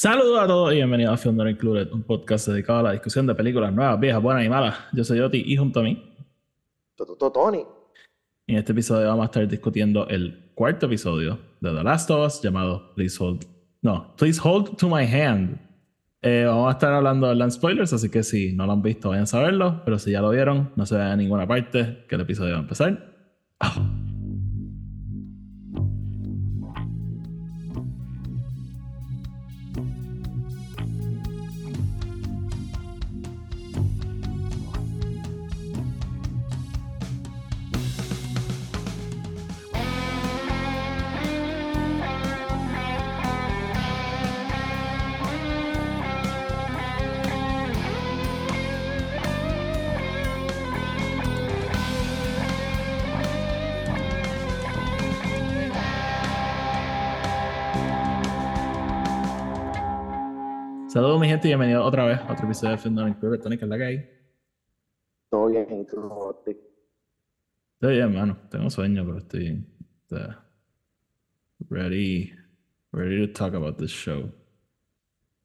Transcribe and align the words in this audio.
Saludos 0.00 0.38
a 0.40 0.46
todos 0.46 0.72
y 0.72 0.76
bienvenidos 0.76 1.12
a 1.12 1.16
Film 1.16 1.34
Not 1.34 1.48
Included, 1.48 1.90
un 1.90 2.04
podcast 2.04 2.46
dedicado 2.46 2.78
a 2.78 2.82
la 2.84 2.92
discusión 2.92 3.26
de 3.26 3.34
películas 3.34 3.72
nuevas, 3.72 3.98
viejas, 3.98 4.22
buenas 4.22 4.44
y 4.44 4.48
malas. 4.48 4.76
Yo 4.92 5.02
soy 5.02 5.18
Oti 5.18 5.42
y 5.44 5.56
junto 5.56 5.80
a 5.80 5.82
mí, 5.82 6.14
Tony. 6.94 7.64
en 8.46 8.58
este 8.58 8.70
episodio 8.70 9.08
vamos 9.08 9.24
a 9.24 9.24
estar 9.24 9.48
discutiendo 9.48 10.06
el 10.06 10.52
cuarto 10.54 10.86
episodio 10.86 11.40
de 11.60 11.74
The 11.74 11.82
Last 11.82 12.08
of 12.12 12.24
Us 12.24 12.40
llamado 12.40 12.94
Please 12.94 13.16
Hold, 13.20 13.44
no, 13.82 14.14
Please 14.16 14.40
Hold 14.40 14.76
to 14.76 14.88
My 14.88 15.04
Hand. 15.04 15.58
Eh, 16.22 16.44
vamos 16.46 16.68
a 16.68 16.72
estar 16.74 16.92
hablando 16.92 17.26
de 17.26 17.34
land 17.34 17.50
spoilers, 17.50 17.92
así 17.92 18.08
que 18.08 18.22
si 18.22 18.52
no 18.52 18.66
lo 18.66 18.74
han 18.74 18.82
visto, 18.82 19.08
vayan 19.08 19.24
a 19.24 19.26
saberlo, 19.26 19.82
pero 19.84 19.98
si 19.98 20.12
ya 20.12 20.20
lo 20.20 20.30
vieron, 20.30 20.70
no 20.76 20.86
se 20.86 20.94
vayan 20.94 21.10
a 21.10 21.16
ninguna 21.16 21.44
parte, 21.48 22.04
que 22.08 22.14
el 22.14 22.20
episodio 22.20 22.52
va 22.52 22.58
a 22.58 22.62
empezar. 22.62 23.16
Gente, 61.38 61.48
y 61.48 61.50
bienvenidos 61.50 61.86
otra 61.86 62.04
vez 62.04 62.18
a 62.18 62.32
otro 62.32 62.46
episodio 62.46 62.72
de 62.72 62.78
Film 62.78 62.98
Included. 63.06 63.40
Tony, 63.40 63.56
¿qué 63.56 63.64
es 63.64 63.68
la 63.68 63.78
que 63.78 63.84
hay? 63.84 64.10
Todo 65.30 65.46
bien. 65.46 65.68
Estoy 65.70 66.56
bien, 67.80 68.08
hermano. 68.08 68.38
Tengo 68.50 68.68
sueño, 68.68 69.04
pero 69.06 69.18
estoy 69.18 69.64
ready, 71.70 72.32
ready 72.90 73.24
to 73.24 73.32
talk 73.32 73.54
about 73.54 73.76
this 73.76 73.92
show. 73.92 74.32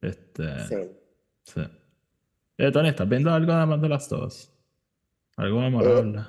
Este, 0.00 0.58
Sí. 0.66 0.76
sí. 1.44 1.60
Eh, 2.58 2.72
Tony, 2.72 2.88
¿estás 2.88 3.08
viendo 3.08 3.30
algo 3.30 3.52
además 3.52 3.80
de 3.80 3.88
las 3.88 4.08
dos? 4.08 4.52
¿Algo 5.36 5.60
memorable? 5.60 6.22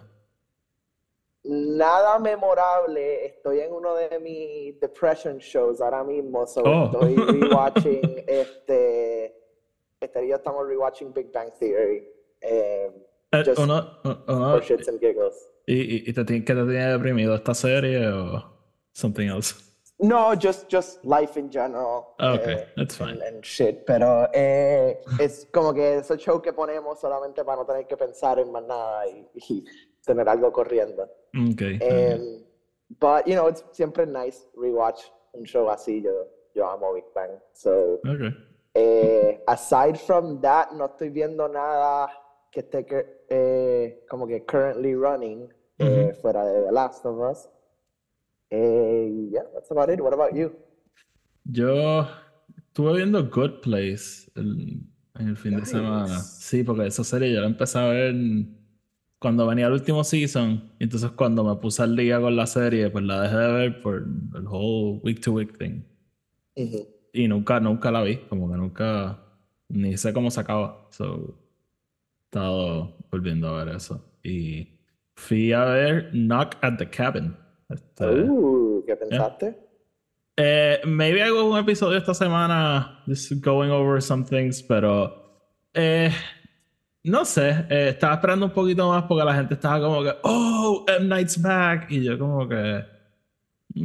Nada 1.44 2.20
memorable. 2.20 3.26
Estoy 3.26 3.62
en 3.62 3.74
uno 3.74 3.96
de 3.96 4.20
mis 4.20 4.80
depression 4.80 5.38
shows 5.38 5.82
ahora 5.82 6.04
mismo. 6.04 6.46
So 6.46 6.62
Oh. 6.64 6.86
Estoy 6.86 7.16
rewatching 7.16 8.24
este. 8.28 8.95
Este 10.16 10.28
día 10.28 10.36
estamos 10.38 10.66
rewatching 10.66 11.12
Big 11.14 11.30
Bang 11.34 11.52
Theory. 11.60 12.08
eh, 12.40 12.90
Eh, 13.34 13.44
just 13.46 13.60
uno, 13.60 14.00
uno- 14.06 14.52
for 14.54 14.62
shits 14.64 14.88
and 14.88 14.98
giggles. 15.02 15.36
y, 15.68 15.74
y, 15.76 16.04
y 16.08 16.14
te, 16.14 16.24
tiene- 16.24 16.46
¿Qué 16.46 16.54
te 16.56 16.62
tiene 16.64 16.92
deprimido? 16.94 17.36
¿Esta 17.36 17.54
serie 17.54 18.08
o 18.08 18.42
something 18.94 19.28
else? 19.28 19.56
No, 20.00 20.32
just, 20.42 20.72
just 20.72 21.04
life 21.04 21.38
in 21.38 21.50
general. 21.52 22.16
Ah, 22.20 22.36
ok, 22.36 22.48
eh, 22.48 22.68
that's 22.78 22.96
fine. 22.96 23.10
and, 23.12 23.22
and 23.24 23.44
shit. 23.44 23.84
Pero 23.86 24.30
eh, 24.34 25.02
es 25.20 25.50
como 25.52 25.74
que 25.74 25.98
ese 25.98 26.16
show 26.18 26.42
que 26.42 26.54
ponemos 26.54 26.98
solamente 27.02 27.44
para 27.44 27.58
no 27.58 27.66
tener 27.66 27.86
que 27.86 27.98
pensar 27.98 28.40
en 28.40 28.52
más 28.54 28.64
nada 28.64 29.06
y, 29.10 29.28
y 29.34 29.66
tener 30.06 30.30
algo 30.30 30.50
corriendo. 30.54 31.04
Ok. 31.34 31.62
Um, 31.82 32.46
but, 33.02 33.26
you 33.28 33.34
know, 33.36 33.50
it's 33.50 33.66
siempre 33.74 34.06
nice 34.06 34.48
rewatch 34.56 35.12
un 35.34 35.44
show 35.46 35.70
así. 35.70 36.02
Yo, 36.02 36.12
yo 36.54 36.70
amo 36.70 36.94
Big 36.94 37.06
Bang. 37.14 37.32
So, 37.52 37.96
ok. 37.96 38.34
Eh, 38.76 39.42
aside 39.48 39.96
from 39.98 40.40
that, 40.42 40.72
no 40.74 40.86
estoy 40.86 41.10
viendo 41.10 41.48
nada 41.48 42.10
que 42.52 42.60
esté 42.60 42.86
eh, 43.30 44.06
como 44.10 44.28
que 44.28 44.46
currently 44.46 44.94
running 44.94 45.50
eh, 45.80 46.14
fuera 46.22 46.46
de 46.46 46.64
The 46.66 46.72
Last 46.72 47.06
of 47.06 47.18
Us. 47.32 47.50
Eh, 48.50 49.30
yeah, 49.32 49.44
that's 49.54 49.72
about 49.72 49.90
it. 49.90 50.00
What 50.00 50.14
about 50.14 50.34
you? 50.34 50.52
Yo 51.46 52.08
estuve 52.58 52.94
viendo 52.98 53.24
Good 53.30 53.62
Place 53.62 54.32
el- 54.36 54.82
en 55.18 55.28
el 55.30 55.38
fin 55.38 55.52
de 55.56 55.62
Nice. 55.62 55.72
semana. 55.72 56.20
Sí, 56.20 56.64
porque 56.64 56.88
esa 56.88 57.04
serie 57.04 57.34
yo 57.34 57.42
la 57.42 57.48
empecé 57.48 57.80
a 57.80 57.86
ver 57.88 58.14
cuando 59.20 59.48
venía 59.48 59.68
el 59.68 59.74
último 59.74 60.04
season. 60.04 60.72
Entonces 60.80 61.12
cuando 61.12 61.44
me 61.44 61.56
puse 61.56 61.82
al 61.84 61.96
día 61.96 62.20
con 62.20 62.36
la 62.36 62.46
serie, 62.48 62.90
pues 62.90 63.04
la 63.06 63.22
dejé 63.22 63.38
de 63.38 63.52
ver 63.54 63.82
por 63.82 63.96
el 64.36 64.48
whole 64.48 65.00
week 65.04 65.22
to 65.22 65.32
week 65.34 65.58
thing. 65.58 65.82
Ujú. 66.56 66.88
Y 67.16 67.28
nunca, 67.28 67.60
nunca 67.60 67.92
la 67.92 68.04
vi, 68.04 68.18
como 68.28 68.52
que 68.52 68.58
nunca, 68.58 69.18
ni 69.70 69.98
sé 69.98 70.14
cómo 70.14 70.30
se 70.30 70.42
acaba. 70.42 70.88
So, 70.92 71.16
he 71.16 72.26
estado 72.26 72.98
volviendo 73.10 73.48
a 73.48 73.64
ver 73.64 73.76
eso. 73.76 74.04
Y 74.24 74.68
fui 75.16 75.54
a 75.54 75.64
ver 75.66 76.12
Knock 76.12 76.58
at 76.62 76.78
the 76.78 76.90
Cabin. 76.90 77.36
Este, 77.70 78.06
Uh, 78.06 78.84
¿qué 78.86 78.96
pensaste? 78.96 79.58
eh, 80.38 80.82
maybe 80.86 81.24
hago 81.24 81.50
un 81.50 81.58
episodio 81.58 81.98
esta 81.98 82.14
semana, 82.14 83.02
just 83.08 83.32
going 83.42 83.72
over 83.72 84.02
some 84.02 84.24
things, 84.26 84.62
pero 84.62 85.40
eh, 85.74 86.12
no 87.04 87.24
sé, 87.24 87.66
eh, 87.70 87.90
estaba 87.90 88.16
esperando 88.16 88.48
un 88.48 88.52
poquito 88.52 88.90
más 88.90 89.04
porque 89.04 89.24
la 89.24 89.34
gente 89.34 89.54
estaba 89.54 89.80
como 89.80 90.04
que, 90.04 90.14
oh, 90.24 90.86
M. 90.88 91.08
Night's 91.08 91.42
back, 91.42 91.90
y 91.90 92.04
yo 92.04 92.20
como 92.20 92.48
que, 92.50 92.84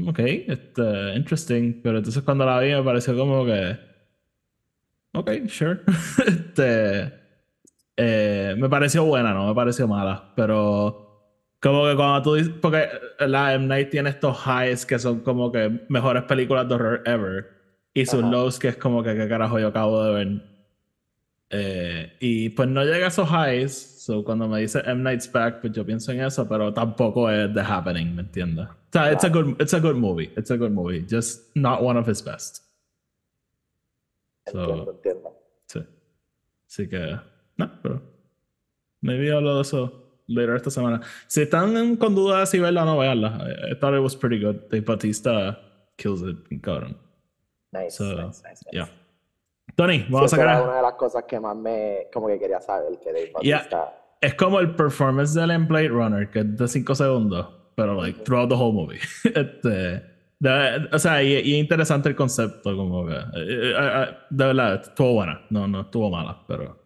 ok, 0.08 0.18
este, 0.18 1.14
interesting, 1.16 1.80
pero 1.82 1.98
entonces 1.98 2.22
cuando 2.22 2.44
la 2.46 2.60
vi 2.60 2.72
me 2.72 2.82
pareció 2.82 3.16
como 3.16 3.44
que, 3.44 3.78
ok, 5.12 5.30
sure, 5.48 5.80
este, 6.26 7.12
eh, 7.96 8.54
me 8.56 8.68
pareció 8.68 9.04
buena, 9.04 9.34
no 9.34 9.48
me 9.48 9.54
pareció 9.54 9.86
mala, 9.88 10.32
pero 10.36 11.10
como 11.60 11.86
que 11.86 11.94
cuando 11.94 12.22
tú 12.22 12.34
dices, 12.34 12.52
porque 12.60 12.88
la 13.18 13.52
M. 13.54 13.66
Night 13.66 13.90
tiene 13.90 14.10
estos 14.10 14.38
highs 14.46 14.86
que 14.86 14.98
son 14.98 15.20
como 15.20 15.52
que 15.52 15.84
mejores 15.88 16.22
películas 16.24 16.66
de 16.68 16.74
horror 16.74 17.02
ever. 17.04 17.48
Y 17.92 18.06
sus 18.06 18.20
Ajá. 18.20 18.30
lows 18.30 18.58
que 18.58 18.68
es 18.68 18.76
como 18.76 19.02
que 19.02 19.14
qué 19.14 19.28
carajo 19.28 19.58
yo 19.58 19.68
acabo 19.68 20.02
de 20.04 20.12
ver. 20.14 20.42
Eh, 21.52 22.16
y 22.20 22.48
pues 22.50 22.68
no 22.68 22.84
llega 22.84 23.06
a 23.06 23.08
esos 23.08 23.28
highs. 23.28 23.72
So 24.04 24.22
cuando 24.24 24.48
me 24.48 24.60
dice 24.60 24.80
M. 24.86 25.02
Night's 25.02 25.30
Back, 25.30 25.60
pues 25.60 25.72
yo 25.72 25.84
pienso 25.84 26.12
en 26.12 26.20
eso, 26.22 26.48
pero 26.48 26.72
tampoco 26.72 27.28
es 27.30 27.52
The 27.52 27.60
Happening, 27.60 28.14
¿me 28.14 28.22
entiendes? 28.22 28.68
O 28.68 28.92
sea, 28.92 29.12
it's 29.12 29.24
a 29.24 29.28
good, 29.28 29.60
it's 29.60 29.74
a 29.74 29.78
good 29.80 29.96
movie. 29.96 30.32
It's 30.36 30.50
a 30.50 30.56
good 30.56 30.70
movie. 30.72 31.04
Just 31.08 31.54
not 31.56 31.82
one 31.82 31.98
of 31.98 32.08
his 32.08 32.22
best. 32.24 32.64
So- 34.50 34.60
Entiendo, 34.60 34.90
entiendo. 34.92 35.36
Sí. 35.66 35.80
Así 36.68 36.88
que, 36.88 37.18
no, 37.56 37.70
pero. 37.82 38.02
Maybe 39.02 39.32
hablo 39.32 39.56
de 39.56 39.62
eso 39.62 40.22
later 40.26 40.56
esta 40.56 40.70
semana. 40.70 41.00
Si 41.26 41.42
están 41.42 41.96
con 41.96 42.14
dudas 42.14 42.50
si 42.50 42.58
verla 42.58 42.82
o 42.82 42.86
no, 42.86 42.98
veanla. 42.98 43.38
I, 43.68 43.72
I 43.72 43.74
thought 43.78 43.94
it 43.94 44.00
was 44.02 44.14
pretty 44.16 44.38
good. 44.38 44.68
Dave 44.70 44.82
Bautista 44.84 45.58
kills 45.96 46.22
it, 46.22 46.36
cabrón. 46.60 46.96
Nice, 47.72 47.96
So, 47.96 48.04
nice, 48.04 48.42
nice, 48.42 48.62
nice. 48.66 48.72
Yeah. 48.72 48.88
Tony, 49.76 49.98
Sí, 50.00 50.06
vamos 50.10 50.22
a 50.32 50.36
esa 50.36 50.42
era 50.42 50.52
sacar. 50.54 50.68
una 50.68 50.76
de 50.76 50.82
las 50.82 50.92
cosas 50.94 51.24
que 51.24 51.40
más 51.40 51.56
me, 51.56 52.06
como 52.12 52.26
que 52.28 52.38
quería 52.38 52.60
saber, 52.60 52.98
que 52.98 53.12
Dave 53.12 53.32
Yeah. 53.42 53.56
Bautista... 53.58 53.96
Es 54.20 54.34
como 54.34 54.60
el 54.60 54.74
performance 54.74 55.32
de 55.34 55.44
él 55.44 55.50
en 55.52 55.66
Blade 55.66 55.88
Runner, 55.88 56.30
que 56.30 56.40
es 56.40 56.56
de 56.56 56.68
5 56.68 56.94
segundos, 56.94 57.48
pero 57.74 57.94
like 57.94 58.20
throughout 58.24 58.48
the 58.50 58.54
whole 58.54 58.72
movie. 58.74 58.98
este, 59.24 60.02
de- 60.38 60.88
o 60.92 60.98
sea, 60.98 61.22
y, 61.22 61.32
y 61.32 61.54
es 61.54 61.58
interesante 61.60 62.10
el 62.10 62.14
concepto, 62.16 62.76
como 62.76 63.06
que. 63.06 63.14
eh, 63.14 63.18
eh, 63.36 63.74
eh, 63.76 64.16
de 64.28 64.44
verdad, 64.46 64.74
estuvo 64.82 65.14
buena. 65.14 65.40
No, 65.48 65.66
no 65.66 65.80
estuvo 65.82 66.10
mala, 66.10 66.42
pero. 66.46 66.78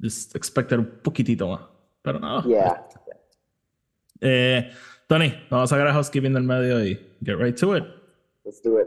Just 0.00 0.36
expected 0.36 0.78
un 0.78 1.00
poquitito 1.02 1.48
más. 1.48 1.60
Pero 2.02 2.20
no. 2.20 2.42
Yeah. 2.44 2.86
Eh, 4.20 4.70
Tony, 5.08 5.32
vamos 5.50 5.72
a 5.72 5.74
sacar 5.74 5.88
a 5.88 5.92
housekeeping 5.92 6.32
del 6.34 6.44
medio 6.44 6.84
y 6.84 6.94
get 7.24 7.36
right 7.36 7.58
to 7.58 7.76
it. 7.76 7.84
Let's 8.44 8.62
do 8.62 8.78
it. 8.80 8.86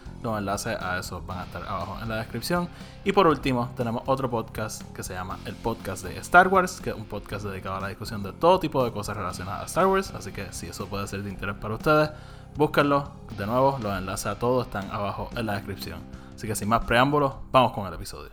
Los 0.23 0.37
enlaces 0.37 0.77
a 0.79 0.99
eso 0.99 1.21
van 1.21 1.39
a 1.39 1.43
estar 1.43 1.63
abajo 1.63 1.97
en 2.01 2.09
la 2.09 2.17
descripción. 2.17 2.69
Y 3.03 3.11
por 3.11 3.27
último, 3.27 3.73
tenemos 3.75 4.03
otro 4.05 4.29
podcast 4.29 4.83
que 4.95 5.03
se 5.03 5.13
llama 5.13 5.39
el 5.45 5.55
podcast 5.55 6.03
de 6.03 6.17
Star 6.17 6.47
Wars, 6.47 6.79
que 6.79 6.91
es 6.91 6.95
un 6.95 7.05
podcast 7.05 7.45
dedicado 7.45 7.77
a 7.77 7.81
la 7.81 7.87
discusión 7.87 8.21
de 8.21 8.31
todo 8.33 8.59
tipo 8.59 8.83
de 8.85 8.91
cosas 8.91 9.17
relacionadas 9.17 9.63
a 9.63 9.65
Star 9.65 9.87
Wars. 9.87 10.11
Así 10.13 10.31
que 10.31 10.51
si 10.51 10.67
eso 10.67 10.87
puede 10.87 11.07
ser 11.07 11.23
de 11.23 11.29
interés 11.31 11.55
para 11.55 11.75
ustedes, 11.75 12.11
búsquenlo. 12.55 13.11
De 13.37 13.45
nuevo, 13.47 13.79
los 13.81 13.97
enlaces 13.97 14.27
a 14.27 14.37
todos 14.37 14.67
están 14.67 14.91
abajo 14.91 15.29
en 15.35 15.45
la 15.45 15.53
descripción. 15.53 15.99
Así 16.35 16.47
que 16.47 16.55
sin 16.55 16.69
más 16.69 16.85
preámbulos, 16.85 17.33
vamos 17.51 17.73
con 17.73 17.87
el 17.87 17.93
episodio. 17.93 18.31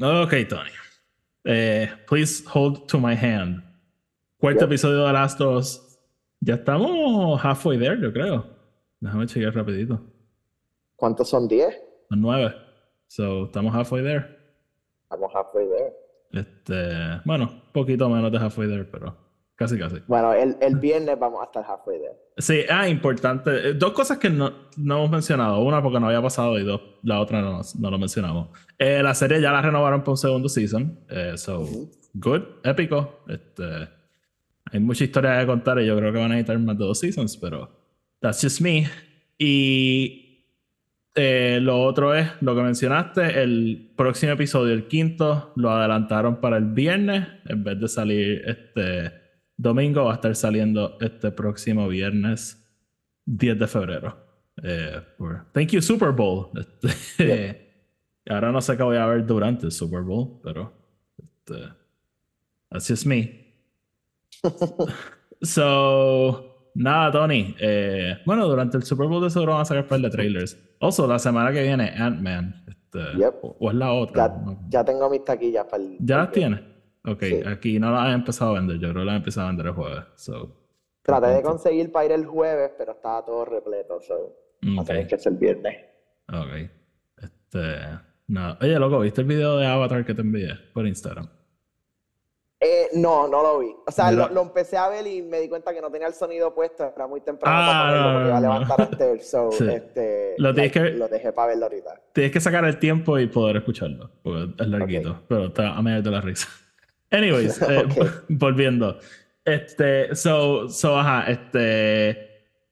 Ok, 0.00 0.34
Tony. 0.48 0.70
Eh, 1.44 1.90
please 2.08 2.44
hold 2.52 2.86
to 2.86 2.98
my 2.98 3.14
hand. 3.14 3.62
Cuarto 4.38 4.64
episodio 4.64 5.06
de 5.06 5.12
Last 5.12 5.40
of 5.40 5.56
Us. 5.58 5.98
Ya 6.40 6.54
estamos 6.54 7.40
halfway 7.44 7.78
there, 7.78 8.00
yo 8.00 8.12
creo. 8.12 8.44
Déjame 9.00 9.26
chequear 9.26 9.54
rapidito. 9.54 10.11
¿Cuántos 11.02 11.30
son 11.30 11.48
10? 11.48 11.82
Son 12.10 12.20
nueve. 12.20 12.54
So, 13.08 13.46
estamos 13.46 13.74
halfway 13.74 14.04
there. 14.04 14.24
Estamos 15.02 15.32
halfway 15.34 15.66
there. 15.66 15.92
Este, 16.30 17.20
bueno, 17.24 17.60
poquito 17.72 18.08
menos 18.08 18.30
de 18.30 18.38
halfway 18.38 18.68
there, 18.68 18.84
pero 18.84 19.16
casi 19.56 19.76
casi. 19.76 19.96
Bueno, 20.06 20.32
el, 20.32 20.56
el 20.60 20.76
viernes 20.76 21.18
vamos 21.18 21.40
a 21.42 21.46
estar 21.46 21.64
halfway 21.64 21.98
there. 21.98 22.14
Sí, 22.36 22.60
ah, 22.70 22.88
importante. 22.88 23.70
Eh, 23.70 23.74
Dos 23.74 23.90
cosas 23.94 24.18
que 24.18 24.30
no, 24.30 24.52
no 24.76 24.98
hemos 24.98 25.10
mencionado. 25.10 25.58
Una 25.58 25.82
porque 25.82 25.98
no 25.98 26.06
había 26.06 26.22
pasado 26.22 26.56
y 26.56 26.62
dos, 26.62 26.80
la 27.02 27.20
otra 27.20 27.42
no, 27.42 27.62
no 27.80 27.90
lo 27.90 27.98
mencionamos. 27.98 28.50
Eh, 28.78 29.02
la 29.02 29.16
serie 29.16 29.40
ya 29.40 29.50
la 29.50 29.60
renovaron 29.60 30.02
para 30.02 30.12
un 30.12 30.18
segundo 30.18 30.48
season. 30.48 31.00
Eh, 31.10 31.32
so, 31.34 31.66
good, 32.14 32.42
épico. 32.62 33.24
Este, 33.26 33.88
hay 34.70 34.78
mucha 34.78 35.02
historia 35.02 35.40
que 35.40 35.46
contar 35.46 35.80
y 35.80 35.86
yo 35.86 35.96
creo 35.96 36.12
que 36.12 36.18
van 36.20 36.30
a 36.30 36.36
necesitar 36.36 36.60
más 36.60 36.78
de 36.78 36.84
dos 36.84 37.00
seasons, 37.00 37.36
pero 37.36 37.68
that's 38.20 38.40
just 38.40 38.60
me. 38.60 38.88
Y 39.36 40.21
eh, 41.14 41.58
lo 41.60 41.82
otro 41.82 42.14
es 42.14 42.28
lo 42.40 42.54
que 42.54 42.62
mencionaste, 42.62 43.42
el 43.42 43.92
próximo 43.96 44.32
episodio, 44.32 44.72
el 44.72 44.86
quinto, 44.88 45.52
lo 45.56 45.70
adelantaron 45.70 46.40
para 46.40 46.56
el 46.56 46.64
viernes 46.66 47.26
en 47.46 47.62
vez 47.64 47.78
de 47.80 47.88
salir 47.88 48.42
este 48.46 49.12
domingo, 49.56 50.04
va 50.04 50.12
a 50.12 50.14
estar 50.14 50.34
saliendo 50.34 50.96
este 51.00 51.30
próximo 51.30 51.86
viernes 51.88 52.58
10 53.26 53.58
de 53.58 53.66
febrero. 53.66 54.16
Eh, 54.62 55.00
por- 55.16 55.46
Thank 55.52 55.68
you 55.70 55.80
Super 55.82 56.10
Bowl. 56.12 56.50
Este, 56.84 57.60
Ahora 58.28 58.52
no 58.52 58.60
sé 58.60 58.76
qué 58.76 58.82
voy 58.84 58.96
a 58.96 59.06
ver 59.06 59.26
durante 59.26 59.66
el 59.66 59.72
Super 59.72 60.02
Bowl, 60.02 60.40
pero 60.44 60.72
este, 61.18 61.68
that's 62.70 62.86
just 62.88 63.04
me. 63.04 63.52
So, 65.42 66.51
nada, 66.74 67.10
Tony. 67.12 67.54
Eh, 67.60 68.18
bueno, 68.26 68.46
durante 68.46 68.76
el 68.76 68.82
Super 68.82 69.06
Bowl 69.06 69.22
de 69.22 69.30
seguro 69.30 69.52
van 69.52 69.62
a 69.62 69.64
sacar 69.64 69.82
un 69.84 69.88
par 69.88 70.00
de 70.00 70.10
trailers. 70.10 70.58
Also, 70.80 71.06
la 71.06 71.18
semana 71.18 71.52
que 71.52 71.62
viene, 71.62 71.92
Ant-Man. 71.96 72.64
Este, 72.68 72.98
Yep. 73.18 73.34
o, 73.42 73.56
o 73.60 73.70
es 73.70 73.74
la 73.76 73.92
otra. 73.92 74.28
Ya, 74.28 74.34
no- 74.44 74.60
ya 74.68 74.84
tengo 74.84 75.08
mis 75.10 75.24
taquillas 75.24 75.64
para 75.66 75.82
el. 75.82 75.96
¿Ya 76.00 76.16
las 76.18 76.32
tienes? 76.32 76.60
Ok, 77.04 77.22
Sí. 77.22 77.40
aquí 77.46 77.78
no 77.80 77.90
las 77.90 78.08
he 78.10 78.12
empezado 78.12 78.50
a 78.52 78.54
vender. 78.60 78.76
Yo 78.78 78.90
creo 78.90 79.02
que 79.02 79.06
las 79.06 79.14
he 79.14 79.16
empezado 79.18 79.46
a 79.46 79.50
vender 79.50 79.66
el 79.66 79.72
jueves. 79.72 80.04
So, 80.16 80.58
Traté 81.02 81.26
de 81.28 81.42
conseguir 81.42 81.90
para 81.90 82.04
ir 82.06 82.12
el 82.12 82.26
jueves, 82.26 82.70
pero 82.78 82.92
estaba 82.92 83.24
todo 83.24 83.44
repleto. 83.44 84.00
So, 84.00 84.36
va 84.64 84.78
a 84.78 84.80
ok. 84.82 84.86
tener 84.86 85.06
que 85.08 85.18
ser 85.18 85.32
el 85.32 85.38
viernes. 85.38 85.76
Ok. 86.28 86.70
Este. 87.20 87.58
Nada. 88.28 88.56
Oye, 88.60 88.78
loco, 88.78 89.00
¿viste 89.00 89.20
el 89.20 89.26
video 89.26 89.56
de 89.56 89.66
Avatar 89.66 90.04
que 90.06 90.14
te 90.14 90.20
envié 90.22 90.54
por 90.72 90.86
Instagram? 90.86 91.28
Eh, 92.64 92.90
no, 92.94 93.26
no 93.26 93.42
lo 93.42 93.58
vi. 93.58 93.74
O 93.86 93.90
sea, 93.90 94.12
lo, 94.12 94.28
lo 94.28 94.42
empecé 94.42 94.76
a 94.76 94.88
ver 94.88 95.04
y 95.04 95.20
me 95.20 95.40
di 95.40 95.48
cuenta 95.48 95.74
que 95.74 95.80
no 95.80 95.90
tenía 95.90 96.06
el 96.06 96.14
sonido 96.14 96.54
puesto. 96.54 96.92
Era 96.94 97.08
muy 97.08 97.20
temprano 97.20 97.56
Ah, 97.58 97.88
para 97.90 98.12
porque 98.12 98.28
iba 98.28 98.36
a 98.36 98.40
levantar 98.40 98.80
a 98.80 98.84
Esther. 98.84 99.20
So, 99.24 99.50
Sí. 99.50 99.66
este, 99.68 100.34
Lo 100.38 100.54
tienes 100.54 100.74
like, 100.76 100.92
que- 100.92 100.96
lo 100.98 101.08
dejé 101.08 101.32
para 101.32 101.48
verlo 101.48 101.64
ahorita. 101.66 102.00
Tienes 102.12 102.30
que 102.32 102.40
sacar 102.40 102.64
el 102.64 102.78
tiempo 102.78 103.18
y 103.18 103.26
poder 103.26 103.56
escucharlo. 103.56 104.12
Porque 104.22 104.62
es 104.62 104.68
larguito. 104.68 105.22
Pero 105.28 105.46
está 105.46 105.70
a 105.76 105.82
medio 105.82 106.02
de 106.02 106.10
la 106.12 106.20
risa. 106.20 106.46
Anyways, 107.10 107.60
eh, 107.68 107.84
volviendo. 108.28 108.98
Este, 109.44 110.14
so, 110.14 110.68
so, 110.68 110.96
ajá, 110.96 111.28
este. 111.32 112.10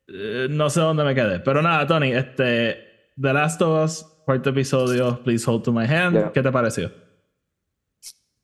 eh, 0.07 0.47
no 0.51 0.71
sé 0.71 0.79
dónde 0.81 1.03
me 1.03 1.17
quedé. 1.17 1.41
Pero 1.41 1.63
nada, 1.63 1.85
Tony, 1.89 2.13
este. 2.13 3.11
The 3.21 3.33
Last 3.33 3.61
of 3.61 3.85
Us, 3.85 4.05
cuarto 4.25 4.51
episodio, 4.51 5.21
Please 5.25 5.45
Hold 5.51 5.65
to 5.65 5.73
My 5.73 5.85
Hand. 5.85 6.17
Yeah. 6.17 6.33
¿Qué 6.33 6.43
te 6.43 6.53
pareció? 6.53 6.93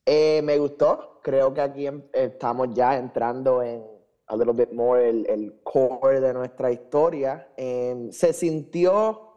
Eh, 0.05 0.41
me 0.43 0.59
gustó. 0.59 1.16
Creo 1.27 1.53
que 1.53 1.61
aquí 1.61 1.89
em- 1.89 2.05
estamos 2.13 2.73
ya 2.73 2.97
entrando 2.97 3.61
en 3.61 3.85
a 4.29 4.37
little 4.37 4.53
bit 4.53 4.71
more 4.71 5.09
el, 5.09 5.27
el 5.29 5.61
core 5.65 6.21
de 6.21 6.33
nuestra 6.33 6.71
historia. 6.71 7.49
Em, 7.57 8.13
se 8.13 8.33
sintió, 8.33 9.33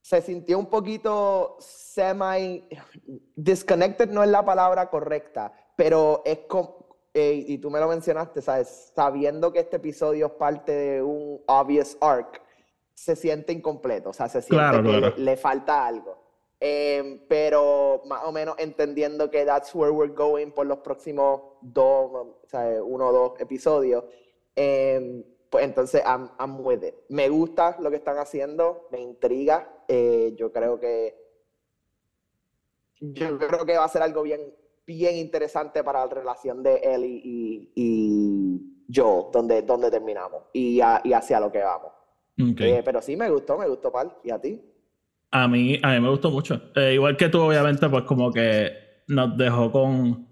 se 0.00 0.20
sintió 0.20 0.58
un 0.58 0.66
poquito 0.66 1.56
semi 1.60 2.68
disconnected, 3.36 4.10
no 4.10 4.24
es 4.24 4.28
la 4.28 4.44
palabra 4.44 4.90
correcta, 4.90 5.52
pero 5.76 6.22
es 6.24 6.40
como, 6.48 6.86
eh, 7.14 7.44
y 7.46 7.58
tú 7.58 7.70
me 7.70 7.78
lo 7.78 7.86
mencionaste, 7.86 8.42
¿sabes? 8.42 8.90
Sabiendo 8.92 9.52
que 9.52 9.60
este 9.60 9.76
episodio 9.76 10.26
es 10.26 10.32
parte 10.32 10.72
de 10.72 11.00
un 11.02 11.40
obvious 11.46 11.96
arc, 12.00 12.42
se 12.92 13.14
siente 13.14 13.52
incompleto, 13.52 14.10
o 14.10 14.12
sea, 14.12 14.28
se 14.28 14.42
siente 14.42 14.56
Claro, 14.56 14.82
que 14.82 14.98
claro. 14.98 15.14
Le, 15.16 15.22
le 15.22 15.36
falta 15.36 15.86
algo. 15.86 16.27
Em, 16.60 17.20
pero 17.28 18.02
más 18.06 18.24
o 18.24 18.32
menos 18.32 18.56
entendiendo 18.58 19.30
que 19.30 19.44
that's 19.44 19.72
where 19.74 19.92
we're 19.92 20.12
going 20.12 20.50
por 20.50 20.66
los 20.66 20.78
próximos 20.78 21.40
dos, 21.62 22.10
o 22.12 22.38
sea, 22.48 22.82
uno 22.82 23.08
o 23.08 23.12
dos 23.12 23.40
episodios, 23.40 24.04
em, 24.56 25.22
pues 25.50 25.64
entonces 25.64 26.02
I'm, 26.04 26.30
I'm 26.40 26.60
with 26.66 26.82
it. 26.82 26.94
Me 27.10 27.28
gusta 27.28 27.76
lo 27.80 27.90
que 27.90 27.96
están 27.96 28.18
haciendo, 28.18 28.88
me 28.90 29.00
intriga. 29.00 29.84
eh, 29.88 30.34
yo 30.36 30.52
creo 30.52 30.78
que 30.80 31.16
yo 33.00 33.38
creo 33.38 33.64
que 33.64 33.76
va 33.76 33.84
a 33.84 33.88
ser 33.88 34.02
algo 34.02 34.22
bien, 34.22 34.40
bien 34.86 35.16
interesante 35.16 35.84
para 35.84 36.00
la 36.06 36.12
relación 36.12 36.62
de 36.62 36.76
Ellie 36.82 37.20
y, 37.24 37.72
y 37.74 38.84
Joel, 38.94 39.26
donde, 39.32 39.62
donde 39.62 39.90
terminamos 39.90 40.44
y, 40.52 40.80
a- 40.80 41.00
y 41.04 41.12
hacia 41.12 41.38
lo 41.40 41.52
que 41.52 41.60
vamos. 41.62 41.92
Eh, 42.78 42.82
pero 42.84 43.00
sí, 43.00 43.16
me 43.16 43.30
gustó, 43.30 43.56
me 43.58 43.68
gustó, 43.68 43.90
Pal. 43.92 44.16
¿Y 44.24 44.30
a 44.30 44.40
ti? 44.40 44.60
A 45.30 45.46
mí, 45.48 45.78
a 45.82 45.92
mí 45.92 46.00
me 46.00 46.08
gustó 46.08 46.30
mucho. 46.30 46.60
Eh, 46.74 46.94
igual 46.94 47.16
que 47.16 47.28
tú, 47.28 47.40
obviamente, 47.40 47.88
pues 47.88 48.04
como 48.04 48.32
que 48.32 48.72
nos 49.08 49.36
dejó 49.36 49.70
con. 49.70 50.26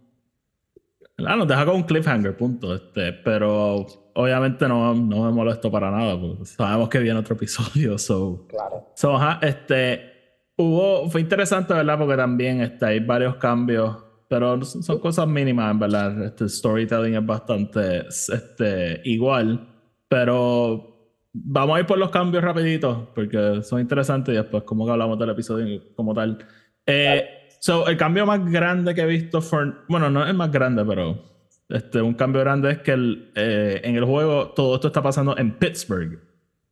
¿verdad? 1.18 1.36
Nos 1.36 1.48
deja 1.48 1.66
con 1.66 1.76
un 1.76 1.82
cliffhanger, 1.82 2.36
punto. 2.36 2.74
Este, 2.74 3.12
pero 3.12 3.86
obviamente 4.14 4.66
no, 4.68 4.94
no 4.94 5.24
me 5.24 5.30
molesto 5.32 5.70
para 5.70 5.90
nada, 5.90 6.18
sabemos 6.44 6.88
que 6.88 6.98
viene 6.98 7.18
otro 7.20 7.34
episodio. 7.34 7.98
So, 7.98 8.46
Claro. 8.48 8.90
so, 8.94 9.16
ajá, 9.16 9.38
este, 9.46 10.12
hubo, 10.56 11.08
fue 11.10 11.20
interesante, 11.20 11.74
¿verdad? 11.74 11.98
Porque 11.98 12.16
también 12.16 12.60
este, 12.62 12.86
hay 12.86 13.00
varios 13.00 13.36
cambios, 13.36 13.96
pero 14.28 14.62
son 14.64 14.82
son 14.82 14.98
cosas 14.98 15.26
mínimas, 15.28 15.70
en 15.70 15.78
verdad. 15.78 16.22
Este, 16.24 16.44
el 16.44 16.50
storytelling 16.50 17.14
es 17.16 17.26
bastante 17.26 18.06
este, 18.08 19.02
igual, 19.04 19.68
pero 20.08 20.95
vamos 21.44 21.76
a 21.76 21.80
ir 21.80 21.86
por 21.86 21.98
los 21.98 22.10
cambios 22.10 22.42
rapiditos, 22.42 23.08
porque 23.14 23.62
son 23.62 23.80
interesantes 23.80 24.32
y 24.32 24.36
después 24.36 24.62
como 24.64 24.86
que 24.86 24.92
hablamos 24.92 25.18
del 25.18 25.30
episodio 25.30 25.82
como 25.94 26.14
tal. 26.14 26.38
Eh, 26.86 27.24
so, 27.60 27.86
el 27.86 27.96
cambio 27.96 28.26
más 28.26 28.44
grande 28.50 28.94
que 28.94 29.02
he 29.02 29.06
visto, 29.06 29.40
for, 29.40 29.84
bueno, 29.88 30.08
no 30.10 30.26
es 30.26 30.34
más 30.34 30.50
grande, 30.50 30.84
pero 30.84 31.22
este, 31.68 32.00
un 32.00 32.14
cambio 32.14 32.40
grande 32.42 32.70
es 32.72 32.78
que 32.78 32.92
el, 32.92 33.32
eh, 33.34 33.80
en 33.84 33.96
el 33.96 34.04
juego 34.04 34.48
todo 34.50 34.76
esto 34.76 34.86
está 34.88 35.02
pasando 35.02 35.36
en 35.36 35.58
Pittsburgh, 35.58 36.18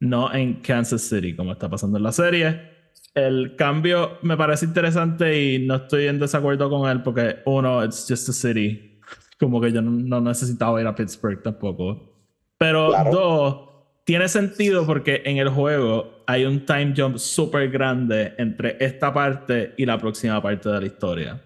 no 0.00 0.32
en 0.32 0.54
Kansas 0.60 1.02
City, 1.02 1.34
como 1.36 1.52
está 1.52 1.68
pasando 1.68 1.98
en 1.98 2.04
la 2.04 2.12
serie. 2.12 2.72
El 3.14 3.54
cambio 3.56 4.18
me 4.22 4.36
parece 4.36 4.66
interesante 4.66 5.40
y 5.54 5.66
no 5.66 5.76
estoy 5.76 6.06
en 6.06 6.18
desacuerdo 6.18 6.68
con 6.70 6.90
él 6.90 7.02
porque, 7.02 7.36
uno, 7.46 7.84
it's 7.84 8.06
just 8.08 8.28
a 8.28 8.32
city. 8.32 9.00
Como 9.38 9.60
que 9.60 9.72
yo 9.72 9.82
no, 9.82 9.90
no 9.90 10.20
necesitaba 10.20 10.80
ir 10.80 10.86
a 10.86 10.94
Pittsburgh 10.94 11.42
tampoco. 11.42 12.12
Pero 12.58 12.88
Claro. 12.90 13.10
dos, 13.10 13.68
tiene 14.04 14.28
sentido 14.28 14.86
porque 14.86 15.22
en 15.24 15.38
el 15.38 15.48
juego 15.48 16.22
hay 16.26 16.44
un 16.44 16.64
time 16.66 16.94
jump 16.96 17.16
súper 17.16 17.70
grande 17.70 18.34
entre 18.38 18.76
esta 18.84 19.12
parte 19.12 19.74
y 19.76 19.86
la 19.86 19.98
próxima 19.98 20.40
parte 20.42 20.68
de 20.68 20.80
la 20.80 20.86
historia. 20.86 21.40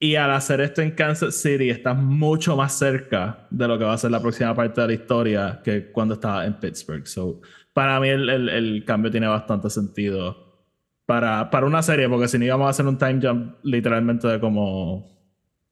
Y 0.00 0.14
al 0.14 0.30
hacer 0.30 0.60
esto 0.60 0.80
en 0.80 0.92
Kansas 0.92 1.34
City, 1.34 1.70
estás 1.70 1.96
mucho 1.96 2.56
más 2.56 2.78
cerca 2.78 3.46
de 3.50 3.66
lo 3.66 3.76
que 3.78 3.84
va 3.84 3.94
a 3.94 3.98
ser 3.98 4.12
la 4.12 4.20
próxima 4.20 4.54
parte 4.54 4.80
de 4.80 4.86
la 4.86 4.92
historia 4.92 5.60
que 5.64 5.90
cuando 5.90 6.14
estaba 6.14 6.46
en 6.46 6.54
Pittsburgh. 6.54 7.04
So, 7.06 7.40
para 7.72 7.98
mí 7.98 8.08
el, 8.08 8.28
el- 8.28 8.48
el 8.48 8.84
cambio 8.84 9.10
tiene 9.10 9.26
bastante 9.26 9.68
sentido 9.70 10.46
para, 11.04 11.50
para 11.50 11.66
una 11.66 11.82
serie, 11.82 12.08
porque 12.08 12.28
si 12.28 12.38
no 12.38 12.44
íbamos 12.44 12.66
a 12.68 12.70
hacer 12.70 12.86
un 12.86 12.96
time 12.96 13.18
jump 13.20 13.56
literalmente 13.64 14.28
de 14.28 14.38
como 14.38 15.18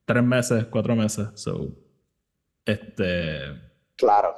tres 0.04 0.24
meses, 0.24 0.64
cuatro 0.66 0.96
meses. 0.96 1.28
So, 1.34 1.68
este. 2.64 3.38
Claro. 3.96 4.34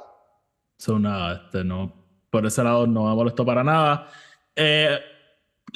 So, 0.79 0.97
nada, 0.97 1.43
este, 1.43 1.63
no, 1.65 1.93
por 2.31 2.45
ese 2.45 2.63
lado 2.63 2.87
no 2.87 3.09
me 3.09 3.13
molestó 3.15 3.45
para 3.45 3.63
nada. 3.65 4.07
Eh, 4.55 4.97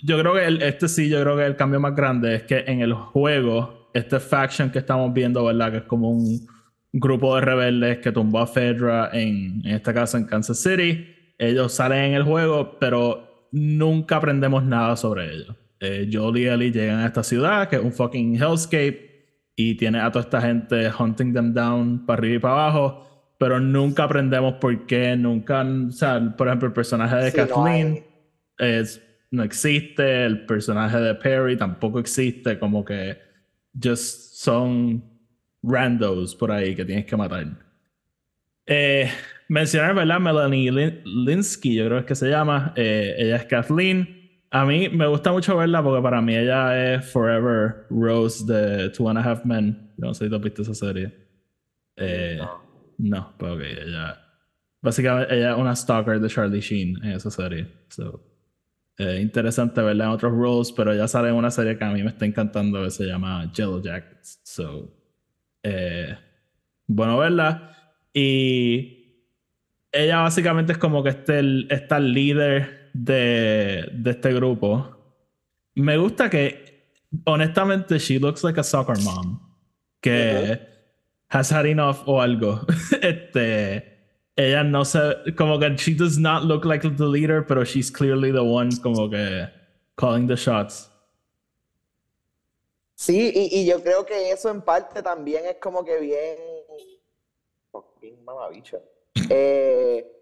yo 0.02 0.18
creo 0.18 0.34
que 0.34 0.46
el- 0.46 0.62
este 0.62 0.88
sí, 0.88 1.10
yo 1.10 1.22
creo 1.22 1.36
que 1.36 1.46
el 1.46 1.58
cambio 1.58 1.80
más 1.82 1.94
grande 1.94 2.36
es 2.36 2.44
que 2.44 2.60
en 2.66 2.80
el 2.80 2.94
juego, 2.94 3.90
este 3.94 4.20
faction 4.22 4.72
que 4.72 4.80
estamos 4.80 5.14
viendo, 5.14 5.44
¿verdad? 5.44 5.72
Que 5.72 5.78
es 5.80 5.84
como 5.84 6.10
un 6.10 6.48
grupo 6.94 7.36
de 7.36 7.42
rebeldes 7.42 7.98
que 8.00 8.12
tumbó 8.14 8.40
a 8.40 8.48
Fedra 8.48 9.10
en, 9.12 9.62
en 9.66 9.76
este 9.76 9.94
caso 9.94 10.18
en 10.18 10.26
Kansas 10.26 10.60
City. 10.62 11.06
Ellos 11.38 11.74
salen 11.74 12.06
en 12.06 12.14
el 12.14 12.24
juego, 12.24 12.78
pero 12.80 13.50
nunca 13.52 14.16
aprendemos 14.18 14.64
nada 14.64 14.96
sobre 14.96 15.34
ellos. 15.34 15.56
Eh, 15.82 16.10
Joel 16.12 16.38
y 16.38 16.48
Ellie 16.48 16.72
llegan 16.72 17.00
a 17.02 17.08
esta 17.08 17.24
ciudad, 17.24 17.68
que 17.68 17.76
es 17.76 17.84
un 17.84 17.92
fucking 17.92 18.42
hellscape, 18.42 19.12
y 19.56 19.76
tiene 19.76 20.00
a 20.00 20.10
toda 20.12 20.24
esta 20.24 20.42
gente 20.42 20.90
hunting 20.98 21.34
them 21.34 21.54
down 21.54 22.06
para 22.06 22.20
arriba 22.20 22.36
y 22.36 22.40
para 22.40 22.54
abajo 22.54 23.13
pero 23.44 23.60
nunca 23.60 24.06
aprendemos 24.06 24.54
por 24.54 24.86
qué, 24.86 25.18
nunca, 25.18 25.64
o 25.64 25.92
sea, 25.92 26.34
por 26.38 26.48
ejemplo, 26.48 26.70
el 26.70 26.74
personaje 26.74 27.14
de 27.18 27.32
Sí, 27.32 27.38
no 27.38 27.48
Kathleen 27.48 28.06
hay- 28.58 28.70
es, 28.80 29.06
no 29.32 29.44
existe, 29.44 30.24
el 30.24 30.46
personaje 30.46 30.98
de 30.98 31.14
Perry 31.16 31.58
tampoco 31.58 32.00
existe, 32.00 32.58
como 32.58 32.86
que 32.86 33.18
just 33.74 34.36
son 34.36 35.04
randos 35.62 36.34
por 36.36 36.54
ahí 36.54 36.74
que 36.74 36.86
tienes 36.86 37.04
que 37.06 37.18
matar. 37.18 37.48
Eh, 38.66 39.10
mencionar, 39.50 39.94
¿verdad? 39.94 40.22
Melanie 40.22 40.72
Linsky, 41.04 41.76
yo 41.76 41.86
creo 41.88 42.00
es 42.00 42.06
que 42.06 42.16
se 42.16 42.30
llama. 42.30 42.72
Eh, 42.78 43.14
ella 43.18 43.36
es 43.36 43.46
Kathleen. 43.46 44.22
A 44.52 44.64
mí 44.66 44.88
me 44.88 45.06
gusta 45.08 45.34
mucho 45.34 45.58
verla 45.58 45.84
porque 45.84 46.02
para 46.02 46.22
mí 46.22 46.34
ella 46.34 46.94
es 46.96 47.06
Forever 47.12 47.88
Rose 47.90 48.46
de 48.46 48.90
Two 48.92 49.10
and 49.10 49.20
a 49.20 49.22
Half 49.22 49.44
Men. 49.44 49.92
No 49.98 50.14
sé 50.14 50.24
si 50.24 50.30
tú 50.30 50.38
has 50.38 50.42
visto 50.42 50.62
esa 50.62 50.74
serie. 50.76 51.12
Eh, 51.98 52.38
no. 52.40 52.63
Pues 53.38 53.52
ok, 53.52 53.62
ella. 53.62 54.20
Básicamente, 54.82 55.36
ella 55.36 55.52
es 55.54 55.58
una 55.58 55.76
stalker 55.76 56.20
de 56.20 56.28
Charlie 56.28 56.60
Sheen 56.60 57.04
en 57.04 57.12
esa 57.12 57.32
serie. 57.32 57.68
So, 57.88 58.22
eh, 58.98 59.20
interesante 59.22 59.82
verla 59.82 60.06
en 60.06 60.12
otros 60.12 60.34
roles, 60.34 60.72
pero 60.72 60.92
ella 60.92 61.08
sale 61.08 61.30
en 61.30 61.36
una 61.36 61.52
serie 61.52 61.78
que 61.78 61.84
a 61.84 61.92
mí 61.92 62.04
me 62.04 62.10
está 62.10 62.26
encantando 62.26 62.84
que 62.84 62.92
se 62.92 63.06
llama 63.06 63.52
Yellow 63.54 63.82
Jackets. 63.82 64.42
So, 64.44 64.94
eh, 65.64 66.18
bueno 66.86 67.18
verla. 67.18 67.72
Y 68.14 69.32
ella 69.92 70.22
básicamente 70.22 70.74
es 70.74 70.78
como 70.78 71.02
que 71.04 71.10
este, 71.10 71.74
está 71.74 71.98
el 71.98 72.14
líder 72.14 72.92
de, 72.94 73.90
de 73.94 74.12
este 74.12 74.34
grupo. 74.34 74.98
Me 75.76 75.98
gusta 75.98 76.30
que, 76.30 76.92
honestamente, 77.26 77.98
she 78.00 78.20
looks 78.20 78.44
like 78.44 78.60
a 78.60 78.64
soccer 78.64 78.98
mom. 79.04 79.40
Que 80.02 80.73
has 81.34 81.52
had 81.52 81.66
enough 81.66 82.08
o 82.08 82.22
algo. 82.22 82.66
este. 83.02 83.92
Ella 84.36 84.64
no 84.64 84.84
se. 84.84 85.34
Como 85.36 85.60
que 85.60 85.76
she 85.78 85.94
does 85.94 86.18
not 86.18 86.44
look 86.44 86.66
like 86.66 86.84
the 86.84 87.06
leader, 87.06 87.42
pero 87.42 87.64
she's 87.64 87.92
clearly 87.92 88.32
the 88.32 88.44
one, 88.44 88.70
como 88.82 89.10
que. 89.10 89.48
calling 89.96 90.28
the 90.28 90.36
shots. 90.36 90.90
Sí, 92.96 93.32
y, 93.34 93.60
y 93.60 93.66
yo 93.66 93.82
creo 93.82 94.06
que 94.06 94.32
eso 94.32 94.50
en 94.50 94.62
parte 94.62 95.02
también 95.02 95.46
es 95.46 95.58
como 95.60 95.84
que 95.84 96.00
bien. 96.00 96.38
Bien 98.02 98.24
mamabicho. 98.24 98.80
Eh 99.30 100.14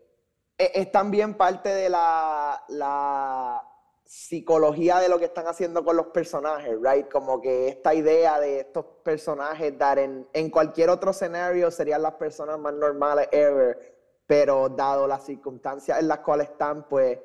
e, 0.62 0.72
es, 0.76 0.92
también 0.92 1.34
parte 1.34 1.70
de 1.70 1.90
la, 1.90 2.64
la, 2.70 3.64
psicología 4.12 5.00
de 5.00 5.08
lo 5.08 5.18
que 5.18 5.24
están 5.24 5.48
haciendo 5.48 5.86
con 5.86 5.96
los 5.96 6.08
personajes, 6.08 6.78
right? 6.82 7.10
Como 7.10 7.40
que 7.40 7.70
esta 7.70 7.94
idea 7.96 8.42
de 8.42 8.60
estos 8.60 8.84
personajes 9.04 9.78
dar 9.78 10.00
en, 10.00 10.28
en 10.34 10.50
cualquier 10.50 10.90
otro 10.90 11.12
escenario 11.12 11.72
serían 11.72 12.02
las 12.02 12.16
personas 12.16 12.60
más 12.60 12.74
normales 12.74 13.30
ever, 13.32 13.96
pero 14.28 14.68
dado 14.68 15.08
las 15.08 15.26
circunstancias 15.26 15.98
en 15.98 16.10
las 16.10 16.20
cuales 16.20 16.50
están, 16.50 16.90
pues 16.90 17.20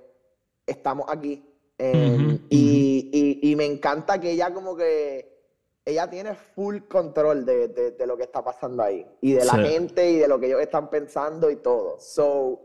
estamos 0.64 1.06
aquí. 1.08 1.44
Em, 1.76 2.46
y, 2.50 3.10
y, 3.12 3.50
y, 3.50 3.56
me 3.56 3.64
encanta 3.64 4.20
que 4.20 4.30
ella 4.30 4.54
como 4.54 4.76
que 4.76 5.42
ella 5.84 6.08
tiene 6.08 6.36
full 6.36 6.82
control 6.88 7.44
de, 7.44 7.66
de, 7.66 8.06
lo 8.06 8.16
que 8.16 8.22
está 8.22 8.44
pasando 8.44 8.84
ahí 8.84 9.04
y 9.20 9.32
de 9.32 9.44
la 9.44 9.54
gente 9.54 10.08
y 10.08 10.18
de 10.18 10.28
lo 10.28 10.38
que 10.38 10.46
ellos 10.46 10.60
están 10.60 10.88
pensando 10.88 11.50
y 11.50 11.56
todo. 11.56 11.98
So, 11.98 12.60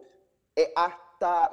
eh, 0.56 0.72
hasta, 0.75 1.50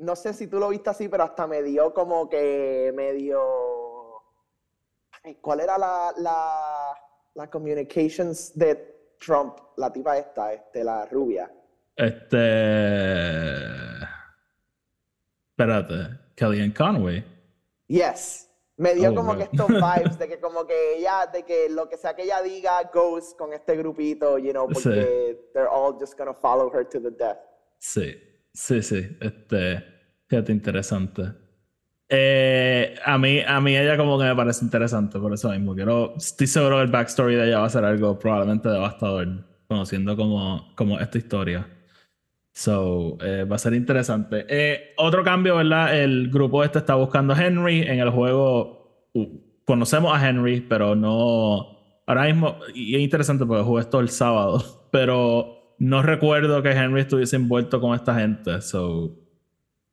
no 0.00 0.16
sé 0.16 0.32
si 0.32 0.46
tú 0.46 0.58
lo 0.58 0.68
viste 0.70 0.90
así, 0.90 1.08
pero 1.08 1.24
hasta 1.24 1.46
me 1.46 1.62
dio 1.62 1.92
como 1.92 2.28
que 2.28 2.92
medio, 2.94 4.22
¿cuál 5.40 5.60
era 5.60 5.78
la, 5.78 6.12
la, 6.16 6.96
la 7.34 7.50
communications 7.50 8.58
de 8.58 9.14
Trump, 9.18 9.58
la 9.76 9.92
tipa 9.92 10.18
esta, 10.18 10.52
este, 10.52 10.82
la 10.82 11.04
rubia? 11.06 11.52
Este, 11.94 12.38
espérate, 15.50 16.18
Kellyanne 16.34 16.72
Conway. 16.72 17.24
Yes. 17.88 18.48
Me 18.78 18.94
dio 18.94 19.10
oh, 19.10 19.14
como 19.14 19.36
que 19.36 19.42
estos 19.42 19.68
vibes 19.68 20.18
de 20.18 20.28
que 20.28 20.40
como 20.40 20.66
que 20.66 20.96
ella, 20.96 21.26
de 21.26 21.42
que 21.42 21.68
lo 21.68 21.86
que 21.90 21.98
sea 21.98 22.16
que 22.16 22.22
ella 22.22 22.40
diga 22.40 22.90
goes 22.90 23.34
con 23.34 23.52
este 23.52 23.76
grupito, 23.76 24.38
you 24.38 24.52
know, 24.52 24.66
porque 24.66 25.50
they're 25.52 25.68
all 25.68 25.92
just 25.92 26.16
gonna 26.16 26.32
follow 26.32 26.70
her 26.72 26.88
to 26.88 26.98
the 26.98 27.10
death. 27.10 27.36
Sí, 27.78 28.16
sí, 28.52 28.82
sí. 28.82 29.16
Este, 29.20 29.84
fíjate, 30.28 30.52
interesante. 30.52 31.22
Eh, 32.12 32.96
a, 33.04 33.18
mí, 33.18 33.40
a 33.46 33.60
mí 33.60 33.76
ella 33.76 33.96
como 33.96 34.18
que 34.18 34.24
me 34.24 34.34
parece 34.34 34.64
interesante, 34.64 35.18
por 35.18 35.32
eso 35.32 35.50
mismo. 35.50 35.74
Quiero, 35.74 36.14
estoy 36.16 36.48
seguro 36.48 36.76
que 36.76 36.82
el 36.82 36.90
backstory 36.90 37.36
de 37.36 37.46
ella 37.46 37.60
va 37.60 37.66
a 37.66 37.70
ser 37.70 37.84
algo 37.84 38.18
probablemente 38.18 38.68
devastador, 38.68 39.44
conociendo 39.68 40.16
como, 40.16 40.74
como 40.74 40.98
esta 40.98 41.18
historia. 41.18 41.68
So, 42.52 43.16
eh, 43.22 43.44
va 43.44 43.56
a 43.56 43.58
ser 43.58 43.74
interesante. 43.74 44.44
Eh, 44.48 44.92
otro 44.96 45.22
cambio, 45.22 45.56
¿verdad? 45.56 45.96
El 45.98 46.30
grupo 46.30 46.64
este 46.64 46.80
está 46.80 46.96
buscando 46.96 47.32
a 47.32 47.46
Henry. 47.46 47.82
En 47.82 48.00
el 48.00 48.10
juego 48.10 49.08
uh, 49.14 49.40
conocemos 49.64 50.14
a 50.14 50.28
Henry, 50.28 50.60
pero 50.60 50.96
no... 50.96 51.78
Ahora 52.06 52.24
mismo, 52.24 52.56
y 52.74 52.96
es 52.96 53.02
interesante 53.02 53.46
porque 53.46 53.62
jugué 53.62 53.82
esto 53.82 54.00
el 54.00 54.08
sábado, 54.08 54.88
pero 54.90 55.59
no 55.80 56.02
recuerdo 56.02 56.62
que 56.62 56.70
Henry 56.70 57.00
estuviese 57.00 57.36
envuelto 57.36 57.80
con 57.80 57.94
esta 57.94 58.14
gente. 58.14 58.60
So, 58.60 59.16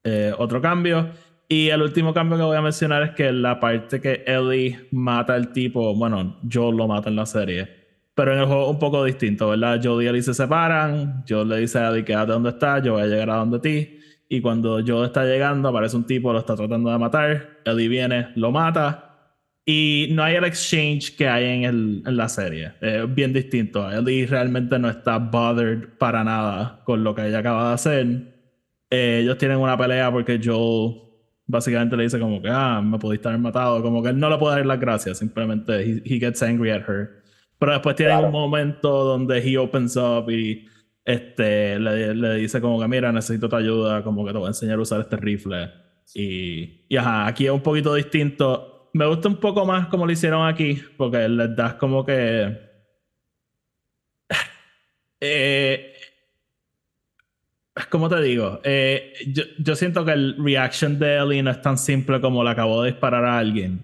eh, 0.04 0.34
otro 0.38 0.62
cambio. 0.62 1.10
Y 1.48 1.70
el 1.70 1.82
último 1.82 2.14
cambio 2.14 2.38
que 2.38 2.44
voy 2.44 2.58
a 2.58 2.62
mencionar 2.62 3.04
es 3.04 3.12
que 3.12 3.32
la 3.32 3.60
parte 3.60 4.02
que 4.02 4.24
Ellie 4.28 4.88
mata 4.92 5.34
al 5.34 5.54
tipo, 5.54 5.96
bueno, 5.96 6.40
Joel 6.52 6.76
lo 6.76 6.90
mata 6.90 7.10
en 7.10 7.16
la 7.16 7.26
serie, 7.26 7.70
pero 8.14 8.34
en 8.34 8.40
el 8.40 8.46
juego 8.48 8.70
un 8.70 8.80
poco 8.80 9.02
distinto, 9.06 9.48
¿verdad? 9.48 9.80
Joel 9.82 10.06
y 10.06 10.10
Ellie 10.10 10.22
se 10.22 10.34
separan, 10.34 11.24
Joel 11.28 11.48
le 11.48 11.58
dice 11.60 11.80
a 11.80 11.90
Ellie 11.90 12.04
quédate 12.04 12.34
donde 12.34 12.50
está, 12.50 12.80
yo 12.80 12.94
voy 12.94 13.04
a 13.04 13.06
llegar 13.06 13.30
a 13.30 13.38
donde 13.38 13.60
ti. 13.60 14.00
Y 14.28 14.42
cuando 14.42 14.82
Joel 14.86 15.06
está 15.06 15.24
llegando, 15.24 15.70
aparece 15.70 15.96
un 15.96 16.06
tipo, 16.06 16.34
lo 16.34 16.40
está 16.40 16.54
tratando 16.58 16.92
de 16.92 16.98
matar, 16.98 17.60
Ellie 17.64 17.88
viene, 17.88 18.28
lo 18.36 18.52
mata, 18.52 19.07
y 19.70 20.08
no 20.12 20.24
hay 20.24 20.36
el 20.36 20.46
exchange 20.46 21.18
que 21.18 21.28
hay 21.28 21.44
en, 21.44 21.64
el, 21.66 22.04
en 22.06 22.16
la 22.16 22.30
serie. 22.30 22.72
Es 22.80 23.14
bien 23.14 23.34
distinto. 23.34 23.92
Ellie 23.92 24.26
realmente 24.26 24.80
no 24.80 24.90
está 24.90 25.18
bothered 25.18 25.90
para 25.98 26.24
nada 26.24 26.82
con 26.86 27.04
lo 27.04 27.14
que 27.14 27.28
ella 27.28 27.40
acaba 27.40 27.68
de 27.68 27.74
hacer. 27.74 28.08
Eh, 28.90 29.20
ellos 29.24 29.38
tienen 29.38 29.58
una 29.58 29.78
pelea 29.78 30.10
porque 30.10 30.40
Joel 30.42 31.02
básicamente 31.46 31.98
le 31.98 32.04
dice 32.04 32.18
como 32.18 32.42
que, 32.42 32.48
ah, 32.50 32.82
me 32.82 32.98
pudiste 32.98 33.28
haber 33.28 33.42
matado. 33.42 33.84
Como 33.84 34.02
que 34.02 34.08
él 34.12 34.18
no 34.18 34.30
le 34.30 34.38
puede 34.38 34.56
dar 34.56 34.66
las 34.66 34.80
gracias. 34.80 35.18
Simplemente 35.18 35.82
he, 35.82 36.18
gets 36.18 36.42
angry 36.42 36.70
at 36.72 36.88
her. 36.88 37.22
Pero 37.60 37.74
después 37.74 37.98
tienen 37.98 38.24
un 38.24 38.32
momento 38.32 39.04
donde 39.04 39.40
he 39.40 39.58
opens 39.58 39.98
up 39.98 40.32
y 40.32 40.66
este, 41.04 41.78
le, 41.78 42.16
le, 42.16 42.36
dice 42.36 42.62
como 42.62 42.80
que, 42.80 42.88
mira, 42.88 43.12
necesito 43.12 43.50
tu 43.50 43.58
ayuda. 43.58 44.02
Como 44.02 44.26
que 44.26 44.32
te 44.32 44.38
voy 44.38 44.46
a 44.46 44.52
enseñar 44.52 44.80
a 44.80 44.82
usar 44.82 45.02
este 45.02 45.18
rifle. 45.18 45.70
Y, 46.16 46.86
y 46.88 46.96
ajá, 46.96 47.28
aquí 47.28 47.48
es 47.48 47.52
un 47.52 47.60
poquito 47.60 47.94
distinto 47.94 48.76
me 48.94 49.06
gusta 49.06 49.28
un 49.28 49.38
poco 49.38 49.66
más 49.66 49.88
como 49.88 50.06
lo 50.06 50.12
hicieron 50.12 50.48
aquí, 50.48 50.82
porque 50.98 51.28
les 51.28 51.56
das 51.56 51.76
como 51.76 52.06
que. 52.06 52.68
Eh, 55.20 55.96
¿Cómo 57.90 58.08
te 58.08 58.22
digo? 58.22 58.60
Eh, 58.64 59.14
yo, 59.34 59.44
yo, 59.58 59.76
siento 59.76 60.06
que 60.06 60.12
el 60.12 60.36
reaction 60.38 61.00
de 61.00 61.18
Ellie 61.18 61.42
no 61.42 61.50
es 61.50 61.60
tan 61.60 61.78
simple 61.78 62.22
como 62.22 62.44
le 62.44 62.52
acabó 62.52 62.84
de 62.84 62.92
disparar 62.92 63.26
a 63.26 63.40
alguien. 63.40 63.82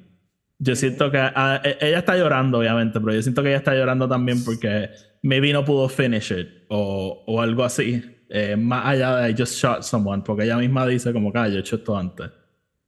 Yo 0.59 0.75
siento 0.75 1.09
que 1.09 1.17
e, 1.17 1.77
ella 1.81 1.99
está 1.99 2.15
llorando, 2.15 2.59
obviamente, 2.59 2.99
pero 2.99 3.13
yo 3.13 3.21
siento 3.23 3.41
que 3.41 3.49
ella 3.49 3.57
está 3.57 3.73
llorando 3.73 4.07
también 4.07 4.43
porque 4.45 4.91
maybe 5.23 5.51
no 5.51 5.65
pudo 5.65 5.89
finish 5.89 6.31
it 6.31 6.47
o, 6.69 7.23
o 7.25 7.41
algo 7.41 7.63
así. 7.63 8.03
Eh, 8.29 8.55
más 8.55 8.85
allá 8.85 9.17
de 9.17 9.31
I 9.31 9.35
just 9.37 9.55
shot 9.55 9.83
someone, 9.83 10.23
porque 10.23 10.43
ella 10.43 10.57
misma 10.57 10.87
dice 10.87 11.13
como 11.13 11.31
que 11.31 11.37
ah, 11.39 11.47
yo 11.47 11.57
he 11.57 11.59
hecho 11.59 11.75
esto 11.75 11.97
antes. 11.97 12.31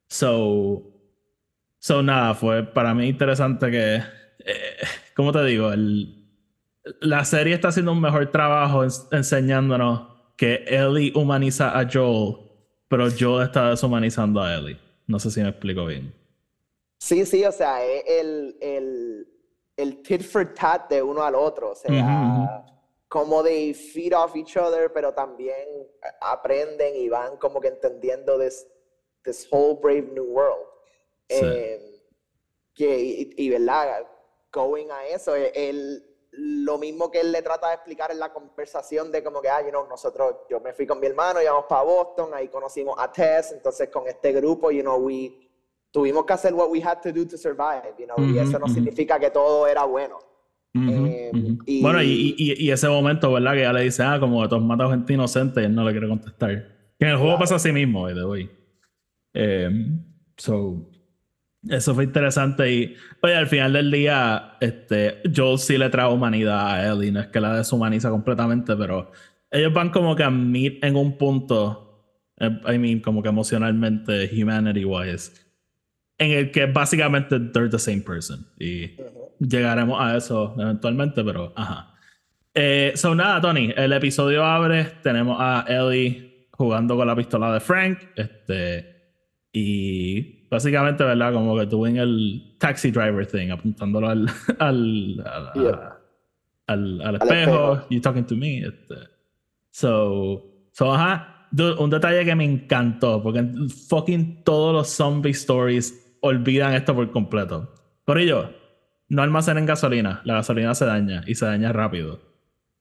So, 0.07 0.94
So, 1.85 2.01
nada, 2.01 2.33
fue 2.33 2.63
para 2.63 2.95
mí 2.95 3.07
interesante 3.07 3.69
que, 3.69 3.97
eh, 3.97 4.77
como 5.15 5.31
te 5.31 5.43
digo, 5.43 5.71
el, 5.71 6.27
la 6.99 7.23
serie 7.25 7.53
está 7.53 7.67
haciendo 7.67 7.91
un 7.91 8.01
mejor 8.01 8.31
trabajo 8.31 8.83
enseñándonos 9.11 10.07
que 10.35 10.65
Ellie 10.65 11.13
humaniza 11.13 11.79
a 11.79 11.87
Joel, 11.87 12.37
pero 12.87 13.05
Joel 13.11 13.45
está 13.45 13.69
deshumanizando 13.69 14.41
a 14.41 14.55
Ellie. 14.55 14.79
No 15.05 15.19
sé 15.19 15.29
si 15.29 15.41
me 15.41 15.49
explico 15.49 15.85
bien. 15.85 16.11
Sí, 16.97 17.23
sí, 17.23 17.45
o 17.45 17.51
sea, 17.51 17.85
el, 17.85 18.57
el, 18.61 19.27
el 19.77 20.01
tit 20.01 20.23
for 20.23 20.55
tat 20.55 20.89
de 20.89 21.03
uno 21.03 21.21
al 21.21 21.35
otro, 21.35 21.73
o 21.73 21.75
sea, 21.75 22.65
como 23.07 23.43
de 23.43 23.75
feed 23.75 24.17
off 24.17 24.35
each 24.35 24.57
other, 24.57 24.91
pero 24.91 25.13
también 25.13 25.67
aprenden 26.19 26.95
y 26.95 27.09
van 27.09 27.37
como 27.37 27.61
que 27.61 27.67
entendiendo 27.67 28.39
this, 28.39 28.65
this 29.23 29.47
whole 29.51 29.77
brave 29.79 30.07
new 30.15 30.25
world. 30.25 30.74
Eh, 31.29 31.79
que, 32.73 33.33
y, 33.37 33.49
verdad, 33.49 34.05
going 34.51 34.87
a 34.91 35.07
eso, 35.07 35.35
él, 35.35 36.03
lo 36.31 36.77
mismo 36.77 37.09
que 37.09 37.21
él 37.21 37.31
le 37.31 37.41
trata 37.41 37.69
de 37.69 37.75
explicar 37.75 38.11
en 38.11 38.19
la 38.19 38.33
conversación 38.33 39.11
de 39.11 39.23
como 39.23 39.41
que, 39.41 39.49
ah, 39.49 39.61
you 39.61 39.69
know, 39.69 39.87
nosotros, 39.87 40.35
yo 40.49 40.59
me 40.59 40.73
fui 40.73 40.85
con 40.85 40.99
mi 40.99 41.07
hermano, 41.07 41.41
íbamos 41.41 41.65
para 41.69 41.83
Boston, 41.83 42.31
ahí 42.33 42.49
conocimos 42.49 42.95
a 42.99 43.11
Tess, 43.11 43.53
entonces 43.53 43.89
con 43.89 44.07
este 44.07 44.33
grupo, 44.33 44.71
you 44.71 44.81
know, 44.81 44.97
we, 44.97 45.31
tuvimos 45.91 46.25
que 46.25 46.33
hacer 46.33 46.53
what 46.53 46.69
we 46.69 46.81
had 46.81 46.99
to 47.01 47.11
do 47.11 47.25
to 47.25 47.37
survive, 47.37 47.93
you 47.97 48.05
know, 48.05 48.17
y 48.19 48.37
eso 48.37 48.59
no 48.59 48.67
significa 48.67 49.19
que 49.19 49.31
todo 49.31 49.67
era 49.67 49.85
bueno. 49.85 50.19
Eh, 50.77 51.31
bueno, 51.81 52.03
y, 52.03 52.35
y, 52.37 52.69
ese 52.69 52.89
momento, 52.89 53.31
¿verdad? 53.31 53.53
Que 53.53 53.61
ya 53.61 53.71
le 53.71 53.83
dice, 53.83 54.03
ah, 54.03 54.19
como 54.19 54.45
todos 54.49 54.61
matan 54.61 54.89
gente 54.89 55.13
inocente, 55.13 55.61
y 55.61 55.65
él 55.65 55.73
no 55.73 55.85
le 55.85 55.91
quiere 55.91 56.09
contestar. 56.09 56.49
Que 56.99 57.05
en 57.05 57.11
el 57.11 57.17
juego 57.17 57.39
pasa 57.39 57.55
así 57.55 57.71
mismo, 57.71 58.07
de 58.07 58.21
hoy. 58.21 58.51
Eh, 59.33 59.69
so, 60.35 60.89
Eso 61.69 61.95
fue 61.95 62.03
interesante 62.03 62.71
y, 62.71 62.95
oye, 63.21 63.35
al 63.35 63.47
final 63.47 63.73
del 63.73 63.89
día, 63.89 64.57
este, 64.59 65.21
Joel 65.35 65.57
sí 65.57 65.77
le 65.77 65.89
trae 65.89 66.11
humanidad 66.11 66.71
a 66.71 66.87
Ellie, 66.87 67.11
no 67.11 67.21
es 67.21 67.27
que 67.27 67.39
la 67.39 67.57
deshumaniza 67.57 68.09
completamente, 68.09 68.75
pero 68.75 69.11
ellos 69.49 69.73
van 69.73 69.89
como 69.89 70.15
que 70.15 70.23
a 70.23 70.29
meet 70.29 70.83
en 70.83 70.95
un 70.95 71.17
punto, 71.17 72.13
eh, 72.39 72.59
I 72.71 72.77
mean, 72.77 72.99
como 72.99 73.23
que 73.23 73.29
emocionalmente, 73.29 74.29
humanity-wise, 74.31 75.31
en 76.17 76.31
el 76.31 76.51
que 76.51 76.67
básicamente 76.67 77.39
they're 77.39 77.69
the 77.69 77.79
same 77.79 78.01
person. 78.01 78.45
Y 78.59 78.91
llegaremos 79.39 79.99
a 79.99 80.17
eso 80.17 80.55
eventualmente, 80.59 81.23
pero 81.23 81.51
ajá. 81.55 81.93
Eh, 82.53 82.93
so 82.95 83.15
nada, 83.15 83.41
Tony, 83.41 83.73
el 83.75 83.91
episodio 83.91 84.43
abre, 84.43 84.85
tenemos 85.01 85.37
a 85.39 85.65
Ellie 85.67 86.47
jugando 86.51 86.95
con 86.95 87.07
la 87.07 87.15
pistola 87.15 87.53
de 87.53 87.59
Frank, 87.59 87.99
este, 88.15 88.95
y 89.51 90.34
básicamente, 90.49 91.03
¿verdad? 91.03 91.33
Como 91.33 91.57
que 91.57 91.65
tú 91.67 91.85
en 91.85 91.97
el 91.97 92.55
taxi 92.57 92.91
driver 92.91 93.25
thing, 93.25 93.49
apuntándolo 93.51 94.09
al, 94.09 94.27
al, 94.59 95.23
al, 96.67 97.01
al, 97.01 97.15
espejo, 97.15 97.87
you 97.89 98.01
talking 98.01 98.25
to 98.25 98.35
me. 98.35 98.59
Este. 98.59 98.95
So, 99.71 100.69
so, 100.71 100.93
ajá, 100.93 101.47
un 101.77 101.89
detalle 101.89 102.25
que 102.25 102.35
me 102.35 102.45
encantó, 102.45 103.21
porque 103.21 103.45
fucking 103.89 104.43
todos 104.43 104.73
los 104.73 104.89
zombie 104.89 105.31
stories 105.31 106.17
olvidan 106.21 106.73
esto 106.73 106.95
por 106.95 107.11
completo. 107.11 107.73
Por 108.05 108.19
ello, 108.19 108.49
no 109.09 109.21
almacenen 109.21 109.65
gasolina, 109.65 110.21
la 110.23 110.35
gasolina 110.35 110.73
se 110.75 110.85
daña 110.85 111.23
y 111.27 111.35
se 111.35 111.45
daña 111.45 111.71
rápido. 111.71 112.19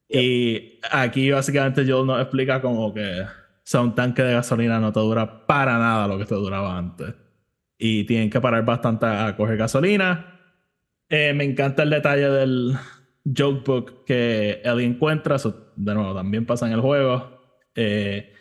Y 0.07 0.79
aquí 0.91 1.31
básicamente 1.31 1.83
Joel 1.87 2.05
nos 2.05 2.21
explica 2.21 2.61
como 2.61 2.93
que 2.93 3.25
o 3.65 3.67
sea, 3.67 3.81
un 3.81 3.95
tanque 3.95 4.21
de 4.21 4.33
gasolina 4.33 4.79
no 4.79 4.93
te 4.93 4.99
dura 4.99 5.47
para 5.47 5.79
nada 5.79 6.07
lo 6.07 6.19
que 6.19 6.25
te 6.25 6.35
duraba 6.35 6.77
antes. 6.77 7.15
Y 7.77 8.05
tienen 8.05 8.29
que 8.29 8.39
parar 8.39 8.63
bastante 8.63 9.05
a 9.05 9.35
coger 9.35 9.57
gasolina. 9.57 10.39
Eh, 11.09 11.33
me 11.33 11.43
encanta 11.43 11.83
el 11.83 11.89
detalle 11.89 12.29
del 12.29 12.75
jokebook 13.25 14.05
que 14.05 14.61
Ellie 14.63 14.85
encuentra. 14.85 15.35
Eso, 15.35 15.71
de 15.75 15.93
nuevo, 15.93 16.13
también 16.13 16.45
pasa 16.45 16.67
en 16.67 16.73
el 16.73 16.81
juego. 16.81 17.39
Eh, 17.75 18.31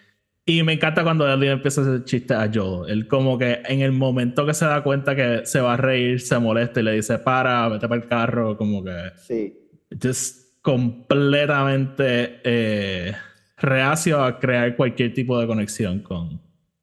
y 0.46 0.62
me 0.62 0.74
encanta 0.74 1.02
cuando 1.02 1.26
Ellie 1.26 1.50
empieza 1.50 1.80
a 1.80 1.84
hacer 1.84 2.04
chistes 2.04 2.36
a 2.36 2.50
Joel. 2.52 2.90
Él 2.90 3.08
como 3.08 3.38
que 3.38 3.62
en 3.66 3.80
el 3.80 3.92
momento 3.92 4.44
que 4.44 4.52
se 4.52 4.66
da 4.66 4.82
cuenta 4.82 5.16
que 5.16 5.46
se 5.46 5.60
va 5.60 5.74
a 5.74 5.76
reír, 5.76 6.20
se 6.20 6.38
molesta 6.38 6.80
y 6.80 6.82
le 6.82 6.92
dice, 6.92 7.18
para, 7.18 7.68
vete 7.68 7.88
para 7.88 8.02
el 8.02 8.08
carro, 8.08 8.56
como 8.56 8.84
que... 8.84 9.12
Sí. 9.16 9.58
Just 10.02 10.60
completamente 10.60 12.40
eh, 12.42 13.12
reacio 13.58 14.22
a 14.22 14.38
crear 14.38 14.76
cualquier 14.76 15.12
tipo 15.14 15.38
de 15.38 15.46
conexión 15.46 16.00
con, 16.00 16.40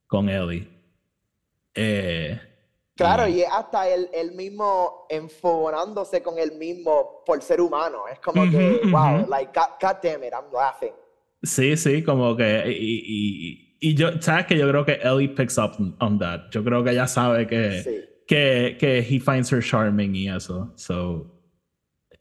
con 0.08 0.29
Ellie. 0.29 0.67
Eh, 1.73 2.39
claro, 2.95 3.27
y, 3.27 3.43
hasta 3.43 3.87
él, 3.87 4.09
mismo 4.33 5.05
enfogonándose 5.09 6.21
con 6.21 6.37
él 6.37 6.53
mismo 6.53 7.23
por 7.25 7.41
ser 7.41 7.61
humano. 7.61 8.07
Es 8.11 8.19
como 8.19 8.43
que, 8.49 8.81
wow, 8.91 9.27
like, 9.27 9.51
God, 9.53 9.97
damn 10.03 10.23
it, 10.23 10.33
I'm 10.33 10.51
laughing. 10.53 10.93
Sí, 11.43 11.75
sí, 11.77 12.03
como 12.03 12.35
que. 12.35 12.63
Y, 12.67 13.77
y, 13.79 13.95
yo, 13.95 14.21
¿sabes 14.21 14.45
que 14.45 14.57
Yo 14.57 14.67
creo 14.69 14.85
que 14.85 14.99
Ellie 15.01 15.29
picks 15.29 15.57
up 15.57 15.71
on 15.99 16.19
that. 16.19 16.49
Yo 16.51 16.63
creo 16.63 16.83
que 16.83 16.91
ella 16.91 17.07
sabe 17.07 17.47
que, 17.47 18.23
que, 18.27 18.77
que 18.79 18.99
he 18.99 19.19
finds 19.19 19.51
her 19.51 19.63
charming 19.63 20.15
y 20.15 20.29
eso. 20.29 20.71
So. 20.75 21.41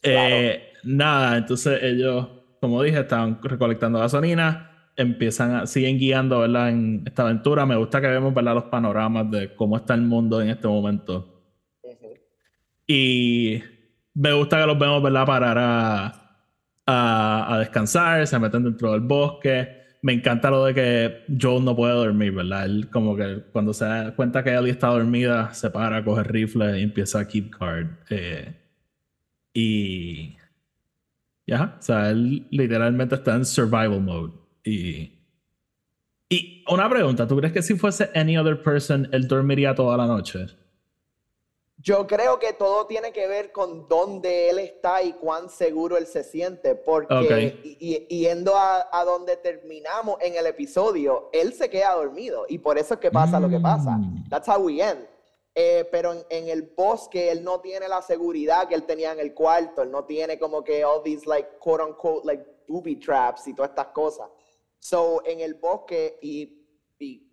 Eh, 0.03 0.71
nada, 0.83 1.37
entonces 1.37 1.79
ellos, 1.83 2.27
como 2.59 2.81
dije, 2.81 3.01
estaban 3.01 3.39
recolectando 3.41 3.99
gasolina, 3.99 4.70
empiezan 5.01 5.55
a, 5.55 5.67
siguen 5.67 5.97
guiando, 5.97 6.39
¿verdad? 6.39 6.69
En 6.69 7.03
esta 7.05 7.23
aventura. 7.23 7.65
Me 7.65 7.75
gusta 7.75 8.01
que 8.01 8.07
vemos, 8.07 8.33
¿verdad? 8.33 8.55
Los 8.55 8.63
panoramas 8.65 9.29
de 9.31 9.55
cómo 9.55 9.77
está 9.77 9.93
el 9.93 10.01
mundo 10.01 10.41
en 10.41 10.49
este 10.49 10.67
momento. 10.67 11.43
Y 12.87 13.61
me 14.13 14.33
gusta 14.33 14.59
que 14.59 14.65
los 14.65 14.77
vemos, 14.77 15.01
¿verdad? 15.01 15.25
Parar 15.25 15.57
a, 15.57 16.21
a, 16.85 17.57
descansar, 17.59 18.25
se 18.27 18.39
meten 18.39 18.63
dentro 18.63 18.91
del 18.91 19.01
bosque. 19.01 19.81
Me 20.01 20.13
encanta 20.13 20.49
lo 20.49 20.65
de 20.65 20.73
que 20.73 21.23
Joel 21.39 21.63
no 21.63 21.75
puede 21.75 21.93
dormir, 21.93 22.33
¿verdad? 22.33 22.65
Él 22.65 22.89
como 22.89 23.15
que 23.15 23.43
cuando 23.51 23.73
se 23.73 23.85
da 23.85 24.15
cuenta 24.15 24.43
que 24.43 24.53
Ellie 24.53 24.71
está 24.71 24.87
dormida, 24.87 25.53
se 25.53 25.69
para, 25.69 26.03
coge 26.03 26.23
rifle 26.23 26.79
y 26.79 26.83
empieza 26.83 27.19
a 27.19 27.27
keep 27.27 27.51
card. 27.51 27.87
Eh, 28.09 28.53
y 29.53 30.37
ya, 31.45 31.75
o 31.79 31.81
sea, 31.81 32.09
él 32.09 32.47
literalmente 32.49 33.15
está 33.15 33.35
en 33.35 33.45
survival 33.45 34.01
mode. 34.01 34.40
Y, 34.63 35.19
y 36.29 36.63
una 36.69 36.89
pregunta, 36.89 37.27
¿tú 37.27 37.37
crees 37.37 37.53
que 37.53 37.61
si 37.61 37.75
fuese 37.75 38.09
any 38.15 38.37
other 38.37 38.61
person, 38.61 39.07
él 39.11 39.27
dormiría 39.27 39.75
toda 39.75 39.97
la 39.97 40.07
noche? 40.07 40.47
Yo 41.77 42.05
creo 42.05 42.37
que 42.37 42.53
todo 42.53 42.85
tiene 42.85 43.11
que 43.11 43.27
ver 43.27 43.51
con 43.51 43.87
dónde 43.87 44.51
él 44.51 44.59
está 44.59 45.01
y 45.01 45.13
cuán 45.13 45.49
seguro 45.49 45.97
él 45.97 46.05
se 46.05 46.23
siente, 46.23 46.75
porque 46.75 47.59
y, 47.63 48.05
yendo 48.07 48.55
a, 48.55 48.87
a, 48.91 49.03
donde 49.03 49.35
terminamos 49.37 50.17
en 50.21 50.35
el 50.35 50.45
episodio, 50.45 51.29
él 51.33 51.53
se 51.53 51.71
queda 51.71 51.95
dormido 51.95 52.45
y 52.47 52.59
por 52.59 52.77
eso 52.77 52.93
es 52.93 52.99
que 52.99 53.09
pasa 53.09 53.39
lo 53.39 53.49
que 53.49 53.59
pasa. 53.59 53.97
Mm. 53.97 54.29
That's 54.29 54.47
how 54.47 54.61
we 54.61 54.79
end. 54.79 55.07
Eh, 55.53 55.85
pero 55.91 56.13
en, 56.29 56.47
el 56.47 56.61
bosque 56.61 57.29
él 57.29 57.43
no 57.43 57.59
tiene 57.59 57.89
la 57.89 58.01
seguridad 58.01 58.69
que 58.69 58.75
él 58.75 58.83
tenía 58.83 59.11
en 59.11 59.19
el 59.19 59.33
cuarto, 59.33 59.81
él 59.81 59.91
no 59.91 60.05
tiene 60.05 60.39
como 60.39 60.63
que 60.63 60.85
all 60.85 61.03
these 61.03 61.27
like 61.27 61.57
quote 61.59 61.83
unquote 61.83 62.25
like 62.25 62.45
booby 62.69 62.95
traps 62.95 63.47
y 63.47 63.53
todas 63.53 63.71
estas 63.71 63.87
cosas. 63.87 64.29
So 64.81 65.21
en 65.25 65.41
el 65.41 65.53
bosque 65.53 66.17
y, 66.21 66.67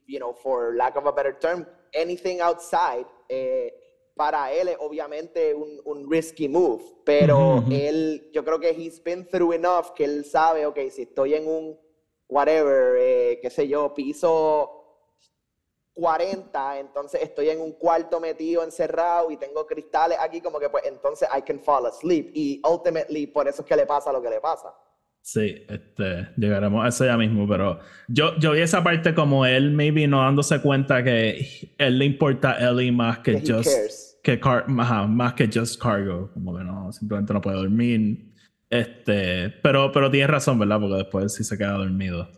you 0.06 0.18
know, 0.18 0.34
for 0.34 0.76
lack 0.76 0.96
of 0.96 1.06
a 1.06 1.12
better 1.12 1.38
term, 1.38 1.66
anything 1.94 2.40
outside, 2.40 3.06
eh, 3.28 3.72
para 4.14 4.52
él 4.52 4.68
es 4.68 4.76
obviamente 4.80 5.54
un, 5.54 5.80
un 5.86 6.10
risky 6.10 6.46
move, 6.46 6.82
pero 7.04 7.64
él, 7.70 8.30
yo 8.34 8.44
creo 8.44 8.60
que 8.60 8.70
he's 8.70 9.02
been 9.02 9.26
through 9.26 9.54
enough 9.54 9.92
que 9.94 10.04
él 10.04 10.24
sabe, 10.24 10.66
ok, 10.66 10.78
si 10.90 11.02
estoy 11.02 11.34
en 11.34 11.48
un 11.48 11.78
whatever, 12.28 12.96
eh, 12.98 13.38
qué 13.40 13.48
sé 13.48 13.66
yo, 13.66 13.94
piso 13.94 14.74
40, 15.94 16.80
entonces 16.80 17.22
estoy 17.22 17.48
en 17.48 17.62
un 17.62 17.72
cuarto 17.72 18.20
metido, 18.20 18.62
encerrado 18.62 19.30
y 19.30 19.38
tengo 19.38 19.66
cristales 19.66 20.18
aquí, 20.20 20.42
como 20.42 20.60
que 20.60 20.68
pues 20.68 20.84
entonces 20.84 21.26
I 21.34 21.40
can 21.40 21.60
fall 21.60 21.86
asleep. 21.86 22.30
Y 22.34 22.60
ultimately 22.68 23.26
por 23.26 23.48
eso 23.48 23.62
es 23.62 23.68
que 23.68 23.76
le 23.76 23.86
pasa 23.86 24.12
lo 24.12 24.20
que 24.20 24.28
le 24.28 24.40
pasa. 24.40 24.74
Sí, 25.28 25.56
este, 25.68 26.26
llegaremos 26.38 26.82
a 26.82 26.88
eso 26.88 27.04
ya 27.04 27.18
mismo, 27.18 27.46
pero 27.46 27.80
yo, 28.08 28.34
yo 28.38 28.52
vi 28.52 28.60
esa 28.60 28.82
parte 28.82 29.12
como 29.12 29.44
él 29.44 29.72
maybe 29.72 30.08
no 30.08 30.22
dándose 30.22 30.58
cuenta 30.62 31.04
que 31.04 31.74
él 31.76 31.98
le 31.98 32.06
importa 32.06 32.52
a 32.52 32.70
Ellie 32.70 32.90
más 32.90 33.18
que, 33.18 33.42
just 33.46 34.22
que 34.22 34.40
más, 34.68 35.34
que 35.34 35.50
just 35.52 35.82
cargo, 35.82 36.30
como 36.32 36.56
que 36.56 36.64
no, 36.64 36.90
simplemente 36.92 37.34
no 37.34 37.42
puede 37.42 37.58
dormir. 37.58 38.32
Este, 38.70 39.50
pero, 39.62 39.92
pero 39.92 40.10
tiene 40.10 40.28
razón, 40.28 40.58
¿verdad? 40.58 40.80
Porque 40.80 40.96
después 40.96 41.34
sí 41.34 41.44
se 41.44 41.58
queda 41.58 41.72
dormido. 41.72 42.30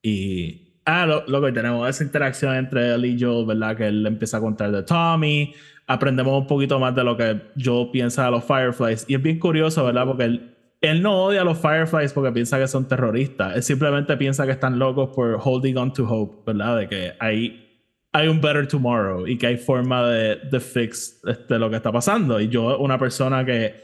Y 0.00 0.68
Ah, 0.90 1.04
lo, 1.04 1.42
que 1.42 1.52
tenemos 1.52 1.86
esa 1.86 2.04
interacción 2.04 2.54
entre 2.54 2.94
él 2.94 3.04
y 3.04 3.20
Joel, 3.20 3.46
¿verdad? 3.46 3.76
Que 3.76 3.88
él 3.88 4.06
empieza 4.06 4.36
a 4.36 4.40
contar 4.40 4.70
de 4.70 4.84
Tommy. 4.84 5.52
Aprendemos 5.88 6.40
un 6.40 6.46
poquito 6.46 6.78
más 6.78 6.94
de 6.94 7.02
lo 7.02 7.14
que 7.14 7.42
Joel 7.62 7.90
piensa 7.90 8.24
de 8.24 8.30
los 8.30 8.44
Fireflies. 8.44 9.04
Y 9.06 9.16
es 9.16 9.22
bien 9.22 9.40
curioso, 9.40 9.84
¿verdad? 9.84 10.06
Porque 10.06 10.24
él, 10.24 10.57
él 10.80 11.02
no 11.02 11.24
odia 11.24 11.42
a 11.42 11.44
los 11.44 11.58
Fireflies 11.58 12.12
porque 12.12 12.32
piensa 12.32 12.58
que 12.58 12.68
son 12.68 12.86
terroristas. 12.86 13.56
Él 13.56 13.62
simplemente 13.62 14.16
piensa 14.16 14.46
que 14.46 14.52
están 14.52 14.78
locos 14.78 15.10
por 15.14 15.38
holding 15.42 15.76
on 15.76 15.92
to 15.92 16.04
hope, 16.04 16.42
¿verdad? 16.46 16.78
De 16.78 16.88
que 16.88 17.12
hay, 17.18 17.82
hay 18.12 18.28
un 18.28 18.40
better 18.40 18.66
tomorrow 18.68 19.26
y 19.26 19.36
que 19.36 19.48
hay 19.48 19.56
forma 19.56 20.08
de, 20.08 20.36
de 20.36 20.60
fix 20.60 21.20
este, 21.26 21.58
lo 21.58 21.68
que 21.68 21.76
está 21.76 21.90
pasando. 21.90 22.40
Y 22.40 22.48
yo, 22.48 22.78
una 22.78 22.98
persona 22.98 23.44
que 23.44 23.74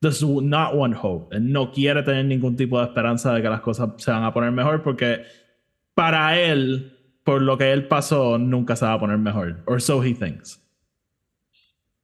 does 0.00 0.22
not 0.22 0.74
want 0.74 0.96
hope, 1.00 1.40
no 1.40 1.72
quiere 1.72 2.02
tener 2.02 2.26
ningún 2.26 2.56
tipo 2.56 2.78
de 2.78 2.86
esperanza 2.86 3.32
de 3.32 3.40
que 3.40 3.48
las 3.48 3.62
cosas 3.62 3.90
se 3.96 4.10
van 4.10 4.24
a 4.24 4.34
poner 4.34 4.52
mejor 4.52 4.82
porque 4.82 5.22
para 5.94 6.38
él, 6.38 6.98
por 7.24 7.40
lo 7.40 7.56
que 7.56 7.72
él 7.72 7.88
pasó, 7.88 8.36
nunca 8.36 8.76
se 8.76 8.84
va 8.84 8.92
a 8.92 9.00
poner 9.00 9.16
mejor. 9.16 9.62
Or 9.66 9.80
so 9.80 10.04
he 10.04 10.12
thinks. 10.12 10.60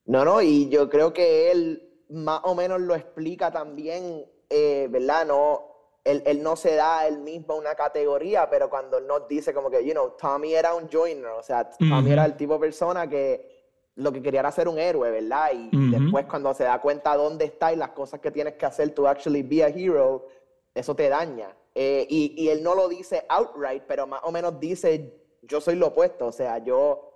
No, 0.06 0.24
no, 0.24 0.40
y 0.40 0.70
yo 0.70 0.88
creo 0.88 1.12
que 1.12 1.52
él 1.52 1.89
más 2.10 2.40
o 2.44 2.54
menos 2.54 2.80
lo 2.80 2.94
explica 2.94 3.50
también, 3.50 4.26
eh, 4.48 4.88
¿verdad? 4.90 5.26
No, 5.26 5.70
él, 6.04 6.22
él, 6.26 6.42
no 6.42 6.56
se 6.56 6.74
da 6.74 7.06
él 7.06 7.18
mismo 7.18 7.56
una 7.56 7.74
categoría, 7.74 8.48
pero 8.48 8.70
cuando 8.70 8.98
él 8.98 9.06
nos 9.06 9.28
dice 9.28 9.52
como 9.52 9.70
que, 9.70 9.84
you 9.84 9.92
know, 9.92 10.16
Tommy 10.18 10.54
era 10.54 10.74
un 10.74 10.88
joiner, 10.90 11.26
o 11.26 11.42
sea, 11.42 11.70
Tommy 11.70 12.12
era 12.12 12.24
el 12.24 12.36
tipo 12.36 12.54
de 12.54 12.60
persona 12.60 13.08
que 13.08 13.60
lo 13.96 14.12
que 14.12 14.22
quería 14.22 14.40
era 14.40 14.50
ser 14.50 14.68
un 14.68 14.78
héroe, 14.78 15.10
¿verdad? 15.10 15.50
Y, 15.52 15.90
después 15.90 16.26
cuando 16.26 16.54
se 16.54 16.64
da 16.64 16.80
cuenta 16.80 17.16
dónde 17.16 17.44
está 17.44 17.72
y 17.72 17.76
las 17.76 17.90
cosas 17.90 18.20
que 18.20 18.30
tienes 18.30 18.54
que 18.54 18.66
hacer 18.66 18.94
to 18.94 19.06
actually 19.06 19.42
be 19.42 19.62
a 19.62 19.68
hero, 19.68 20.26
eso 20.74 20.94
te 20.94 21.08
daña. 21.08 21.54
Eh, 21.74 22.06
y, 22.08 22.34
y, 22.36 22.48
él 22.48 22.62
no 22.62 22.74
lo 22.74 22.88
dice 22.88 23.24
outright, 23.28 23.84
pero 23.86 24.06
más 24.06 24.20
o 24.24 24.32
menos 24.32 24.58
dice, 24.58 25.20
yo 25.42 25.60
soy 25.60 25.76
lo 25.76 25.88
opuesto, 25.88 26.26
o 26.26 26.32
sea, 26.32 26.58
yo, 26.58 27.12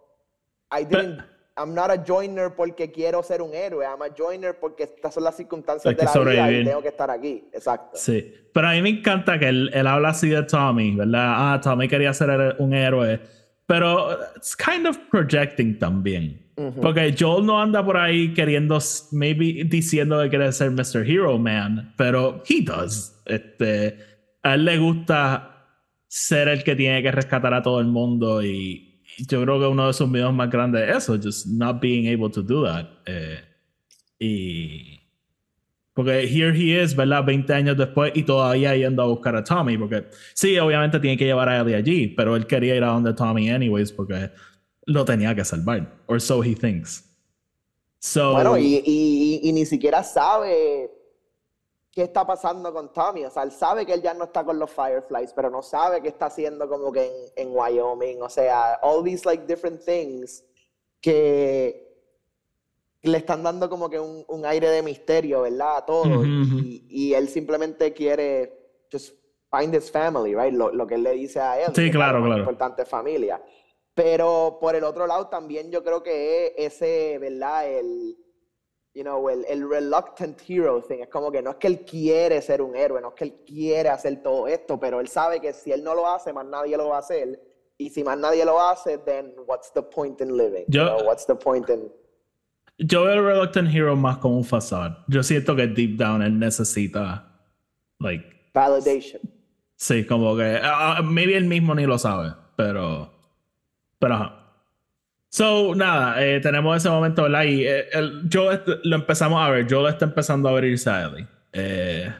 I 0.70 0.84
didn't, 0.84 1.20
I'm 1.56 1.72
not 1.72 1.90
a 1.90 2.02
joiner 2.04 2.54
porque 2.56 2.90
quiero 2.90 3.22
ser 3.22 3.40
un 3.40 3.54
héroe, 3.54 3.84
I'm 3.84 4.02
a 4.02 4.12
joiner 4.16 4.58
porque 4.58 4.84
estas 4.84 5.14
son 5.14 5.24
las 5.24 5.36
circunstancias 5.36 5.96
de 5.96 6.04
la 6.04 6.48
vida 6.48 6.52
y 6.52 6.64
tengo 6.64 6.82
que 6.82 6.88
estar 6.88 7.10
aquí, 7.10 7.44
exacto. 7.52 7.96
Sí, 7.96 8.32
pero 8.52 8.68
a 8.68 8.72
mí 8.72 8.82
me 8.82 8.88
encanta 8.88 9.38
que 9.38 9.48
él, 9.48 9.70
él 9.72 9.86
habla 9.86 10.08
así 10.08 10.28
de 10.28 10.42
Tommy, 10.42 10.96
¿verdad? 10.96 11.52
Ah, 11.54 11.60
Tommy 11.62 11.86
quería 11.86 12.12
ser 12.12 12.56
un 12.58 12.74
héroe, 12.74 13.20
pero 13.66 14.18
it's 14.36 14.56
kind 14.56 14.86
of 14.86 14.98
projecting 15.10 15.78
también. 15.78 16.44
Porque 16.80 17.14
Joel 17.18 17.44
no 17.44 17.60
anda 17.60 17.84
por 17.84 17.96
ahí 17.96 18.32
queriendo, 18.32 18.78
maybe 19.10 19.64
diciendo 19.64 20.22
que 20.22 20.30
quiere 20.30 20.52
ser 20.52 20.70
Mr. 20.70 21.04
Hero 21.04 21.36
Man, 21.36 21.92
pero 21.96 22.44
he 22.48 22.62
does. 22.62 23.20
Este, 23.26 23.98
a 24.42 24.54
él 24.54 24.64
le 24.64 24.78
gusta 24.78 25.66
ser 26.06 26.46
el 26.46 26.62
que 26.62 26.76
tiene 26.76 27.02
que 27.02 27.10
rescatar 27.10 27.52
a 27.54 27.62
todo 27.62 27.80
el 27.80 27.86
mundo 27.86 28.40
y 28.44 28.93
yo 29.18 29.42
creo 29.42 29.60
que 29.60 29.66
uno 29.66 29.86
de 29.86 29.92
sus 29.92 30.08
miedos 30.08 30.32
más 30.34 30.50
grandes 30.50 30.88
es 30.88 30.96
eso, 30.96 31.18
just 31.22 31.46
not 31.46 31.80
being 31.80 32.06
able 32.12 32.30
to 32.30 32.42
do 32.42 32.64
that. 32.64 32.86
Eh, 33.06 33.40
y 34.18 35.00
porque 35.94 36.26
here 36.26 36.52
he 36.52 36.82
is, 36.82 36.94
¿verdad? 36.94 37.24
20 37.24 37.52
años 37.52 37.76
después 37.76 38.12
y 38.14 38.24
todavía 38.24 38.74
yendo 38.76 39.02
a 39.02 39.06
buscar 39.06 39.36
a 39.36 39.44
Tommy. 39.44 39.78
Porque 39.78 40.04
sí, 40.34 40.58
obviamente 40.58 40.98
tiene 40.98 41.16
que 41.16 41.24
llevar 41.24 41.48
a 41.48 41.60
Ellie 41.60 41.76
allí, 41.76 42.08
pero 42.08 42.34
él 42.34 42.46
quería 42.46 42.74
ir 42.74 42.82
a 42.82 42.88
donde 42.88 43.14
Tommy 43.14 43.48
anyways 43.48 43.92
porque 43.92 44.30
lo 44.86 45.04
tenía 45.04 45.34
que 45.34 45.44
salvar. 45.44 45.94
Or 46.06 46.20
so 46.20 46.42
he 46.42 46.54
thinks. 46.54 47.04
So, 48.00 48.32
bueno, 48.32 48.58
y, 48.58 48.82
y, 48.84 49.40
y, 49.44 49.52
ni 49.52 49.64
siquiera 49.64 50.02
sabe 50.02 50.90
qué 51.94 52.02
está 52.02 52.26
pasando 52.26 52.72
con 52.72 52.92
Tommy. 52.92 53.24
O 53.24 53.30
sea, 53.30 53.44
él 53.44 53.52
sabe 53.52 53.86
que 53.86 53.92
él 53.92 54.02
ya 54.02 54.14
no 54.14 54.24
está 54.24 54.44
con 54.44 54.58
los 54.58 54.70
Fireflies, 54.70 55.32
pero 55.32 55.48
no 55.48 55.62
sabe 55.62 56.02
qué 56.02 56.08
está 56.08 56.26
haciendo 56.26 56.68
como 56.68 56.90
que 56.90 57.06
en, 57.06 57.48
en 57.48 57.56
Wyoming. 57.56 58.20
O 58.22 58.28
sea, 58.28 58.80
all 58.82 59.04
these 59.04 59.24
like 59.24 59.46
different 59.46 59.80
things 59.84 60.44
que 61.00 61.84
le 63.02 63.18
están 63.18 63.42
dando 63.42 63.68
como 63.68 63.88
que 63.88 64.00
un, 64.00 64.24
un 64.26 64.44
aire 64.46 64.68
de 64.70 64.82
misterio, 64.82 65.42
¿verdad? 65.42 65.76
A 65.76 65.86
todo. 65.86 66.24
y, 66.24 66.84
y, 66.88 67.14
él 67.14 67.28
simplemente 67.28 67.92
quiere 67.92 68.86
just 68.90 69.14
find 69.50 69.74
his 69.74 69.90
family, 69.90 70.34
right? 70.34 70.52
Lo, 70.52 70.72
lo 70.72 70.86
que 70.86 70.96
él 70.96 71.02
le 71.04 71.12
dice 71.12 71.38
a 71.38 71.60
él. 71.60 71.72
Sí, 71.74 71.90
claro, 71.90 72.24
claro. 72.24 72.40
Importante 72.40 72.84
familia. 72.84 73.40
Pero 73.94 74.58
por 74.60 74.74
el 74.74 74.82
otro 74.82 75.06
lado 75.06 75.28
también 75.28 75.70
yo 75.70 75.84
creo 75.84 76.02
que 76.02 76.54
ese, 76.56 77.18
¿verdad? 77.18 77.70
El, 77.70 78.16
you 78.94 79.02
know, 79.02 79.28
el, 79.28 79.44
el 79.48 79.68
reluctant 79.68 80.40
hero 80.48 80.80
thing. 80.80 81.00
Es 81.00 81.08
como 81.08 81.30
que 81.30 81.42
no 81.42 81.50
es 81.50 81.56
que 81.56 81.66
él 81.66 81.84
quiere 81.84 82.40
ser 82.40 82.62
un 82.62 82.74
héroe, 82.74 83.00
no 83.00 83.08
es 83.08 83.14
que 83.14 83.24
él 83.24 83.34
quiere 83.46 83.88
hacer 83.88 84.22
todo 84.22 84.46
esto, 84.46 84.78
pero 84.78 85.00
él 85.00 85.08
sabe 85.08 85.40
que 85.40 85.52
si 85.52 85.72
él 85.72 85.82
no 85.82 85.94
lo 85.94 86.08
hace, 86.08 86.32
más 86.32 86.46
nadie 86.46 86.76
lo 86.76 86.88
va 86.88 86.96
a 86.96 87.00
hacer. 87.00 87.40
Y 87.76 87.90
si 87.90 88.04
más 88.04 88.16
nadie 88.16 88.44
lo 88.44 88.60
hace, 88.60 88.98
then 88.98 89.32
what's 89.46 89.72
the 89.72 89.82
point 89.82 90.20
in 90.20 90.36
living? 90.36 90.64
Yo, 90.68 90.84
you 90.84 90.88
know, 90.88 91.06
what's 91.06 91.26
the 91.26 91.34
point 91.34 91.68
in 91.68 91.90
yo 92.78 93.04
veo 93.04 93.14
el 93.14 93.24
Reluctant 93.24 93.72
Hero 93.72 93.94
más 93.94 94.18
como 94.18 94.36
un 94.36 94.44
facade. 94.44 94.96
Yo 95.06 95.22
siento 95.22 95.54
que 95.54 95.66
deep 95.66 95.96
down 95.96 96.22
él 96.22 96.38
necesita, 96.38 97.24
like... 98.00 98.50
Validation. 98.52 99.20
Sí, 99.76 100.04
como 100.04 100.36
que... 100.36 100.60
Uh, 100.60 101.02
maybe 101.02 101.36
él 101.36 101.44
mismo 101.44 101.74
ni 101.74 101.86
lo 101.86 101.98
sabe, 101.98 102.34
pero... 102.56 103.12
Pero 103.98 104.14
ajá. 104.14 104.43
So, 105.34 105.74
nada, 105.74 106.24
eh, 106.24 106.38
tenemos 106.38 106.76
ese 106.76 106.88
momento, 106.88 107.24
¿verdad? 107.24 107.42
Y 107.42 107.66
eh, 107.66 107.88
el, 107.90 108.28
yo 108.28 108.50
lo 108.84 108.94
empezamos 108.94 109.42
a 109.42 109.50
ver. 109.50 109.66
Yo 109.66 109.82
lo 109.82 109.88
está 109.88 110.04
empezando 110.04 110.48
a 110.48 110.52
abrirse 110.52 110.88
a 110.88 111.06
Ellie. 111.06 111.26
Eh, 111.52 112.14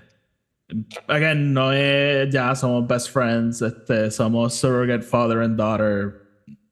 again, 1.07 1.55
no 1.55 1.71
es... 1.71 2.29
Ya 2.31 2.53
somos 2.57 2.89
best 2.89 3.13
friends. 3.13 3.63
Este, 3.63 4.11
somos 4.11 4.55
surrogate 4.55 5.05
father 5.05 5.43
and 5.43 5.57
daughter. 5.57 6.23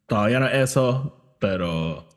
Todavía 0.09 0.41
no 0.41 0.49
es 0.49 0.71
eso, 0.71 1.37
pero 1.39 2.09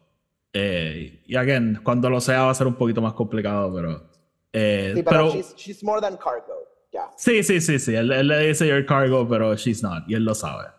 eh, 0.53 1.21
y 1.27 1.35
again, 1.35 1.81
cuando 1.83 2.09
lo 2.09 2.19
sea 2.19 2.45
va 2.45 2.49
a 2.49 2.55
ser 2.55 2.65
un 2.65 2.73
poquito 2.73 3.03
más 3.03 3.13
complicado, 3.13 3.71
pero. 3.75 4.09
Eh, 4.53 4.93
sí, 4.95 5.03
pero, 5.03 5.31
she's, 5.33 5.55
she's, 5.55 5.83
more 5.83 6.01
than 6.01 6.17
cargo. 6.17 6.67
Yeah. 6.91 7.11
Sí, 7.15 7.43
sí, 7.43 7.61
sí, 7.61 7.77
sí. 7.77 7.93
Él, 7.93 8.07
le 8.07 8.47
dice 8.47 8.65
you're 8.65 8.87
cargo, 8.87 9.27
pero 9.27 9.55
she's 9.55 9.83
not. 9.83 10.03
Y 10.07 10.15
él 10.15 10.25
lo 10.25 10.33
sabe. 10.33 10.69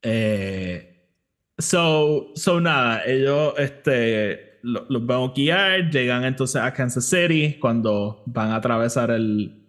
Eh, 0.00 0.89
so, 1.60 2.32
so 2.34 2.60
nada, 2.60 3.04
ellos 3.06 3.54
este, 3.58 4.58
los, 4.62 4.84
los 4.88 5.06
vemos 5.06 5.32
guiar, 5.34 5.90
llegan 5.90 6.24
entonces 6.24 6.60
a 6.60 6.72
Kansas 6.72 7.04
City 7.08 7.58
cuando 7.60 8.22
van 8.26 8.50
a 8.50 8.56
atravesar 8.56 9.10
el. 9.10 9.66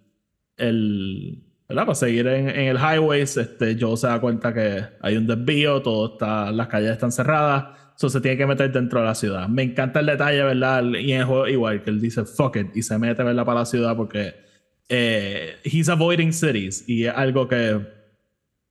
el 0.58 1.43
¿verdad? 1.69 1.86
Para 1.86 1.95
seguir 1.95 2.27
en, 2.27 2.49
en 2.49 2.67
el 2.67 2.77
highway, 2.77 3.21
este, 3.21 3.77
Joe 3.80 3.95
se 3.95 4.08
da 4.08 4.19
cuenta 4.19 4.54
que 4.54 4.84
hay 5.01 5.15
un 5.15 5.25
desvío, 5.25 5.82
todo 5.82 6.13
está, 6.13 6.51
las 6.51 6.67
calles 6.67 6.91
están 6.91 7.13
cerradas 7.13 7.82
se 8.10 8.21
tiene 8.21 8.38
que 8.38 8.45
meter 8.45 8.71
dentro 8.71 8.99
de 8.99 9.06
la 9.06 9.15
ciudad. 9.15 9.47
Me 9.47 9.63
encanta 9.63 9.99
el 9.99 10.08
detalle, 10.08 10.43
¿verdad? 10.43 10.84
Y 10.99 11.12
en 11.12 11.19
el 11.19 11.25
juego 11.25 11.47
igual, 11.47 11.84
que 11.84 11.89
él 11.89 12.01
dice 12.01 12.25
fuck 12.25 12.56
it 12.58 12.75
y 12.75 12.82
se 12.82 12.97
mete, 12.97 13.23
¿verdad? 13.23 13.45
Para 13.45 13.60
la 13.60 13.65
ciudad 13.65 13.95
porque 13.95 14.34
eh, 14.89 15.58
he's 15.63 15.89
avoiding 15.89 16.34
cities 16.34 16.88
y 16.88 17.06
es 17.06 17.13
algo 17.13 17.47
que 17.47 17.80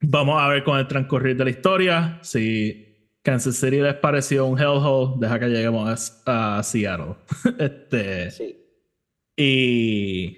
vamos 0.01 0.41
a 0.41 0.47
ver 0.49 0.63
con 0.63 0.77
el 0.79 0.87
transcurrir 0.87 1.37
de 1.37 1.45
la 1.45 1.49
historia. 1.49 2.19
Si 2.21 2.90
Kansas 3.23 3.55
City 3.55 3.81
les 3.81 3.95
pareció 3.95 4.45
un 4.45 4.59
hellhole, 4.59 5.15
deja 5.19 5.39
que 5.39 5.47
lleguemos 5.47 6.21
a, 6.25 6.61
Seattle. 6.63 7.15
este, 7.59 8.31
sí. 8.31 8.57
Y, 9.37 10.37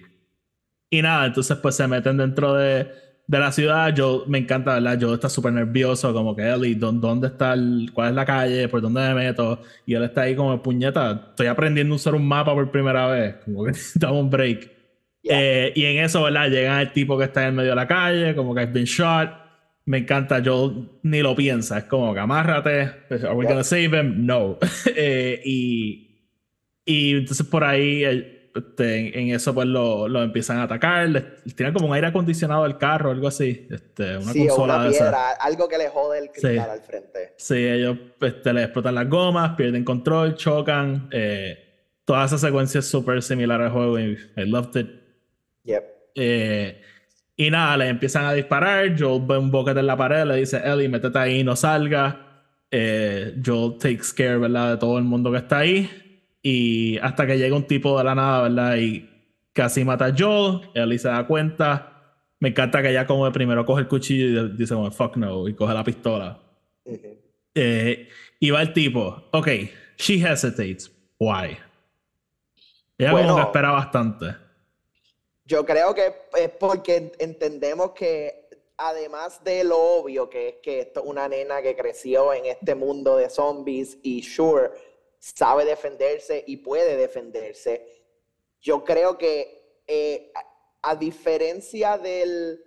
y 0.90 1.02
nada, 1.02 1.26
entonces 1.28 1.58
pues 1.58 1.76
se 1.76 1.88
meten 1.88 2.18
dentro 2.18 2.54
de 2.54 3.04
de 3.26 3.40
la 3.40 3.52
ciudad, 3.52 3.94
yo 3.96 4.26
me 4.28 4.38
encanta, 4.38 4.74
¿verdad? 4.76 5.00
Yo 5.00 5.14
está 5.14 5.30
súper 5.30 5.54
nervioso, 5.54 6.14
como 6.14 6.36
que 6.36 6.44
Ellie, 6.50 6.76
¿dónde 6.76 7.28
está 7.28 7.54
el, 7.54 7.90
cuál 7.94 8.10
es 8.10 8.16
la 8.16 8.26
calle? 8.26 8.68
¿Por 8.68 8.82
dónde 8.82 9.02
me 9.02 9.14
meto? 9.16 9.62
Y 9.86 9.94
él 9.94 10.04
está 10.04 10.22
ahí 10.22 10.36
como 10.36 10.62
puñeta, 10.62 11.28
estoy 11.30 11.48
aprendiendo 11.48 11.94
a 11.94 11.96
usar 11.96 12.16
un 12.16 12.28
mapa 12.28 12.54
por 12.54 12.70
primera 12.70 13.08
vez, 13.08 13.36
como 13.46 13.66
que 13.66 13.72
damos 13.96 14.20
un 14.20 14.30
break. 14.30 14.72
Eh, 15.24 15.72
y 15.74 15.86
en 15.86 16.04
eso, 16.04 16.24
¿verdad? 16.24 16.50
Llega 16.50 16.82
el 16.82 16.92
tipo 16.92 17.18
que 17.18 17.24
está 17.26 17.48
en 17.48 17.56
medio 17.56 17.70
de 17.70 17.76
la 17.78 17.88
calle, 17.88 18.36
como 18.36 18.54
que 18.54 18.62
has 18.62 18.74
been 18.74 18.86
shot. 18.86 19.30
Me 19.86 19.98
encanta, 20.00 20.40
yo 20.40 21.00
ni 21.04 21.22
lo 21.22 21.36
piensa, 21.36 21.78
es 21.78 21.84
como 21.86 22.14
que 22.14 22.20
amárrate, 22.20 22.92
¿are 23.10 23.34
we 23.34 23.46
gonna 23.46 23.64
save 23.64 24.00
him? 24.00 24.26
No. 24.26 24.58
eh, 24.96 25.42
y, 25.44 26.32
y 26.86 27.18
entonces 27.18 27.46
por 27.46 27.64
ahí 27.66 28.06
este, 28.56 29.20
en, 29.20 29.30
eso 29.34 29.54
pues 29.54 29.68
lo, 29.68 30.08
lo, 30.08 30.24
empiezan 30.24 30.58
a 30.60 30.64
atacar, 30.64 31.10
les, 31.10 31.24
tienen 31.56 31.74
como 31.74 31.88
un 31.88 31.94
aire 31.96 32.08
acondicionado 32.08 32.64
al 32.64 32.78
carro, 32.78 33.12
algo 33.12 33.28
así, 33.28 33.68
este, 33.70 34.18
una 34.18 34.32
sí, 34.32 34.48
consola 34.48 34.78
una 34.78 34.90
piedra, 34.90 35.32
algo 35.32 35.68
que 35.68 35.78
le 35.78 35.90
jode 35.90 36.20
el 36.20 36.30
cristal 36.30 36.70
al 36.70 36.82
frente. 36.82 37.34
Sí, 37.38 37.56
ellos 37.56 37.98
este, 38.22 38.54
les 38.54 38.66
explotan 38.66 38.96
las 38.96 39.10
gomas, 39.10 39.56
pierden 39.56 39.84
control, 39.84 40.36
chocan, 40.36 41.10
eh, 41.12 41.90
toda 42.06 42.26
esa 42.26 42.38
secuencia 42.38 42.80
es 42.80 42.88
súper 42.88 43.22
similar 43.22 43.62
al 43.62 43.72
juego 43.72 44.00
y 44.00 44.18
I 44.38 44.46
loved 44.46 44.80
it. 44.80 44.90
Yep. 45.64 45.84
Eh, 46.16 46.82
y 47.36 47.50
nada, 47.50 47.78
le 47.78 47.88
empiezan 47.88 48.26
a 48.26 48.34
disparar, 48.34 48.96
Joel 48.98 49.24
ve 49.26 49.38
un 49.38 49.50
boquete 49.50 49.80
en 49.80 49.88
la 49.88 49.98
pared, 49.98 50.26
le 50.26 50.36
dice, 50.36 50.62
Ellie, 50.64 50.88
métete 50.88 51.18
ahí, 51.18 51.44
no 51.44 51.56
salga. 51.56 52.44
Eh, 52.70 53.36
Joel 53.44 53.78
takes 53.78 54.14
care, 54.16 54.38
¿verdad? 54.38 54.72
De 54.72 54.78
todo 54.78 54.98
el 54.98 55.04
mundo 55.04 55.32
que 55.32 55.38
está 55.38 55.60
ahí. 55.60 55.90
Y 56.42 56.98
hasta 57.00 57.26
que 57.26 57.38
llega 57.38 57.56
un 57.56 57.66
tipo 57.66 57.98
de 57.98 58.04
la 58.04 58.14
nada, 58.16 58.44
¿verdad? 58.44 58.76
Y 58.78 59.10
casi 59.54 59.84
mata 59.84 60.06
a 60.06 60.14
Joel. 60.16 60.62
Ellie 60.76 61.00
se 61.00 61.08
da 61.08 61.26
cuenta. 61.26 61.90
Me 62.40 62.50
encanta 62.50 62.82
que 62.82 62.90
ella 62.90 63.08
como 63.08 63.26
de 63.26 63.32
primero 63.32 63.66
coge 63.66 63.82
el 63.82 63.88
cuchillo 63.88 64.46
y 64.48 64.58
dice 64.58 64.74
como 64.76 64.92
fuck 64.92 65.16
no 65.16 65.48
y 65.48 65.56
coge 65.56 65.74
la 65.74 65.84
pistola. 65.84 66.40
eh, 67.56 68.10
y 68.40 68.50
va 68.52 68.62
el 68.62 68.74
tipo. 68.74 69.30
Ok, 69.32 69.48
she 69.98 70.16
hesitates. 70.16 70.92
Why? 71.18 71.58
Ella 72.98 73.12
como 73.12 73.36
que 73.38 73.42
espera 73.44 73.72
bastante. 73.72 74.43
Yo 75.46 75.66
creo 75.66 75.94
que 75.94 76.14
es 76.38 76.50
porque 76.52 77.12
entendemos 77.20 77.92
que 77.92 78.48
además 78.78 79.44
de 79.44 79.64
lo 79.64 79.78
obvio 79.78 80.30
que 80.30 80.50
es 80.50 80.56
que 80.58 80.80
esto 80.80 81.02
es 81.02 81.06
una 81.06 81.28
nena 81.28 81.62
que 81.62 81.76
creció 81.76 82.34
en 82.34 82.46
este 82.46 82.76
mundo 82.76 83.18
de 83.18 83.30
zombies 83.30 83.98
y 84.02 84.24
sure 84.24 84.72
sabe 85.20 85.64
defenderse 85.66 86.44
y 86.48 86.58
puede 86.58 86.98
defenderse. 86.98 87.88
Yo 88.60 88.84
creo 88.84 89.18
que 89.18 89.82
eh, 89.88 90.32
a, 90.82 90.96
diferencia 90.96 91.98
del 91.98 92.64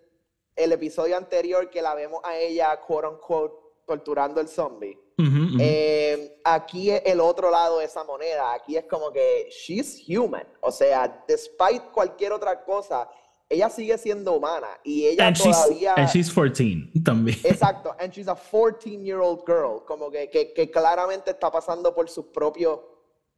el 0.55 0.73
episodio 0.73 1.19
anterior 1.19 1.69
que 1.69 1.83
la 1.83 1.95
vemos 1.95 2.21
a 2.25 2.39
ella, 2.39 2.81
quote 2.81 3.09
unquote, 3.09 3.55
torturando 3.87 4.41
el 4.41 4.49
zombie, 4.49 4.99
eh, 5.19 6.41
aquí 6.45 6.91
es 6.91 7.03
el 7.07 7.21
otro 7.21 7.51
lado 7.51 7.79
de 7.79 7.87
esa 7.87 8.05
moneda. 8.05 8.53
Aquí 8.53 8.77
es 8.77 8.85
como 8.85 9.11
que 9.11 9.49
she's 9.51 10.03
human. 10.07 10.47
O 10.61 10.71
sea, 10.71 11.25
despite 11.27 11.83
cualquier 11.93 12.33
otra 12.33 12.63
cosa, 12.63 13.09
ella 13.49 13.71
sigue 13.71 13.97
siendo 13.97 14.35
humana 14.35 14.69
y 14.83 15.07
ella 15.07 15.33
todavía... 15.33 15.95
and 15.95 16.09
she's 16.09 16.33
14 16.33 16.91
también. 17.05 17.39
Exacto, 17.45 17.95
and 17.99 18.13
she's 18.13 18.29
a 18.29 18.35
14-year-old 18.35 19.45
girl, 19.47 19.85
como 19.87 20.11
que, 20.11 20.29
que, 20.29 20.53
que, 20.53 20.71
claramente 20.71 21.31
está 21.31 21.51
pasando 21.51 21.95
por 21.95 22.11
sus 22.11 22.27
propios 22.27 22.81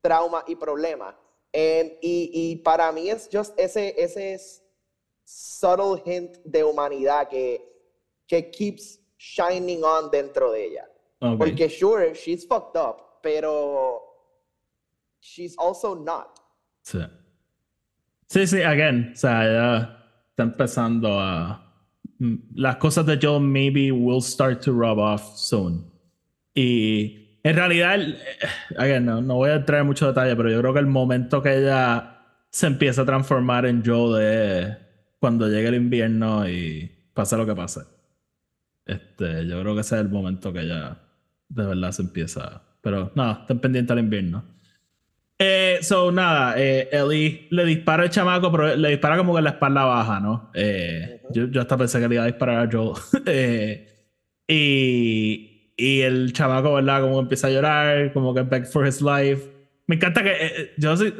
traumas 0.00 0.44
y 0.46 0.56
problemas. 0.56 1.14
y, 1.52 1.98
y, 2.00 2.56
para 2.56 2.90
mí 2.92 3.10
es 3.10 3.28
just 3.30 3.58
ese, 3.58 3.94
ese 3.98 4.38
subtle 5.24 6.02
hint 6.04 6.36
de 6.44 6.64
humanidad 6.64 7.28
que, 7.28 7.62
que 8.26 8.50
keeps 8.50 9.00
shining 9.18 9.84
on 9.84 10.10
dentro 10.10 10.52
de 10.52 10.64
ella. 10.64 10.88
Porque 11.20 11.68
sure, 11.68 12.14
she's 12.14 12.46
fucked 12.46 12.76
up, 12.76 13.20
pero 13.22 14.00
she's 15.20 15.56
also 15.58 15.94
not. 15.94 16.38
Sí. 16.82 16.98
Sí, 18.28 18.46
sí, 18.46 18.62
again, 18.62 19.12
o 19.14 19.16
sea, 19.16 19.44
ya 19.44 19.98
está 20.30 20.42
empezando 20.42 21.18
a... 21.18 21.64
Mm, 22.18 22.36
las 22.54 22.76
cosas 22.76 23.06
de 23.06 23.18
Joe 23.20 23.40
maybe 23.40 23.90
will 23.90 24.22
start 24.22 24.62
to 24.62 24.72
rub 24.72 24.98
off 24.98 25.36
soon. 25.36 25.90
Y 26.54 27.40
en 27.42 27.56
realidad, 27.56 27.98
again, 28.76 29.06
no, 29.06 29.20
no 29.22 29.36
voy 29.36 29.50
a 29.50 29.56
entrar 29.56 29.80
en 29.80 29.86
mucho 29.86 30.06
detalle, 30.06 30.36
pero 30.36 30.50
yo 30.50 30.60
creo 30.60 30.74
que 30.74 30.80
el 30.80 30.86
momento 30.86 31.42
que 31.42 31.56
ella 31.56 32.18
se 32.50 32.66
empieza 32.66 33.02
a 33.02 33.06
transformar 33.06 33.66
en 33.66 33.82
Joe 33.84 34.20
de 34.20 34.76
cuando 35.18 35.48
llegue 35.48 35.68
el 35.68 35.74
invierno 35.74 36.48
y 36.48 36.90
pase 37.14 37.36
lo 37.36 37.46
que 37.46 37.54
pase. 37.54 37.80
Este, 38.84 39.46
yo 39.46 39.60
creo 39.60 39.74
que 39.74 39.80
ese 39.80 39.96
es 39.96 40.00
el 40.02 40.08
momento 40.08 40.52
que 40.52 40.60
ella 40.60 40.98
de 41.48 41.66
verdad 41.66 41.92
se 41.92 42.02
empieza. 42.02 42.62
Pero 42.80 43.12
nada, 43.14 43.40
estén 43.40 43.58
pendientes 43.60 43.90
al 43.92 43.98
invierno. 43.98 44.44
Eh, 45.38 45.78
so, 45.82 46.10
nada, 46.10 46.54
eh, 46.56 46.88
Ellie 46.90 47.46
le 47.50 47.64
dispara 47.64 48.02
al 48.02 48.10
chamaco, 48.10 48.50
pero 48.50 48.74
le 48.74 48.90
dispara 48.90 49.16
como 49.16 49.32
que 49.34 49.38
en 49.38 49.44
la 49.44 49.50
espalda 49.50 49.84
baja, 49.84 50.18
¿no? 50.18 50.50
Eh, 50.54 51.22
yo, 51.30 51.46
yo, 51.46 51.60
hasta 51.60 51.76
pensé 51.76 52.00
que 52.00 52.08
le 52.08 52.14
iba 52.16 52.24
a 52.24 52.26
disparar 52.26 52.66
a 52.66 52.70
Joel. 52.70 52.94
eh, 53.26 53.86
y, 54.48 55.74
y 55.76 56.00
el 56.00 56.32
chamaco, 56.32 56.74
¿verdad? 56.74 57.02
Como 57.02 57.20
empieza 57.20 57.46
a 57.46 57.50
llorar, 57.50 58.12
como 58.12 58.34
que 58.34 58.42
back 58.42 58.66
for 58.66 58.86
his 58.86 59.00
life. 59.00 59.48
Me 59.86 59.96
encanta 59.96 60.22
que. 60.22 60.30
Eh, 60.30 60.52
eh, 60.56 60.74
yo 60.76 60.96
soy, 60.96 61.14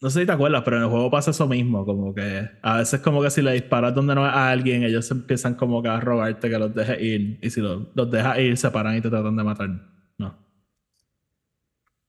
no 0.00 0.10
sé 0.10 0.20
si 0.20 0.26
te 0.26 0.32
acuerdas, 0.32 0.62
pero 0.64 0.76
en 0.76 0.84
el 0.84 0.88
juego 0.88 1.10
pasa 1.10 1.32
eso 1.32 1.48
mismo. 1.48 1.84
Como 1.84 2.14
que 2.14 2.48
a 2.62 2.78
veces, 2.78 3.00
como 3.00 3.20
que 3.20 3.30
si 3.30 3.42
le 3.42 3.52
disparas 3.52 3.94
donde 3.94 4.14
no 4.14 4.26
es 4.26 4.32
a 4.32 4.50
alguien, 4.50 4.84
ellos 4.84 5.10
empiezan 5.10 5.54
como 5.54 5.82
que 5.82 5.88
a 5.88 5.98
rogarte 5.98 6.48
que 6.48 6.58
los 6.58 6.72
dejes 6.72 7.00
ir. 7.00 7.38
Y 7.42 7.50
si 7.50 7.60
los, 7.60 7.88
los 7.94 8.10
dejas 8.10 8.38
ir, 8.38 8.56
se 8.56 8.70
paran 8.70 8.96
y 8.96 9.00
te 9.00 9.10
tratan 9.10 9.36
de 9.36 9.42
matar. 9.42 9.68
No. 10.18 10.36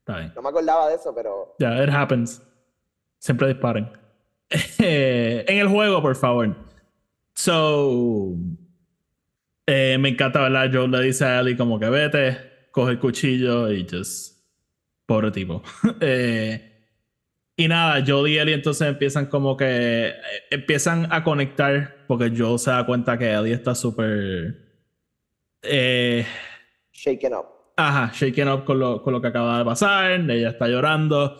No 0.07 0.41
me 0.41 0.49
acordaba 0.49 0.89
de 0.89 0.95
eso, 0.95 1.13
pero. 1.15 1.55
Ya, 1.59 1.75
yeah, 1.75 1.83
it 1.83 1.89
happens. 1.89 2.41
Siempre 3.17 3.47
disparen. 3.47 3.89
en 4.77 5.57
el 5.57 5.67
juego, 5.67 6.01
por 6.01 6.15
favor. 6.15 6.55
So. 7.33 8.35
Eh, 9.65 9.97
me 9.99 10.09
encanta, 10.09 10.41
¿verdad? 10.41 10.69
Joe 10.71 10.87
le 10.87 11.01
dice 11.01 11.25
a 11.25 11.39
Ellie 11.39 11.55
como 11.55 11.79
que 11.79 11.89
vete, 11.89 12.37
coge 12.71 12.93
el 12.93 12.99
cuchillo 12.99 13.71
y 13.71 13.87
just. 13.89 14.39
Pobre 15.05 15.31
tipo. 15.31 15.63
eh, 16.01 16.68
y 17.59 17.67
nada, 17.67 18.01
Joe 18.07 18.31
y 18.31 18.37
Ellie 18.37 18.53
entonces 18.53 18.87
empiezan 18.87 19.25
como 19.25 19.57
que. 19.57 20.07
Eh, 20.07 20.13
empiezan 20.49 21.11
a 21.11 21.25
conectar 21.25 22.05
porque 22.07 22.31
Joe 22.33 22.57
se 22.57 22.71
da 22.71 22.85
cuenta 22.85 23.17
que 23.17 23.33
Ellie 23.33 23.53
está 23.53 23.75
súper. 23.75 24.55
Eh, 25.61 26.25
Shaken 26.93 27.33
up. 27.33 27.45
Ajá, 27.75 28.13
shaken 28.13 28.47
up 28.47 28.63
con 28.63 28.79
lo, 28.79 29.03
con 29.03 29.11
lo 29.11 29.19
que 29.19 29.27
acaba 29.27 29.57
de 29.57 29.65
pasar. 29.65 30.09
Ella 30.09 30.51
está 30.51 30.69
llorando. 30.69 31.35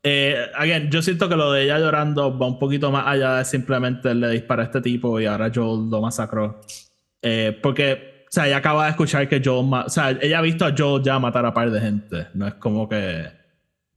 Eh, 0.00 0.46
again, 0.54 0.92
yo 0.92 1.02
siento 1.02 1.28
que 1.28 1.34
lo 1.34 1.50
de 1.50 1.64
ella 1.64 1.80
llorando 1.80 2.38
va 2.38 2.46
un 2.46 2.60
poquito 2.60 2.92
más 2.92 3.08
allá 3.08 3.38
de 3.38 3.44
simplemente 3.44 4.14
le 4.14 4.28
dispara 4.28 4.62
a 4.62 4.66
este 4.66 4.80
tipo 4.80 5.18
y 5.18 5.26
ahora 5.26 5.50
Joel 5.52 5.90
lo 5.90 6.00
masacró. 6.00 6.60
Porque, 7.60 8.22
o 8.28 8.30
sea, 8.30 8.46
ella 8.46 8.58
acaba 8.58 8.84
de 8.84 8.90
escuchar 8.90 9.28
que 9.28 9.42
Joel. 9.44 9.68
O 9.86 9.90
sea, 9.90 10.10
ella 10.10 10.38
ha 10.38 10.42
visto 10.42 10.64
a 10.64 10.72
Joel 10.76 11.02
ya 11.02 11.18
matar 11.18 11.44
a 11.44 11.52
par 11.52 11.68
de 11.68 11.80
gente. 11.80 12.28
No 12.34 12.46
es 12.46 12.54
como 12.54 12.88
que. 12.88 13.43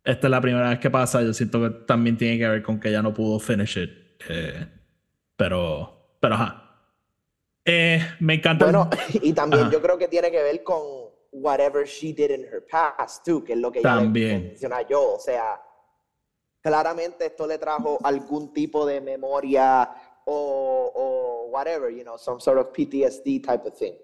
Esta 0.07 0.27
es 0.27 0.31
la 0.31 0.39
primera 0.39 0.69
vez 0.69 0.79
que 0.79 0.89
pasa. 0.89 1.21
Yo 1.21 1.33
siento 1.33 1.61
que 1.61 1.69
también 1.85 2.17
tiene 2.17 2.37
que 2.37 2.47
ver 2.47 2.63
con 2.63 2.79
que 2.79 2.87
ella 2.87 3.01
no 3.01 3.13
pudo 3.13 3.39
finish 3.39 3.77
it. 3.77 3.89
Eh, 4.29 4.65
pero. 5.35 6.15
Pero 6.21 6.35
ajá. 6.35 6.63
Eh, 7.65 7.99
me 8.21 8.35
encanta. 8.35 8.63
Bueno, 8.63 8.89
y 9.21 9.33
también 9.33 9.63
ajá. 9.63 9.71
yo 9.73 9.81
creo 9.81 9.97
que 9.97 10.07
tiene 10.07 10.31
que 10.31 10.41
ver 10.41 10.63
con 10.63 10.79
whatever 11.33 11.85
she 11.85 12.13
did 12.13 12.31
in 12.31 12.45
her 12.45 12.65
past, 12.65 13.25
too, 13.25 13.43
que 13.43 13.51
es 13.51 13.59
lo 13.59 13.69
que 13.69 13.81
También. 13.81 14.43
ya 14.43 14.47
menciona 14.47 14.87
yo. 14.87 15.15
O 15.15 15.19
sea, 15.19 15.61
claramente 16.61 17.25
esto 17.25 17.45
le 17.45 17.57
trajo 17.57 17.99
algún 18.01 18.53
tipo 18.53 18.85
de 18.85 19.01
memoria 19.01 19.91
o, 20.25 20.89
o 20.95 21.49
whatever, 21.51 21.91
you 21.91 22.03
know, 22.03 22.17
some 22.17 22.39
sort 22.39 22.57
of 22.57 22.67
PTSD 22.71 23.43
type 23.45 23.67
of 23.67 23.77
thing. 23.77 23.95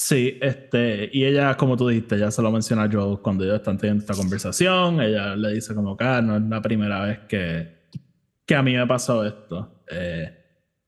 Sí, 0.00 0.38
este, 0.40 1.10
y 1.12 1.24
ella, 1.24 1.56
como 1.56 1.76
tú 1.76 1.88
dijiste, 1.88 2.16
ya 2.16 2.30
se 2.30 2.40
lo 2.40 2.52
menciona 2.52 2.88
yo 2.88 3.20
cuando 3.20 3.42
ellos 3.42 3.56
están 3.56 3.76
teniendo 3.78 4.02
esta 4.02 4.14
conversación. 4.14 5.00
Ella 5.00 5.34
le 5.34 5.54
dice 5.54 5.74
como 5.74 5.96
que 5.96 6.04
ah, 6.04 6.22
no 6.22 6.36
es 6.36 6.42
la 6.42 6.62
primera 6.62 7.04
vez 7.04 7.18
que, 7.28 7.88
que 8.46 8.54
a 8.54 8.62
mí 8.62 8.74
me 8.76 8.86
pasó 8.86 9.24
esto. 9.24 9.82
Eh, 9.90 10.32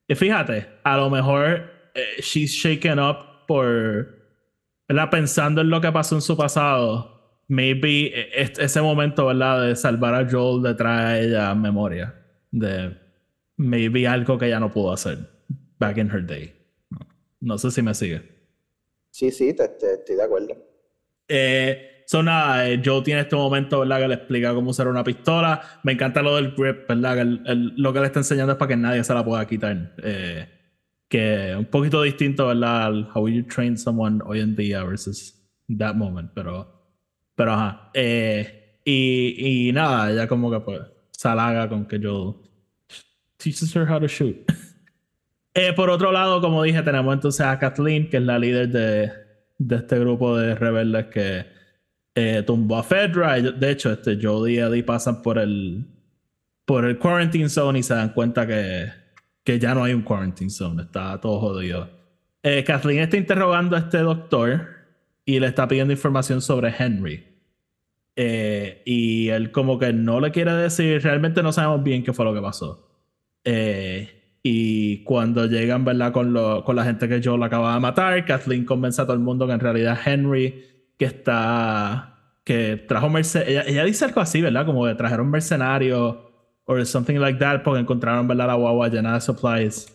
y 0.06 0.14
fíjate, 0.14 0.68
a 0.84 0.96
lo 0.96 1.10
mejor 1.10 1.72
eh, 1.92 2.20
she's 2.22 2.52
shaken 2.52 3.00
up 3.00 3.16
por 3.48 4.20
¿verdad? 4.88 5.10
Pensando 5.10 5.60
en 5.60 5.70
lo 5.70 5.80
que 5.80 5.90
pasó 5.90 6.14
en 6.14 6.22
su 6.22 6.36
pasado, 6.36 7.42
maybe 7.48 8.12
ese 8.36 8.80
momento, 8.80 9.26
¿verdad? 9.26 9.66
De 9.66 9.74
salvar 9.74 10.14
a 10.14 10.30
Joel 10.30 10.62
le 10.62 10.74
trae 10.74 11.04
a 11.04 11.20
ella 11.20 11.54
memoria 11.56 12.14
de 12.52 12.96
maybe 13.56 14.06
algo 14.06 14.38
que 14.38 14.46
ella 14.46 14.60
no 14.60 14.70
pudo 14.70 14.92
hacer 14.92 15.18
back 15.80 15.96
in 15.98 16.08
her 16.08 16.24
day. 16.24 16.54
No 17.40 17.58
sé 17.58 17.72
si 17.72 17.82
me 17.82 17.92
sigue. 17.92 18.39
Sí, 19.10 19.30
sí, 19.30 19.54
te, 19.54 19.68
te, 19.68 19.94
estoy 19.94 20.16
de 20.16 20.22
acuerdo. 20.22 20.56
Eh, 21.28 22.04
so 22.06 22.22
nada, 22.22 22.68
eh, 22.68 22.80
Joel 22.84 23.02
tiene 23.02 23.20
este 23.20 23.36
momento, 23.36 23.80
¿verdad? 23.80 24.00
Que 24.00 24.08
le 24.08 24.14
explica 24.14 24.54
cómo 24.54 24.70
usar 24.70 24.88
una 24.88 25.04
pistola. 25.04 25.60
Me 25.82 25.92
encanta 25.92 26.22
lo 26.22 26.36
del 26.36 26.52
grip, 26.52 26.88
¿verdad? 26.88 27.14
Que 27.14 27.20
el, 27.20 27.42
el, 27.46 27.74
lo 27.76 27.92
que 27.92 28.00
le 28.00 28.06
está 28.06 28.20
enseñando 28.20 28.52
es 28.52 28.58
para 28.58 28.68
que 28.68 28.76
nadie 28.76 29.04
se 29.04 29.14
la 29.14 29.24
pueda 29.24 29.46
quitar. 29.46 29.94
Eh, 30.02 30.48
que 31.08 31.54
un 31.58 31.66
poquito 31.66 32.02
distinto, 32.02 32.46
¿verdad? 32.46 32.86
Al 32.86 33.08
how 33.14 33.28
you 33.28 33.42
train 33.42 33.76
someone 33.76 34.20
hoy 34.24 34.40
en 34.40 34.54
día 34.54 34.84
versus 34.84 35.34
that 35.78 35.94
moment, 35.94 36.30
pero, 36.34 36.72
pero 37.34 37.52
ajá. 37.52 37.90
Eh, 37.94 38.78
y, 38.84 39.68
y 39.68 39.72
nada, 39.72 40.10
ella 40.10 40.28
como 40.28 40.50
que 40.50 40.60
pues 40.60 40.80
se 41.10 41.28
halaga 41.28 41.68
con 41.68 41.84
que 41.86 41.98
yo 41.98 42.40
teaches 43.36 43.74
her 43.74 43.86
how 43.86 43.98
to 43.98 44.06
shoot. 44.06 44.36
eh, 45.54 45.72
por 45.74 45.90
otro 45.90 46.12
lado, 46.12 46.40
como 46.40 46.62
dije, 46.62 46.82
tenemos 46.82 47.12
entonces 47.14 47.44
a 47.44 47.58
Kathleen, 47.58 48.08
que 48.08 48.18
es 48.18 48.22
la 48.22 48.38
líder 48.38 48.68
de, 48.68 49.12
de 49.58 49.76
este 49.76 49.98
grupo 49.98 50.36
de 50.36 50.54
rebeldes 50.54 51.06
que 51.06 51.46
eh, 52.14 52.42
tumbó 52.46 52.78
a 52.78 52.82
Fedra. 52.82 53.40
De 53.40 53.70
hecho, 53.70 53.92
este 53.92 54.18
Jodie 54.20 54.54
y 54.54 54.58
Eddie 54.58 54.82
pasan 54.82 55.22
por 55.22 55.38
el 55.38 55.86
por 56.64 56.84
el 56.84 56.98
quarantine 56.98 57.48
zone 57.48 57.80
y 57.80 57.82
se 57.82 57.94
dan 57.94 58.10
cuenta 58.10 58.46
que 58.46 58.90
que 59.44 59.58
ya 59.58 59.74
no 59.74 59.84
hay 59.84 59.94
un 59.94 60.02
quarantine 60.02 60.50
zone, 60.50 60.82
está 60.82 61.20
todo 61.20 61.40
jodido. 61.40 61.88
Eh, 62.42 62.64
Kathleen 62.64 63.00
está 63.00 63.16
interrogando 63.16 63.76
a 63.76 63.80
este 63.80 63.98
doctor 63.98 64.68
y 65.24 65.40
le 65.40 65.46
está 65.46 65.68
pidiendo 65.68 65.92
información 65.92 66.40
sobre 66.40 66.74
Henry. 66.76 67.26
Eh, 68.16 68.82
y 68.84 69.28
él 69.28 69.50
como 69.50 69.78
que 69.78 69.92
no 69.92 70.20
le 70.20 70.30
quiere 70.30 70.52
decir, 70.52 71.02
realmente 71.02 71.42
no 71.42 71.52
sabemos 71.52 71.82
bien 71.82 72.02
qué 72.02 72.12
fue 72.12 72.24
lo 72.24 72.34
que 72.34 72.40
pasó. 72.40 72.88
Eh, 73.44 74.19
y 74.42 75.04
cuando 75.04 75.46
llegan, 75.46 75.84
¿verdad? 75.84 76.12
Con, 76.12 76.32
lo, 76.32 76.64
con 76.64 76.76
la 76.76 76.84
gente 76.84 77.08
que 77.08 77.20
Joel 77.22 77.42
acaba 77.42 77.74
de 77.74 77.80
matar, 77.80 78.24
Kathleen 78.24 78.64
convence 78.64 79.00
a 79.00 79.04
todo 79.04 79.14
el 79.14 79.20
mundo 79.20 79.46
que 79.46 79.52
en 79.52 79.60
realidad 79.60 79.98
Henry, 80.04 80.92
que 80.96 81.04
está... 81.04 82.16
que 82.44 82.76
trajo 82.88 83.10
mercenarios... 83.10 83.66
Ella, 83.66 83.70
ella 83.70 83.84
dice 83.84 84.06
algo 84.06 84.20
así, 84.20 84.40
¿verdad? 84.40 84.64
Como 84.64 84.86
que 84.86 84.94
trajeron 84.94 85.30
mercenarios 85.30 86.16
or 86.64 86.86
something 86.86 87.16
like 87.16 87.38
that, 87.38 87.62
porque 87.62 87.80
encontraron 87.80 88.26
¿verdad? 88.26 88.46
la 88.46 88.54
guagua 88.54 88.88
llena 88.88 89.14
de 89.14 89.20
supplies. 89.20 89.94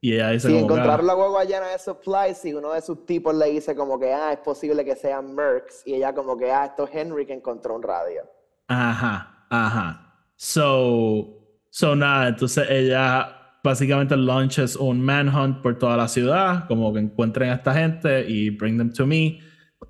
Y 0.00 0.14
ella 0.14 0.30
dice 0.30 0.48
sí, 0.48 0.54
como, 0.54 0.66
encontraron 0.66 1.06
la 1.06 1.14
guagua 1.14 1.44
llena 1.44 1.68
de 1.68 1.78
supplies 1.78 2.44
y 2.46 2.54
uno 2.54 2.72
de 2.72 2.80
sus 2.80 3.04
tipos 3.04 3.34
le 3.34 3.50
dice 3.50 3.76
como 3.76 4.00
que, 4.00 4.12
ah, 4.12 4.32
es 4.32 4.38
posible 4.38 4.84
que 4.84 4.96
sean 4.96 5.34
Mercs. 5.34 5.82
Y 5.86 5.94
ella 5.94 6.14
como 6.14 6.36
que, 6.36 6.50
ah, 6.50 6.64
esto 6.64 6.84
es 6.84 6.94
Henry 6.94 7.26
que 7.26 7.34
encontró 7.34 7.76
un 7.76 7.82
radio. 7.82 8.22
Ajá, 8.68 9.46
ajá. 9.50 10.14
So, 10.36 11.44
so 11.70 11.94
nada, 11.94 12.28
entonces 12.28 12.66
ella 12.70 13.41
básicamente 13.62 14.16
launches 14.16 14.76
un 14.76 15.04
manhunt 15.04 15.62
por 15.62 15.78
toda 15.78 15.96
la 15.96 16.08
ciudad, 16.08 16.66
como 16.66 16.92
que 16.92 17.00
encuentren 17.00 17.50
a 17.50 17.54
esta 17.54 17.74
gente 17.74 18.28
y 18.28 18.50
bring 18.50 18.78
them 18.78 18.92
to 18.92 19.06
me. 19.06 19.40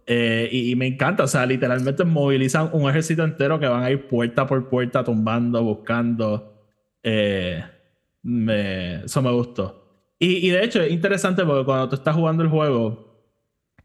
Eh, 0.06 0.48
y, 0.50 0.70
y, 0.70 0.76
me 0.76 0.86
encanta, 0.86 1.24
o 1.24 1.26
sea, 1.26 1.46
literalmente 1.46 2.04
movilizan 2.04 2.70
un 2.72 2.88
ejército 2.88 3.24
entero 3.24 3.58
que 3.60 3.66
van 3.66 3.82
a 3.82 3.90
ir 3.90 4.08
puerta 4.08 4.46
por 4.46 4.68
puerta 4.68 5.04
tumbando, 5.04 5.62
buscando. 5.62 6.66
Eh, 7.02 7.62
me, 8.22 9.04
eso 9.04 9.22
me 9.22 9.30
gustó. 9.32 9.82
Y, 10.18 10.46
y, 10.46 10.50
de 10.50 10.64
hecho 10.64 10.80
es 10.80 10.92
interesante 10.92 11.44
porque 11.44 11.64
cuando 11.64 11.88
tú 11.88 11.96
estás 11.96 12.14
jugando 12.14 12.42
el 12.42 12.48
juego, 12.48 13.12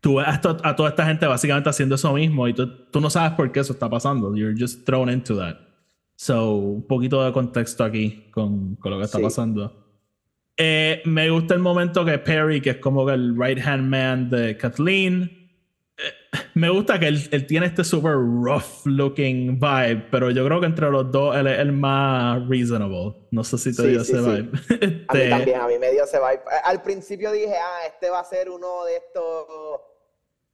tú 0.02 0.16
ves 0.16 0.28
a, 0.28 0.40
to, 0.40 0.58
a 0.64 0.76
toda 0.76 0.90
esta 0.90 1.06
gente 1.06 1.26
básicamente 1.26 1.70
haciendo 1.70 1.96
eso 1.96 2.14
mismo 2.14 2.48
y 2.48 2.54
tú, 2.54 2.68
tú, 2.92 3.02
no 3.02 3.10
sabes 3.10 3.32
por 3.32 3.52
qué 3.52 3.62
eso 3.62 3.74
está 3.74 3.90
pasando. 3.90 4.36
You're 4.36 4.56
just 4.58 4.86
thrown 4.86 5.10
into 5.10 5.36
that. 5.38 5.67
So, 6.20 6.56
un 6.56 6.88
poquito 6.88 7.24
de 7.24 7.32
contexto 7.32 7.84
aquí 7.84 8.28
con, 8.32 8.76
con 8.78 8.92
lo 8.92 8.98
que 8.98 9.06
está 9.06 9.20
sí. 9.20 9.24
pasando. 9.24 9.86
Eh, 10.58 11.04
me 11.06 11.30
gusta 11.30 11.54
el 11.54 11.60
momento 11.60 12.04
que 12.04 12.18
Perry, 12.18 12.60
que 12.60 12.72
es 12.72 12.78
como 12.78 13.06
que 13.06 13.14
el 13.14 13.40
right 13.40 13.60
hand 13.64 13.88
man 13.88 14.28
de 14.28 14.58
Kathleen, 14.58 15.38
me 16.56 16.70
gusta 16.70 17.00
que 17.00 17.08
él, 17.08 17.22
él, 17.32 17.46
tiene 17.46 17.68
este 17.68 17.84
super 17.84 18.14
rough 18.14 18.84
looking 18.86 19.60
vibe, 19.60 20.08
pero 20.10 20.32
yo 20.32 20.44
creo 20.44 20.60
que 20.60 20.66
entre 20.66 20.90
los 20.90 21.12
dos 21.12 21.36
él 21.36 21.46
es 21.46 21.60
el 21.60 21.72
más 21.72 22.48
reasonable. 22.48 23.14
No 23.30 23.44
sé 23.44 23.60
si 23.60 23.76
te 23.76 23.84
sí, 23.84 23.88
dio 23.90 24.04
sí, 24.04 24.14
ese 24.14 24.22
vibe. 24.22 24.50
este... 24.82 25.04
A 25.10 25.14
mí 25.14 25.30
también, 25.30 25.62
a 25.62 25.68
mí 25.68 25.78
me 25.78 25.92
dio 25.92 26.06
ese 26.06 26.18
vibe. 26.18 26.42
Al 26.64 26.82
principio 26.82 27.32
dije, 27.32 27.54
ah, 27.54 27.86
este 27.86 28.10
va 28.10 28.22
a 28.22 28.24
ser 28.24 28.50
uno 28.50 28.86
de 28.86 28.96
estos 28.96 29.46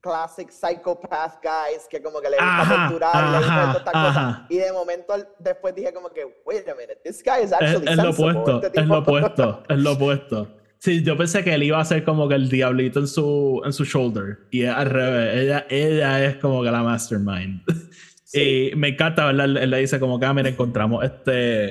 classic 0.04 0.52
psychopath 0.52 1.42
guys 1.42 1.88
que 1.89 2.02
como 2.02 2.20
que 2.20 2.30
le 2.30 2.36
gusta 2.36 2.62
ajá, 2.62 2.89
torturar, 2.89 3.32
le 3.32 3.38
gusta 3.38 3.63
ajá, 3.63 3.78
estas 3.78 3.94
cosas. 3.94 4.38
Y 4.50 4.58
de 4.58 4.72
momento 4.74 5.13
después 5.39 5.74
dije 5.74 5.94
como 5.94 6.10
que, 6.10 6.26
wait 6.46 6.68
a 6.68 6.76
minute, 6.76 7.00
this 7.04 7.24
guy 7.24 7.44
is 7.44 7.54
actually 7.54 7.86
es, 7.86 7.92
es 7.92 7.98
lo 7.98 8.10
opuesto, 8.10 8.62
este 8.62 8.80
es 8.82 8.88
lo 8.88 9.00
opuesto, 9.00 9.63
es 9.70 9.80
lo 9.80 9.92
opuesto. 9.94 10.48
Sí, 10.80 11.02
yo 11.02 11.16
pensé 11.16 11.46
que 11.46 11.54
él 11.54 11.63
iba 11.63 11.80
a 11.80 11.86
ser 11.86 12.04
como 12.04 12.28
que 12.28 12.36
el 12.36 12.50
diablito 12.50 13.00
en 13.00 13.08
su, 13.08 13.62
en 13.63 13.72
su 13.72 13.86
shoulder. 13.86 14.39
Y 14.52 14.66
al 14.66 14.89
revés, 14.89 15.42
ella, 15.42 15.66
ella 15.70 16.26
es 16.26 16.36
como 16.36 16.62
que 16.62 16.70
la 16.70 16.84
mastermind. 16.84 17.63
Y 18.34 18.72
me 18.76 18.88
encanta, 18.88 19.28
¿verdad? 19.28 19.46
Él, 19.46 19.70
le 19.70 19.78
dice 19.78 20.00
como 20.00 20.20
que, 20.20 20.26
ah, 20.26 20.34
mira, 20.34 20.50
encontramos 20.50 21.04
este, 21.04 21.70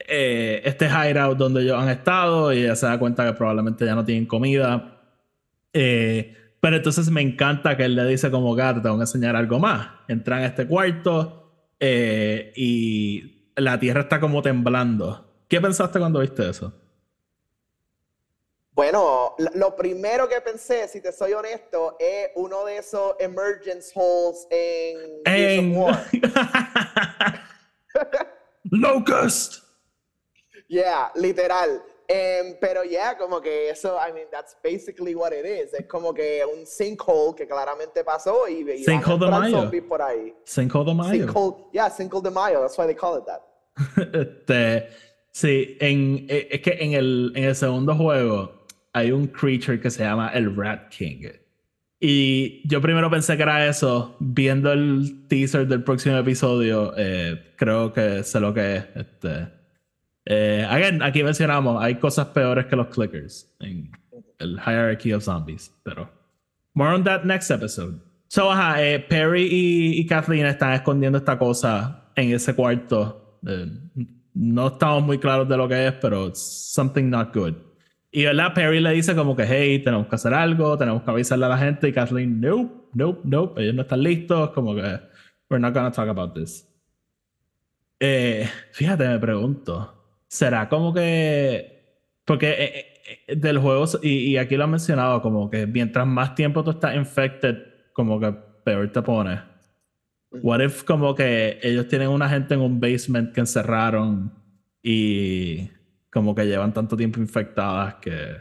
eh, 0.00 0.60
este 0.64 0.86
hideout 0.86 1.38
donde 1.38 1.62
ellos 1.62 1.80
han 1.80 1.88
estado 1.88 2.52
y 2.52 2.64
ella 2.64 2.74
se 2.74 2.86
da 2.86 2.98
cuenta 2.98 3.24
que 3.24 3.32
probablemente 3.32 3.86
ya 3.86 3.94
no 3.94 4.04
tienen 4.04 4.26
comida. 4.26 5.00
Eh, 5.72 6.34
pero 6.60 6.76
entonces 6.76 7.10
me 7.10 7.20
encanta 7.20 7.76
que 7.76 7.84
él 7.84 7.94
le 7.94 8.04
dice 8.04 8.30
como 8.30 8.56
que, 8.56 8.62
te 8.62 8.80
tengo 8.80 8.96
que 8.96 9.02
enseñar 9.02 9.36
algo 9.36 9.58
más. 9.58 9.88
Entran 10.08 10.40
a 10.40 10.46
este 10.46 10.66
cuarto 10.66 11.72
eh, 11.78 12.52
y 12.56 13.52
la 13.56 13.78
tierra 13.78 14.02
está 14.02 14.20
como 14.20 14.42
temblando. 14.42 15.44
¿Qué 15.48 15.60
pensaste 15.60 15.98
cuando 15.98 16.20
viste 16.20 16.48
eso? 16.48 16.72
Bueno, 18.72 19.34
lo 19.54 19.74
primero 19.74 20.28
que 20.28 20.40
pensé, 20.40 20.86
si 20.86 21.00
te 21.00 21.10
soy 21.10 21.32
honesto, 21.32 21.96
es 21.98 22.30
uno 22.36 22.64
de 22.64 22.76
esos 22.76 23.14
emergence 23.18 23.90
holes 23.94 24.46
en, 24.50 25.20
en... 25.24 25.76
War. 25.76 26.04
Locust. 28.70 29.64
Yeah, 30.68 31.10
literal. 31.14 31.82
Um, 32.10 32.54
pero 32.58 32.84
ya, 32.84 32.90
yeah, 32.90 33.18
como 33.18 33.38
que 33.38 33.68
eso, 33.68 33.98
I 33.98 34.10
mean, 34.12 34.28
that's 34.32 34.56
basically 34.64 35.14
what 35.14 35.34
it 35.34 35.44
is. 35.44 35.74
Es 35.74 35.86
como 35.86 36.14
que 36.14 36.42
un 36.42 36.64
sinkhole 36.64 37.34
que 37.36 37.46
claramente 37.46 38.02
pasó 38.02 38.48
y, 38.48 38.64
y 38.66 38.82
sinkhole 38.82 39.26
de 39.26 39.30
Mayo. 39.30 39.70
por 39.86 40.00
ahí. 40.00 40.34
Sinkhole 40.44 40.86
de 40.86 40.94
Mayo. 40.94 41.26
Sinkhole, 41.26 41.56
yeah, 41.74 41.90
sinkhole 41.90 42.22
de 42.22 42.30
Mayo. 42.30 42.60
That's 42.62 42.78
why 42.78 42.86
they 42.86 42.94
call 42.94 43.18
it 43.18 43.26
that. 43.26 43.42
este, 44.14 44.88
sí, 45.32 45.76
en, 45.80 46.24
eh, 46.30 46.48
es 46.50 46.62
que 46.62 46.78
en 46.80 46.94
el, 46.94 47.32
en 47.36 47.44
el 47.44 47.54
segundo 47.54 47.94
juego 47.94 48.64
hay 48.94 49.12
un 49.12 49.26
creature 49.26 49.78
que 49.78 49.90
se 49.90 50.02
llama 50.02 50.30
el 50.30 50.56
Rat 50.56 50.88
King. 50.88 51.28
Y 52.00 52.66
yo 52.66 52.80
primero 52.80 53.10
pensé 53.10 53.36
que 53.36 53.42
era 53.42 53.68
eso. 53.68 54.16
Viendo 54.18 54.72
el 54.72 55.26
teaser 55.28 55.66
del 55.66 55.84
próximo 55.84 56.16
episodio, 56.16 56.94
eh, 56.96 57.52
creo 57.56 57.92
que 57.92 58.22
sé 58.22 58.40
lo 58.40 58.54
que 58.54 58.76
es. 58.76 58.84
Este, 58.94 59.57
eh, 60.30 60.66
again, 60.68 61.02
aquí 61.02 61.22
mencionamos, 61.22 61.82
hay 61.82 61.94
cosas 61.94 62.26
peores 62.26 62.66
que 62.66 62.76
los 62.76 62.88
clickers 62.88 63.50
en 63.60 63.90
el 64.38 64.58
hierarchy 64.58 65.14
of 65.14 65.22
zombies. 65.22 65.72
Pero 65.82 66.10
more 66.74 66.92
on 66.94 67.02
that 67.04 67.24
next 67.24 67.50
episode. 67.50 67.98
So, 68.28 68.52
ajá, 68.52 68.82
eh, 68.84 68.98
Perry 68.98 69.48
y, 69.50 70.06
Kathleen 70.06 70.44
están 70.44 70.74
escondiendo 70.74 71.16
esta 71.16 71.38
cosa 71.38 72.10
en 72.14 72.34
ese 72.34 72.54
cuarto. 72.54 73.38
no 74.34 74.66
estamos 74.66 75.02
muy 75.02 75.18
claros 75.18 75.48
de 75.48 75.56
lo 75.56 75.66
que 75.66 75.86
es, 75.86 75.94
pero 75.94 76.26
it's 76.26 76.40
something 76.40 77.08
not 77.08 77.34
good. 77.34 77.54
Y 78.10 78.24
¿verdad? 78.24 78.52
Perry 78.52 78.80
le 78.80 78.92
dice 78.92 79.14
como 79.14 79.34
que, 79.34 79.46
hey, 79.46 79.78
tenemos 79.82 80.08
que 80.08 80.14
hacer 80.16 80.34
algo, 80.34 80.76
tenemos 80.76 81.02
que 81.04 81.10
avisarle 81.10 81.46
a 81.46 81.48
la 81.48 81.58
gente. 81.58 81.88
Y 81.88 81.92
Kathleen, 81.94 82.38
nope, 82.38 82.70
nope, 82.92 83.20
nope, 83.24 83.62
ellos 83.62 83.74
no 83.74 83.82
están 83.82 84.02
listos, 84.02 84.50
como 84.50 84.74
que, 84.74 85.00
we're 85.48 85.58
not 85.58 85.72
gonna 85.72 85.90
talk 85.90 86.08
about 86.08 86.34
this. 86.34 86.68
Eh, 87.98 88.46
fíjate, 88.72 89.08
me 89.08 89.18
pregunto, 89.18 89.97
¿será 90.28 90.68
como 90.68 90.94
que, 90.94 92.04
porque 92.24 92.50
eh, 92.50 92.84
eh, 93.26 93.36
del 93.36 93.58
juego, 93.58 93.84
y, 94.02 94.32
y, 94.32 94.36
aquí 94.36 94.56
lo 94.56 94.64
han 94.64 94.70
mencionado, 94.70 95.20
como 95.22 95.50
que 95.50 95.66
mientras 95.66 96.06
más 96.06 96.34
tiempo 96.34 96.62
tú 96.62 96.70
estás 96.70 96.94
infected, 96.94 97.56
como 97.92 98.20
que 98.20 98.32
peor 98.64 98.92
te 98.92 99.02
pone. 99.02 99.42
What 100.30 100.60
if 100.60 100.84
como 100.84 101.14
que 101.14 101.58
ellos 101.62 101.88
tienen 101.88 102.08
una 102.10 102.28
gente 102.28 102.54
en 102.54 102.60
un 102.60 102.78
basement 102.78 103.32
que 103.32 103.40
encerraron 103.40 104.32
y 104.82 105.70
como 106.12 106.34
que 106.34 106.44
llevan 106.44 106.74
tanto 106.74 106.96
tiempo 106.96 107.18
infectadas 107.18 107.94
que 107.94 108.36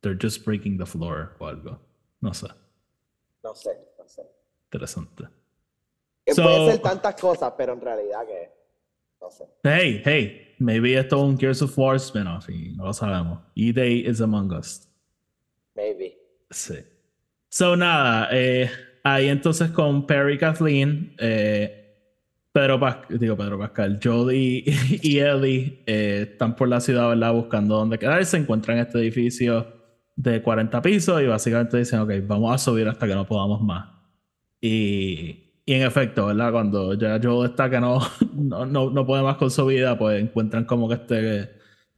they're 0.00 0.18
just 0.20 0.44
breaking 0.44 0.78
the 0.78 0.86
floor 0.86 1.34
o 1.40 1.46
algo. 1.46 1.80
No 2.20 2.32
sé. 2.32 2.46
No 3.42 3.54
sé, 3.54 3.70
no 3.98 4.06
sé. 4.06 4.22
Interesante. 4.64 5.24
puede 6.24 6.72
ser 6.72 6.82
tantas 6.82 7.20
cosas, 7.20 7.52
pero 7.56 7.72
en 7.72 7.80
realidad 7.80 8.26
que 8.26 8.52
no 9.20 9.30
sé. 9.30 9.44
Hey, 9.64 10.02
hey, 10.04 10.47
maybe 10.58 10.94
esto 10.96 11.16
es 11.16 11.22
un 11.22 11.38
Gears 11.38 11.62
of 11.62 11.76
War 11.78 11.96
spin-off 11.96 12.48
y 12.48 12.72
no 12.76 12.84
lo 12.84 12.92
sabemos. 12.92 13.40
E-Day 13.54 14.06
is 14.06 14.20
among 14.20 14.52
us. 14.52 14.88
Maybe. 15.74 16.16
Sí. 16.50 16.76
So 17.48 17.76
nada, 17.76 18.28
eh, 18.32 18.70
ahí 19.02 19.28
entonces 19.28 19.70
con 19.70 20.06
Perry 20.06 20.34
y 20.34 20.38
Kathleen, 20.38 21.14
eh, 21.18 21.78
Pedro 22.52 22.80
Pascal, 22.80 23.18
digo 23.18 23.36
Pedro 23.36 23.58
Pascal, 23.58 24.00
Jody 24.02 24.64
y 25.02 25.18
Ellie 25.18 25.82
eh, 25.86 26.28
están 26.32 26.56
por 26.56 26.68
la 26.68 26.80
ciudad, 26.80 27.08
¿verdad? 27.08 27.32
Buscando 27.32 27.76
dónde 27.76 27.98
quedarse. 27.98 28.36
Encuentran 28.36 28.78
este 28.78 28.98
edificio 28.98 29.66
de 30.16 30.42
40 30.42 30.82
pisos 30.82 31.22
y 31.22 31.26
básicamente 31.26 31.78
dicen, 31.78 32.00
ok, 32.00 32.10
vamos 32.26 32.52
a 32.52 32.58
subir 32.58 32.88
hasta 32.88 33.06
que 33.06 33.14
no 33.14 33.26
podamos 33.26 33.62
más. 33.62 33.88
Y, 34.60 35.47
y 35.68 35.74
en 35.74 35.82
efecto, 35.82 36.24
¿verdad? 36.24 36.50
Cuando 36.50 36.94
ya 36.94 37.20
Jody 37.22 37.50
está 37.50 37.68
que 37.68 37.78
no, 37.78 38.00
no, 38.32 38.64
no, 38.90 39.06
puede 39.06 39.22
más 39.22 39.36
con 39.36 39.50
su 39.50 39.66
vida, 39.66 39.98
pues 39.98 40.18
encuentran 40.18 40.64
como 40.64 40.88
que 40.88 40.94
este, 40.94 41.50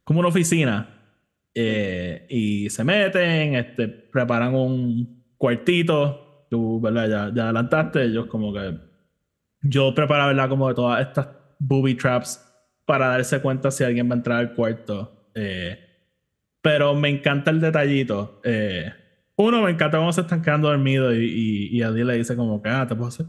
como 0.03 0.19
una 0.19 0.27
oficina. 0.27 0.89
Eh, 1.55 2.25
y 2.29 2.69
se 2.69 2.83
meten, 2.83 3.55
este, 3.55 3.87
preparan 3.87 4.55
un 4.55 5.23
cuartito. 5.37 6.47
Tú, 6.49 6.81
¿verdad? 6.81 7.07
Ya, 7.07 7.31
ya 7.33 7.43
adelantaste, 7.45 8.03
ellos 8.03 8.25
como 8.25 8.51
que 8.51 8.77
yo 9.61 9.95
preparaba, 9.95 10.33
¿verdad? 10.33 10.49
Como 10.49 10.67
de 10.67 10.75
todas 10.75 11.07
estas 11.07 11.29
booby 11.57 11.95
traps 11.95 12.45
para 12.85 13.07
darse 13.07 13.39
cuenta 13.39 13.71
si 13.71 13.85
alguien 13.85 14.09
va 14.09 14.15
a 14.15 14.17
entrar 14.17 14.39
al 14.39 14.53
cuarto. 14.53 15.29
Eh, 15.33 15.79
pero 16.61 16.93
me 16.93 17.07
encanta 17.07 17.51
el 17.51 17.61
detallito. 17.61 18.41
Eh, 18.43 18.91
uno, 19.37 19.61
me 19.61 19.71
encanta 19.71 19.97
cómo 19.97 20.11
se 20.11 20.19
están 20.19 20.41
quedando 20.41 20.67
dormidos 20.67 21.15
y, 21.15 21.69
y, 21.71 21.81
a 21.83 21.89
le 21.91 22.17
dice 22.17 22.35
como 22.35 22.61
que, 22.61 22.67
ah, 22.67 22.85
te 22.85 22.95
puedo 22.95 23.07
hacer, 23.07 23.27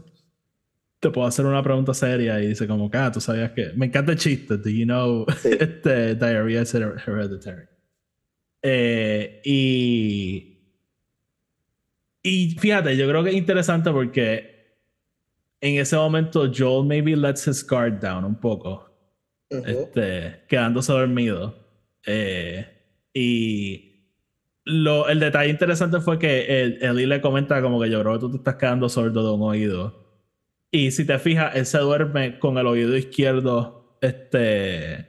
te 1.03 1.11
puedo 1.11 1.27
hacer 1.27 1.45
una 1.45 1.61
pregunta 1.61 1.93
seria 1.93 2.41
y 2.41 2.47
dice 2.47 2.65
como 2.65 2.89
ah, 2.93 3.11
tú 3.11 3.19
sabías 3.19 3.51
que... 3.51 3.73
Me 3.75 3.87
encanta 3.87 4.13
el 4.13 4.17
chiste, 4.17 4.57
do 4.57 4.69
you 4.69 4.85
know 4.85 5.25
este, 5.43 6.15
diarrhea 6.15 6.61
is 6.61 6.73
hereditary. 6.73 7.65
Eh, 8.61 9.41
y... 9.43 10.49
Y 12.25 12.51
fíjate, 12.57 12.95
yo 12.95 13.05
creo 13.09 13.21
que 13.21 13.31
es 13.31 13.35
interesante 13.35 13.91
porque 13.91 14.77
en 15.59 15.77
ese 15.77 15.97
momento 15.97 16.49
Joel 16.55 16.87
maybe 16.87 17.17
lets 17.17 17.45
his 17.47 17.67
guard 17.67 17.99
down 17.99 18.23
un 18.23 18.39
poco, 18.39 18.89
este, 19.49 20.43
quedándose 20.47 20.93
dormido. 20.93 21.53
Eh, 22.05 22.65
y 23.13 24.07
lo, 24.63 25.09
el 25.09 25.19
detalle 25.19 25.49
interesante 25.49 25.99
fue 25.99 26.17
que 26.17 26.77
Ellie 26.81 27.07
le 27.07 27.19
comenta 27.19 27.61
como 27.61 27.81
que 27.81 27.89
yo 27.89 27.99
creo 28.01 28.13
que 28.13 28.19
tú 28.19 28.31
te 28.31 28.37
estás 28.37 28.55
quedando 28.55 28.87
sordo 28.87 29.27
de 29.27 29.35
un 29.35 29.41
oído. 29.41 30.02
Y 30.75 30.89
si 30.89 31.05
te 31.05 31.19
fijas, 31.19 31.55
él 31.55 31.67
se 31.67 31.77
duerme 31.77 32.39
con 32.39 32.57
el 32.57 32.65
oído 32.65 32.97
izquierdo 32.97 33.95
este, 34.01 35.07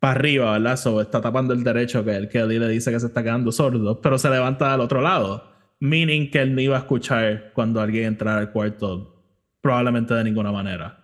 para 0.00 0.14
arriba, 0.14 0.52
¿verdad? 0.58 0.76
So, 0.76 1.00
está 1.00 1.20
tapando 1.20 1.54
el 1.54 1.62
derecho 1.62 2.04
que, 2.04 2.28
que 2.28 2.40
Ellie 2.40 2.58
le 2.58 2.66
dice 2.68 2.90
que 2.90 2.98
se 2.98 3.06
está 3.06 3.22
quedando 3.22 3.52
sordo, 3.52 4.00
pero 4.00 4.18
se 4.18 4.28
levanta 4.28 4.74
al 4.74 4.80
otro 4.80 5.00
lado. 5.00 5.52
Meaning 5.78 6.32
que 6.32 6.40
él 6.40 6.52
no 6.52 6.60
iba 6.60 6.76
a 6.76 6.80
escuchar 6.80 7.52
cuando 7.54 7.80
alguien 7.80 8.06
entrara 8.06 8.40
al 8.40 8.50
cuarto 8.50 9.24
probablemente 9.60 10.14
de 10.14 10.24
ninguna 10.24 10.50
manera. 10.50 10.98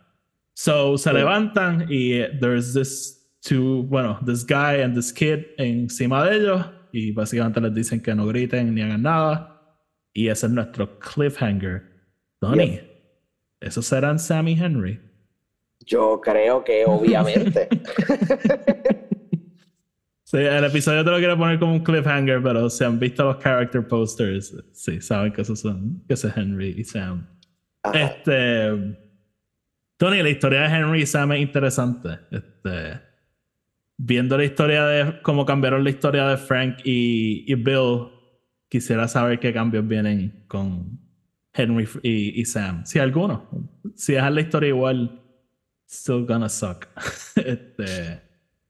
So 0.55 0.99
se 0.99 1.13
levantan 1.13 1.87
y 1.89 2.19
there's 2.41 2.75
this 2.75 3.31
two, 3.49 3.85
bueno, 3.85 4.19
this 4.27 4.45
guy 4.45 4.83
and 4.83 4.93
this 4.93 5.13
kid 5.13 5.45
encima 5.57 6.25
de 6.25 6.37
ellos 6.37 6.67
y 6.91 7.13
básicamente 7.13 7.61
les 7.61 7.75
dicen 7.75 8.03
que 8.03 8.13
no 8.13 8.27
griten 8.27 8.75
ni 8.75 8.83
hagan 8.83 9.03
nada. 9.03 9.79
Y 10.13 10.27
ese 10.27 10.47
es 10.47 10.53
nuestro 10.53 10.99
cliffhanger. 10.99 11.85
Donnie, 12.41 12.88
¿esos 13.61 13.87
serán 13.87 14.19
Sammy 14.19 14.59
Henry? 14.59 15.01
Yo 15.81 16.21
creo 16.21 16.65
que 16.65 16.85
obviamente. 16.87 17.69
sí, 20.25 20.39
el 20.39 20.65
episodio 20.65 21.05
te 21.05 21.11
lo 21.11 21.19
quiero 21.19 21.39
poner 21.39 21.59
como 21.59 21.73
un 21.73 21.85
cliffhanger, 21.85 22.43
pero 22.43 22.69
si 22.71 22.85
han 22.85 22.99
visto 22.99 23.25
los 23.25 23.39
character 23.39 23.87
posters, 23.87 24.55
sí, 24.73 25.01
saben 25.01 25.33
que 25.33 25.43
esos 25.43 25.61
son, 25.61 26.03
que 26.07 26.15
ese 26.15 26.29
es 26.29 26.37
Henry 26.37 26.75
y 26.77 26.85
Sam. 26.85 27.27
Este. 27.93 28.97
Tony, 29.97 30.23
la 30.23 30.31
historia 30.31 30.61
de 30.61 30.77
Henry 30.77 31.03
y 31.03 31.07
Sam 31.07 31.33
es 31.33 31.41
interesante. 31.41 32.21
Este, 32.31 33.01
viendo 33.97 34.39
la 34.39 34.45
historia 34.45 34.87
de 34.87 35.21
cómo 35.23 35.45
cambiaron 35.45 35.83
la 35.83 35.91
historia 35.91 36.27
de 36.29 36.37
Frank 36.37 36.79
y, 36.85 37.53
Bill, 37.57 38.09
quisiera 38.69 39.09
saber 39.09 39.41
qué 39.41 39.53
cambios 39.53 39.87
vienen 39.87 40.45
con 40.47 41.01
Henry 41.59 41.89
y, 42.03 42.45
Sam. 42.45 42.85
Si 42.87 42.99
alguno. 42.99 43.49
Si 43.97 44.13
dejan 44.13 44.35
la 44.35 44.41
historia 44.41 44.69
igual, 44.69 45.21
still 45.87 46.25
gonna 46.25 46.49
suck. 46.49 46.87
este, 47.37 48.23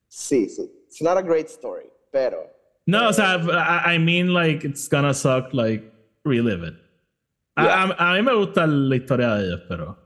sí, 0.08 0.48
sí. 0.48 0.70
It's 0.86 1.02
not 1.02 1.18
a 1.18 1.22
great 1.22 1.48
story, 1.48 1.90
pero. 2.10 2.50
No, 2.86 3.08
o 3.08 3.12
sea, 3.12 3.36
I 3.84 3.98
mean, 3.98 4.32
like, 4.32 4.64
it's 4.64 4.88
gonna 4.88 5.12
suck, 5.12 5.52
like, 5.52 5.84
relive 6.24 6.62
it. 6.62 6.74
A, 7.56 8.14
mí 8.14 8.22
me 8.24 8.32
gusta 8.34 8.66
la 8.66 8.96
historia 8.96 9.34
de 9.36 9.44
ellos, 9.44 9.60
pero. 9.68 9.96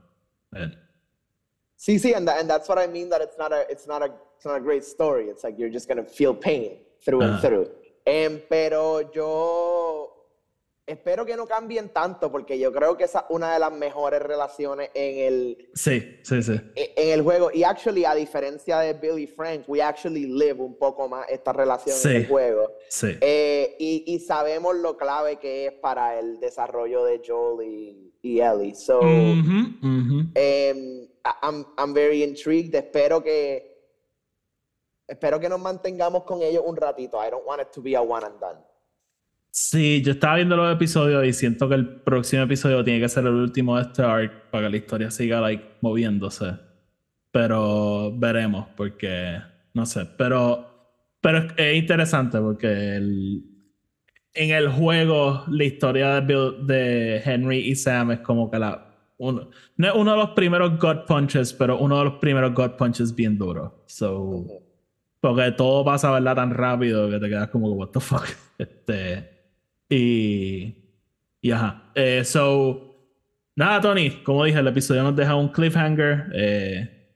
Sí, 1.77 1.99
sí, 1.99 2.13
and, 2.13 2.27
and 2.27 2.49
that's 2.49 2.67
what 2.67 2.77
I 2.77 2.87
mean 2.87 3.09
that 3.09 3.21
it's 3.21 3.37
not 3.37 3.51
a 3.51 3.65
it's 3.69 3.87
not 3.87 4.01
a 4.01 4.11
it's 4.35 4.45
not 4.45 4.55
a 4.55 4.59
great 4.59 4.83
story. 4.83 5.25
It's 5.25 5.43
like 5.43 5.57
you're 5.57 5.69
just 5.69 5.87
gonna 5.87 6.03
feel 6.03 6.33
pain 6.33 6.77
through 7.03 7.21
and 7.21 7.39
through. 7.39 7.69
Em, 8.05 8.41
pero 8.49 8.99
yo 9.13 10.12
espero 10.85 11.25
que 11.25 11.37
no 11.37 11.47
cambien 11.47 11.89
tanto 11.89 12.31
porque 12.31 12.59
yo 12.59 12.71
creo 12.73 12.97
que 12.97 13.05
esa 13.05 13.19
es 13.19 13.25
una 13.29 13.53
de 13.53 13.59
las 13.59 13.71
mejores 13.71 14.21
relaciones 14.21 14.89
en 14.93 15.17
el 15.19 15.69
sí 15.73 16.19
sí 16.23 16.43
sí. 16.43 16.59
e, 16.75 16.93
en 16.97 17.09
el 17.11 17.21
juego. 17.21 17.49
Y 17.53 17.63
actually 17.63 18.03
a 18.05 18.13
diferencia 18.13 18.79
de 18.79 18.93
Billy 18.93 19.27
Frank 19.27 19.63
we 19.67 19.81
actually 19.81 20.25
live 20.25 20.61
un 20.61 20.77
poco 20.77 21.07
más 21.07 21.25
esta 21.29 21.53
relación 21.53 21.95
en 22.03 22.21
el 22.21 22.27
juego. 22.27 22.71
sí. 22.89 23.17
Eh, 23.21 23.75
y, 23.79 24.03
y, 24.07 24.19
sabemos 24.19 24.75
lo 24.75 24.97
clave 24.97 25.37
que 25.37 25.67
es 25.67 25.73
para 25.73 26.19
el 26.19 26.39
desarrollo 26.39 27.05
de 27.05 27.21
Joel 27.25 27.67
y, 27.67 28.13
y 28.21 28.39
Ellie. 28.41 28.75
So 28.75 28.99
um, 28.99 29.79
I'm, 31.41 31.65
I'm 31.77 31.93
very 31.93 32.23
intrigued. 32.23 32.75
Espero 32.75 33.23
que 33.23 33.71
espero 35.07 35.39
que 35.39 35.47
nos 35.47 35.59
mantengamos 35.59 36.23
con 36.23 36.41
ellos 36.41 36.63
un 36.65 36.75
ratito. 36.75 37.17
I 37.25 37.29
don't 37.29 37.45
want 37.45 37.61
it 37.61 37.71
to 37.71 37.81
be 37.81 37.95
a 37.95 38.01
one 38.01 38.25
and 38.25 38.39
done 38.39 38.72
Sí, 39.55 40.01
yo 40.01 40.13
estaba 40.13 40.37
viendo 40.37 40.57
los 40.57 40.73
episodios 40.73 41.23
y 41.27 41.31
siento 41.31 41.69
que 41.69 41.75
el 41.75 41.87
próximo 41.87 42.41
episodio 42.41 42.83
tiene 42.83 42.99
que 42.99 43.07
ser 43.07 43.25
el 43.27 43.35
último 43.35 43.75
de 43.75 43.83
este 43.83 44.01
arc 44.01 44.49
para 44.49 44.65
que 44.65 44.71
la 44.71 44.77
historia 44.77 45.11
siga 45.11 45.41
like, 45.41 45.63
moviéndose. 45.81 46.53
Pero 47.31 48.11
veremos, 48.17 48.65
porque 48.75 49.37
no 49.75 49.85
sé. 49.85 50.07
Pero, 50.17 50.97
pero 51.21 51.45
es, 51.55 51.75
interesante 51.75 52.39
porque 52.39 52.95
el, 52.95 53.43
en 54.33 54.49
el 54.55 54.69
juego 54.69 55.43
la 55.47 55.63
historia 55.65 56.19
de, 56.21 56.53
de, 56.63 57.21
Henry 57.23 57.59
y 57.59 57.75
Sam 57.75 58.11
es 58.11 58.19
como 58.21 58.49
que 58.49 58.57
la. 58.57 58.87
Uno, 59.19 59.51
no 59.77 59.87
es 59.87 59.93
uno 59.93 60.11
de 60.13 60.17
los 60.17 60.29
primeros 60.31 60.79
God 60.79 61.05
Punches, 61.05 61.53
pero 61.53 61.77
uno 61.77 61.99
de 61.99 62.05
los 62.05 62.13
primeros 62.15 62.55
God 62.55 62.71
Punches 62.71 63.13
bien 63.13 63.37
duro. 63.37 63.83
So, 63.85 64.47
porque 65.21 65.51
todo 65.51 65.85
pasa, 65.85 66.09
¿verdad? 66.11 66.37
Tan 66.37 66.51
rápido 66.55 67.07
que 67.11 67.19
te 67.19 67.29
quedas 67.29 67.49
como, 67.49 67.71
what 67.73 67.89
the 67.89 67.99
fuck. 67.99 68.25
Este. 68.57 69.32
Y, 69.89 70.75
y 71.41 71.51
ajá. 71.51 71.91
Eh, 71.95 72.23
so, 72.23 72.95
nada, 73.55 73.81
Tony, 73.81 74.09
como 74.23 74.45
dije, 74.45 74.59
el 74.59 74.67
episodio 74.67 75.03
nos 75.03 75.15
deja 75.15 75.35
un 75.35 75.49
cliffhanger. 75.49 76.31
Eh, 76.33 77.15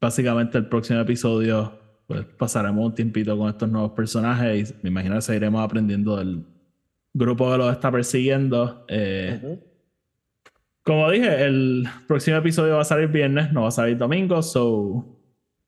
básicamente, 0.00 0.58
el 0.58 0.66
próximo 0.66 1.00
episodio, 1.00 1.78
pues 2.06 2.24
pasaremos 2.24 2.84
un 2.86 2.94
tiempito 2.94 3.36
con 3.36 3.48
estos 3.48 3.68
nuevos 3.68 3.92
personajes 3.92 4.70
y 4.70 4.74
me 4.82 4.90
imagino 4.90 5.16
que 5.16 5.22
seguiremos 5.22 5.62
aprendiendo 5.62 6.16
del 6.16 6.44
grupo 7.12 7.50
que 7.50 7.58
los 7.58 7.72
está 7.72 7.90
persiguiendo. 7.90 8.84
Eh, 8.88 9.60
como 10.82 11.10
dije, 11.10 11.44
el 11.44 11.86
próximo 12.06 12.38
episodio 12.38 12.76
va 12.76 12.80
a 12.80 12.84
salir 12.84 13.08
viernes, 13.08 13.52
no 13.52 13.62
va 13.62 13.68
a 13.68 13.72
salir 13.72 13.98
domingo, 13.98 14.42
so 14.42 15.20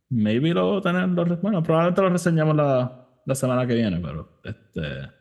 maybe 0.08 0.54
lo 0.54 0.80
tenemos, 0.80 1.40
bueno, 1.42 1.62
probablemente 1.62 2.00
lo 2.00 2.08
reseñamos 2.08 2.56
la, 2.56 3.06
la 3.26 3.34
semana 3.34 3.66
que 3.66 3.74
viene, 3.74 4.00
pero 4.00 4.40
este 4.42 5.19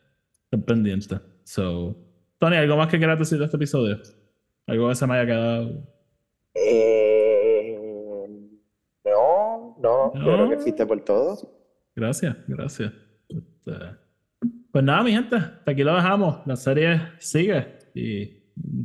pendiente. 0.58 1.20
So, 1.44 1.96
Tony, 2.38 2.56
¿algo 2.56 2.78
más 2.78 2.88
que 2.88 2.98
quieras 2.98 3.20
decir 3.20 3.38
de 3.38 3.46
este 3.46 3.58
episodio? 3.58 4.00
¿Algo 4.68 4.90
que 4.90 4.96
se 4.96 5.08
me 5.08 5.16
haya 5.16 5.26
quedado? 5.26 5.84
Eh, 6.54 7.78
no, 9.06 9.78
no, 9.82 10.12
no, 10.14 10.36
creo 10.36 10.50
que 10.50 10.56
existe 10.56 10.86
por 10.86 11.04
todo. 11.04 11.38
Gracias, 11.96 12.36
gracias. 12.48 12.94
Este, 13.28 13.72
pues 14.72 14.84
nada, 14.84 15.04
mi 15.04 15.12
gente, 15.12 15.38
aquí 15.66 15.84
lo 15.84 15.96
dejamos. 15.96 16.46
La 16.46 16.56
serie 16.56 17.02
sigue 17.20 17.80
y 17.94 18.40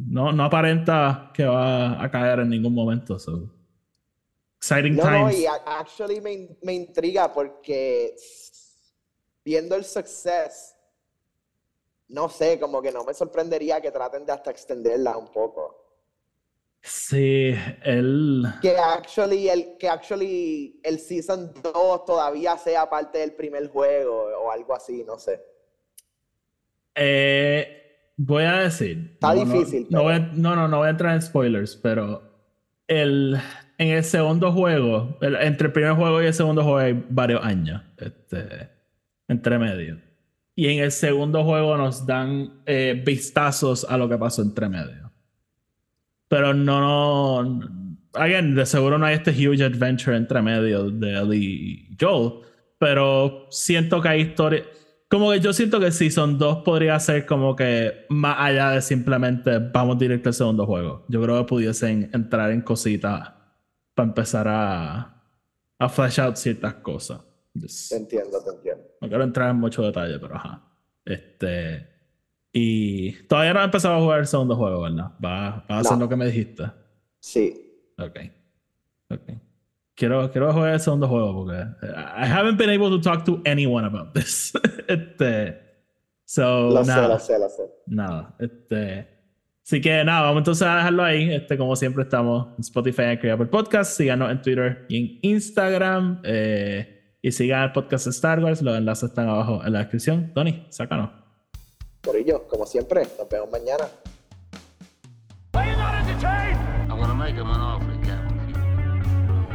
no, 0.09 0.33
no 0.33 0.45
aparenta 0.45 1.31
que 1.35 1.45
va 1.45 2.03
a 2.03 2.11
caer 2.11 2.41
en 2.41 2.49
ningún 2.49 2.75
momento. 2.75 3.19
So. 3.19 3.51
Exciting 4.57 4.97
times. 4.97 5.11
No, 5.11 5.31
y 5.31 5.45
actually 5.67 6.21
me, 6.21 6.57
me 6.63 6.73
intriga 6.73 7.31
porque 7.33 8.17
viendo 9.45 9.77
el 9.77 9.85
success 9.85 10.74
no 12.15 12.29
sé, 12.29 12.61
como 12.61 12.81
que 12.81 12.93
no 12.93 13.05
me 13.05 13.13
sorprendería 13.13 13.81
que 13.81 13.91
traten 13.91 14.25
de 14.25 14.33
hasta 14.33 14.51
extenderla 14.51 15.19
un 15.19 15.33
poco. 15.33 15.81
Sí, 16.81 17.55
el... 17.83 18.45
Que 18.63 18.77
actually 18.77 19.49
el, 19.49 19.77
que 19.79 19.89
actually 19.89 20.81
el 20.85 21.01
Season 21.01 21.53
2 21.61 22.05
todavía 22.05 22.57
sea 22.57 22.89
parte 22.89 23.19
del 23.19 23.33
primer 23.33 23.69
juego 23.69 24.27
o 24.45 24.53
algo 24.53 24.75
así, 24.75 25.03
no 25.03 25.19
sé. 25.19 25.43
Eh, 26.95 28.13
voy 28.17 28.45
a 28.45 28.61
decir... 28.61 29.11
Está 29.15 29.35
difícil. 29.35 29.89
No, 29.91 30.05
no, 30.35 30.55
no, 30.55 30.69
no, 30.69 30.79
voy 30.79 30.87
a 30.87 30.91
entrar 30.91 31.15
en 31.15 31.23
spoilers, 31.23 31.75
pero 31.75 32.23
el, 32.87 33.37
en 33.79 33.89
el 33.89 34.05
segundo 34.05 34.53
juego, 34.53 35.19
entre 35.21 35.67
el 35.67 35.73
primer 35.73 35.95
juego 35.95 36.23
y 36.23 36.27
el 36.27 36.35
segundo 36.35 36.63
juego 36.63 36.79
hay 36.79 37.05
varios 37.09 37.43
años 37.45 37.83
este, 37.97 38.69
entre 39.27 39.59
medio. 39.59 40.14
Y 40.57 40.69
en 40.69 40.85
el 40.85 40.93
segundo 40.93 41.43
juego 41.43 41.77
nos 41.77 42.07
dan 42.07 42.63
eh, 42.67 43.03
vistazos 43.05 43.85
a 43.89 43.97
lo 43.99 44.09
que 44.09 44.17
pasó 44.17 44.43
entre 44.43 44.69
medio. 44.69 45.13
Pero 46.29 46.55
no, 46.55 47.43
no. 47.43 47.61
Again, 48.15 48.55
de 48.55 48.65
seguro 48.65 48.99
no 48.99 49.07
hay 49.07 49.17
este 49.17 49.33
huge 49.33 49.65
adventure 49.65 50.17
entre 50.17 50.41
medio 50.43 50.91
de 50.91 51.15
Ellie 51.15 51.89
y 51.91 51.97
Joel. 52.01 52.45
Pero 52.79 53.47
siento 53.51 54.01
que 54.01 54.09
hay 54.09 54.21
historia. 54.21 54.65
Como 55.09 55.31
que 55.31 55.41
yo 55.41 55.53
siento 55.53 55.79
que 55.81 55.91
Season 55.91 56.39
2 56.39 56.65
podría 56.65 56.99
ser 56.99 57.27
como 57.27 57.55
que 57.55 58.07
más 58.09 58.37
allá 58.39 58.71
de 58.71 58.83
simplemente 58.83 59.59
vamos 59.59 59.99
directo 59.99 60.29
al 60.29 60.35
segundo 60.35 60.67
juego. 60.67 61.05
Yo 61.09 61.23
creo 61.23 61.39
que 61.39 61.49
pudiesen 61.49 62.11
entrar 62.13 62.51
en 62.51 62.63
cositas 62.63 63.33
para 63.95 64.09
empezar 64.09 64.49
a, 64.49 65.23
a 65.79 65.89
flash 65.89 66.21
out 66.21 66.37
ciertas 66.37 66.75
cosas. 66.75 67.21
Te 67.61 67.97
entiendo, 67.97 68.43
te 68.43 68.51
entiendo. 68.51 68.85
No 69.01 69.09
quiero 69.09 69.25
entrar 69.25 69.51
en 69.51 69.57
mucho 69.57 69.83
detalle, 69.83 70.19
pero 70.19 70.37
ajá. 70.37 70.63
Este. 71.05 71.89
Y 72.53 73.13
todavía 73.25 73.55
no 73.55 73.61
he 73.61 73.65
empezado 73.65 73.97
a 73.97 74.01
jugar 74.01 74.21
el 74.21 74.27
segundo 74.27 74.57
juego, 74.57 74.83
¿verdad? 74.83 75.13
Va, 75.25 75.65
va 75.71 75.77
a 75.77 75.79
hacer 75.81 75.99
lo 75.99 76.09
que 76.09 76.17
me 76.17 76.27
dijiste. 76.27 76.65
Sí. 77.21 77.93
Ok. 77.99 78.19
Ok. 79.11 79.23
Quiero, 79.95 80.31
quiero 80.31 80.53
jugar 80.53 80.75
el 80.75 80.81
segundo 80.81 81.07
juego 81.07 81.33
porque 81.35 81.63
I 81.83 82.27
haven't 82.27 82.59
been 82.59 82.71
able 82.71 82.91
to 82.91 83.01
talk 83.01 83.25
to 83.25 83.41
anyone 83.47 83.87
about 83.87 84.13
this. 84.13 84.53
este. 84.89 85.61
So, 86.25 86.71
lo 86.71 86.85
nada. 86.85 87.19
sé, 87.19 87.39
lo 87.39 87.49
sé, 87.49 87.57
sé. 87.57 87.63
Nada. 87.87 88.35
Este. 88.39 89.15
Así 89.65 89.81
que 89.81 90.05
nada, 90.05 90.23
vamos 90.23 90.41
entonces 90.41 90.67
a 90.67 90.77
dejarlo 90.77 91.03
ahí. 91.03 91.33
Este, 91.33 91.57
como 91.57 91.75
siempre, 91.75 92.03
estamos 92.03 92.49
en 92.57 92.61
Spotify 92.61 93.19
y 93.23 93.29
Apple 93.29 93.47
Podcast. 93.47 93.97
Síganos 93.97 94.31
en 94.31 94.43
Twitter 94.43 94.85
y 94.89 94.97
en 94.99 95.19
Instagram. 95.23 96.21
Eh, 96.25 96.94
y 97.25 97.33
sigan 97.33 97.63
el 97.63 97.73
podcast 97.73 98.05
de 98.05 98.11
Star 98.11 98.39
Wars, 98.45 98.61
los 98.61 98.77
enlaces 98.77 99.09
están 99.09 99.31
abajo 99.31 99.63
en 99.65 99.73
la 99.73 99.79
descripción. 99.79 100.31
Tony, 100.35 100.67
sácanos. 100.69 101.09
Por 102.03 102.17
ello, 102.17 102.47
como 102.49 102.67
siempre, 102.67 103.01
nos 103.19 103.27
vemos 103.31 103.51
mañana. 103.51 103.85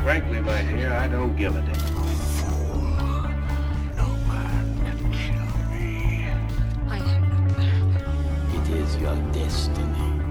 Frankly, 0.03 0.39
my 0.41 0.63
dear, 0.73 0.93
I 0.93 1.07
don't 1.07 1.37
give 1.37 1.55
a 1.55 1.61
damn. 1.61 1.99
is 8.71 8.97
your 8.97 9.15
destiny. 9.31 10.21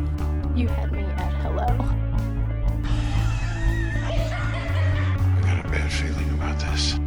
You 0.56 0.68
had 0.68 0.90
me 0.90 1.02
at 1.02 1.32
hello. 1.42 1.66
I 4.04 4.26
got 5.42 5.64
a 5.64 5.68
bad 5.68 5.92
feeling 5.92 6.30
about 6.30 6.58
this. 6.58 6.98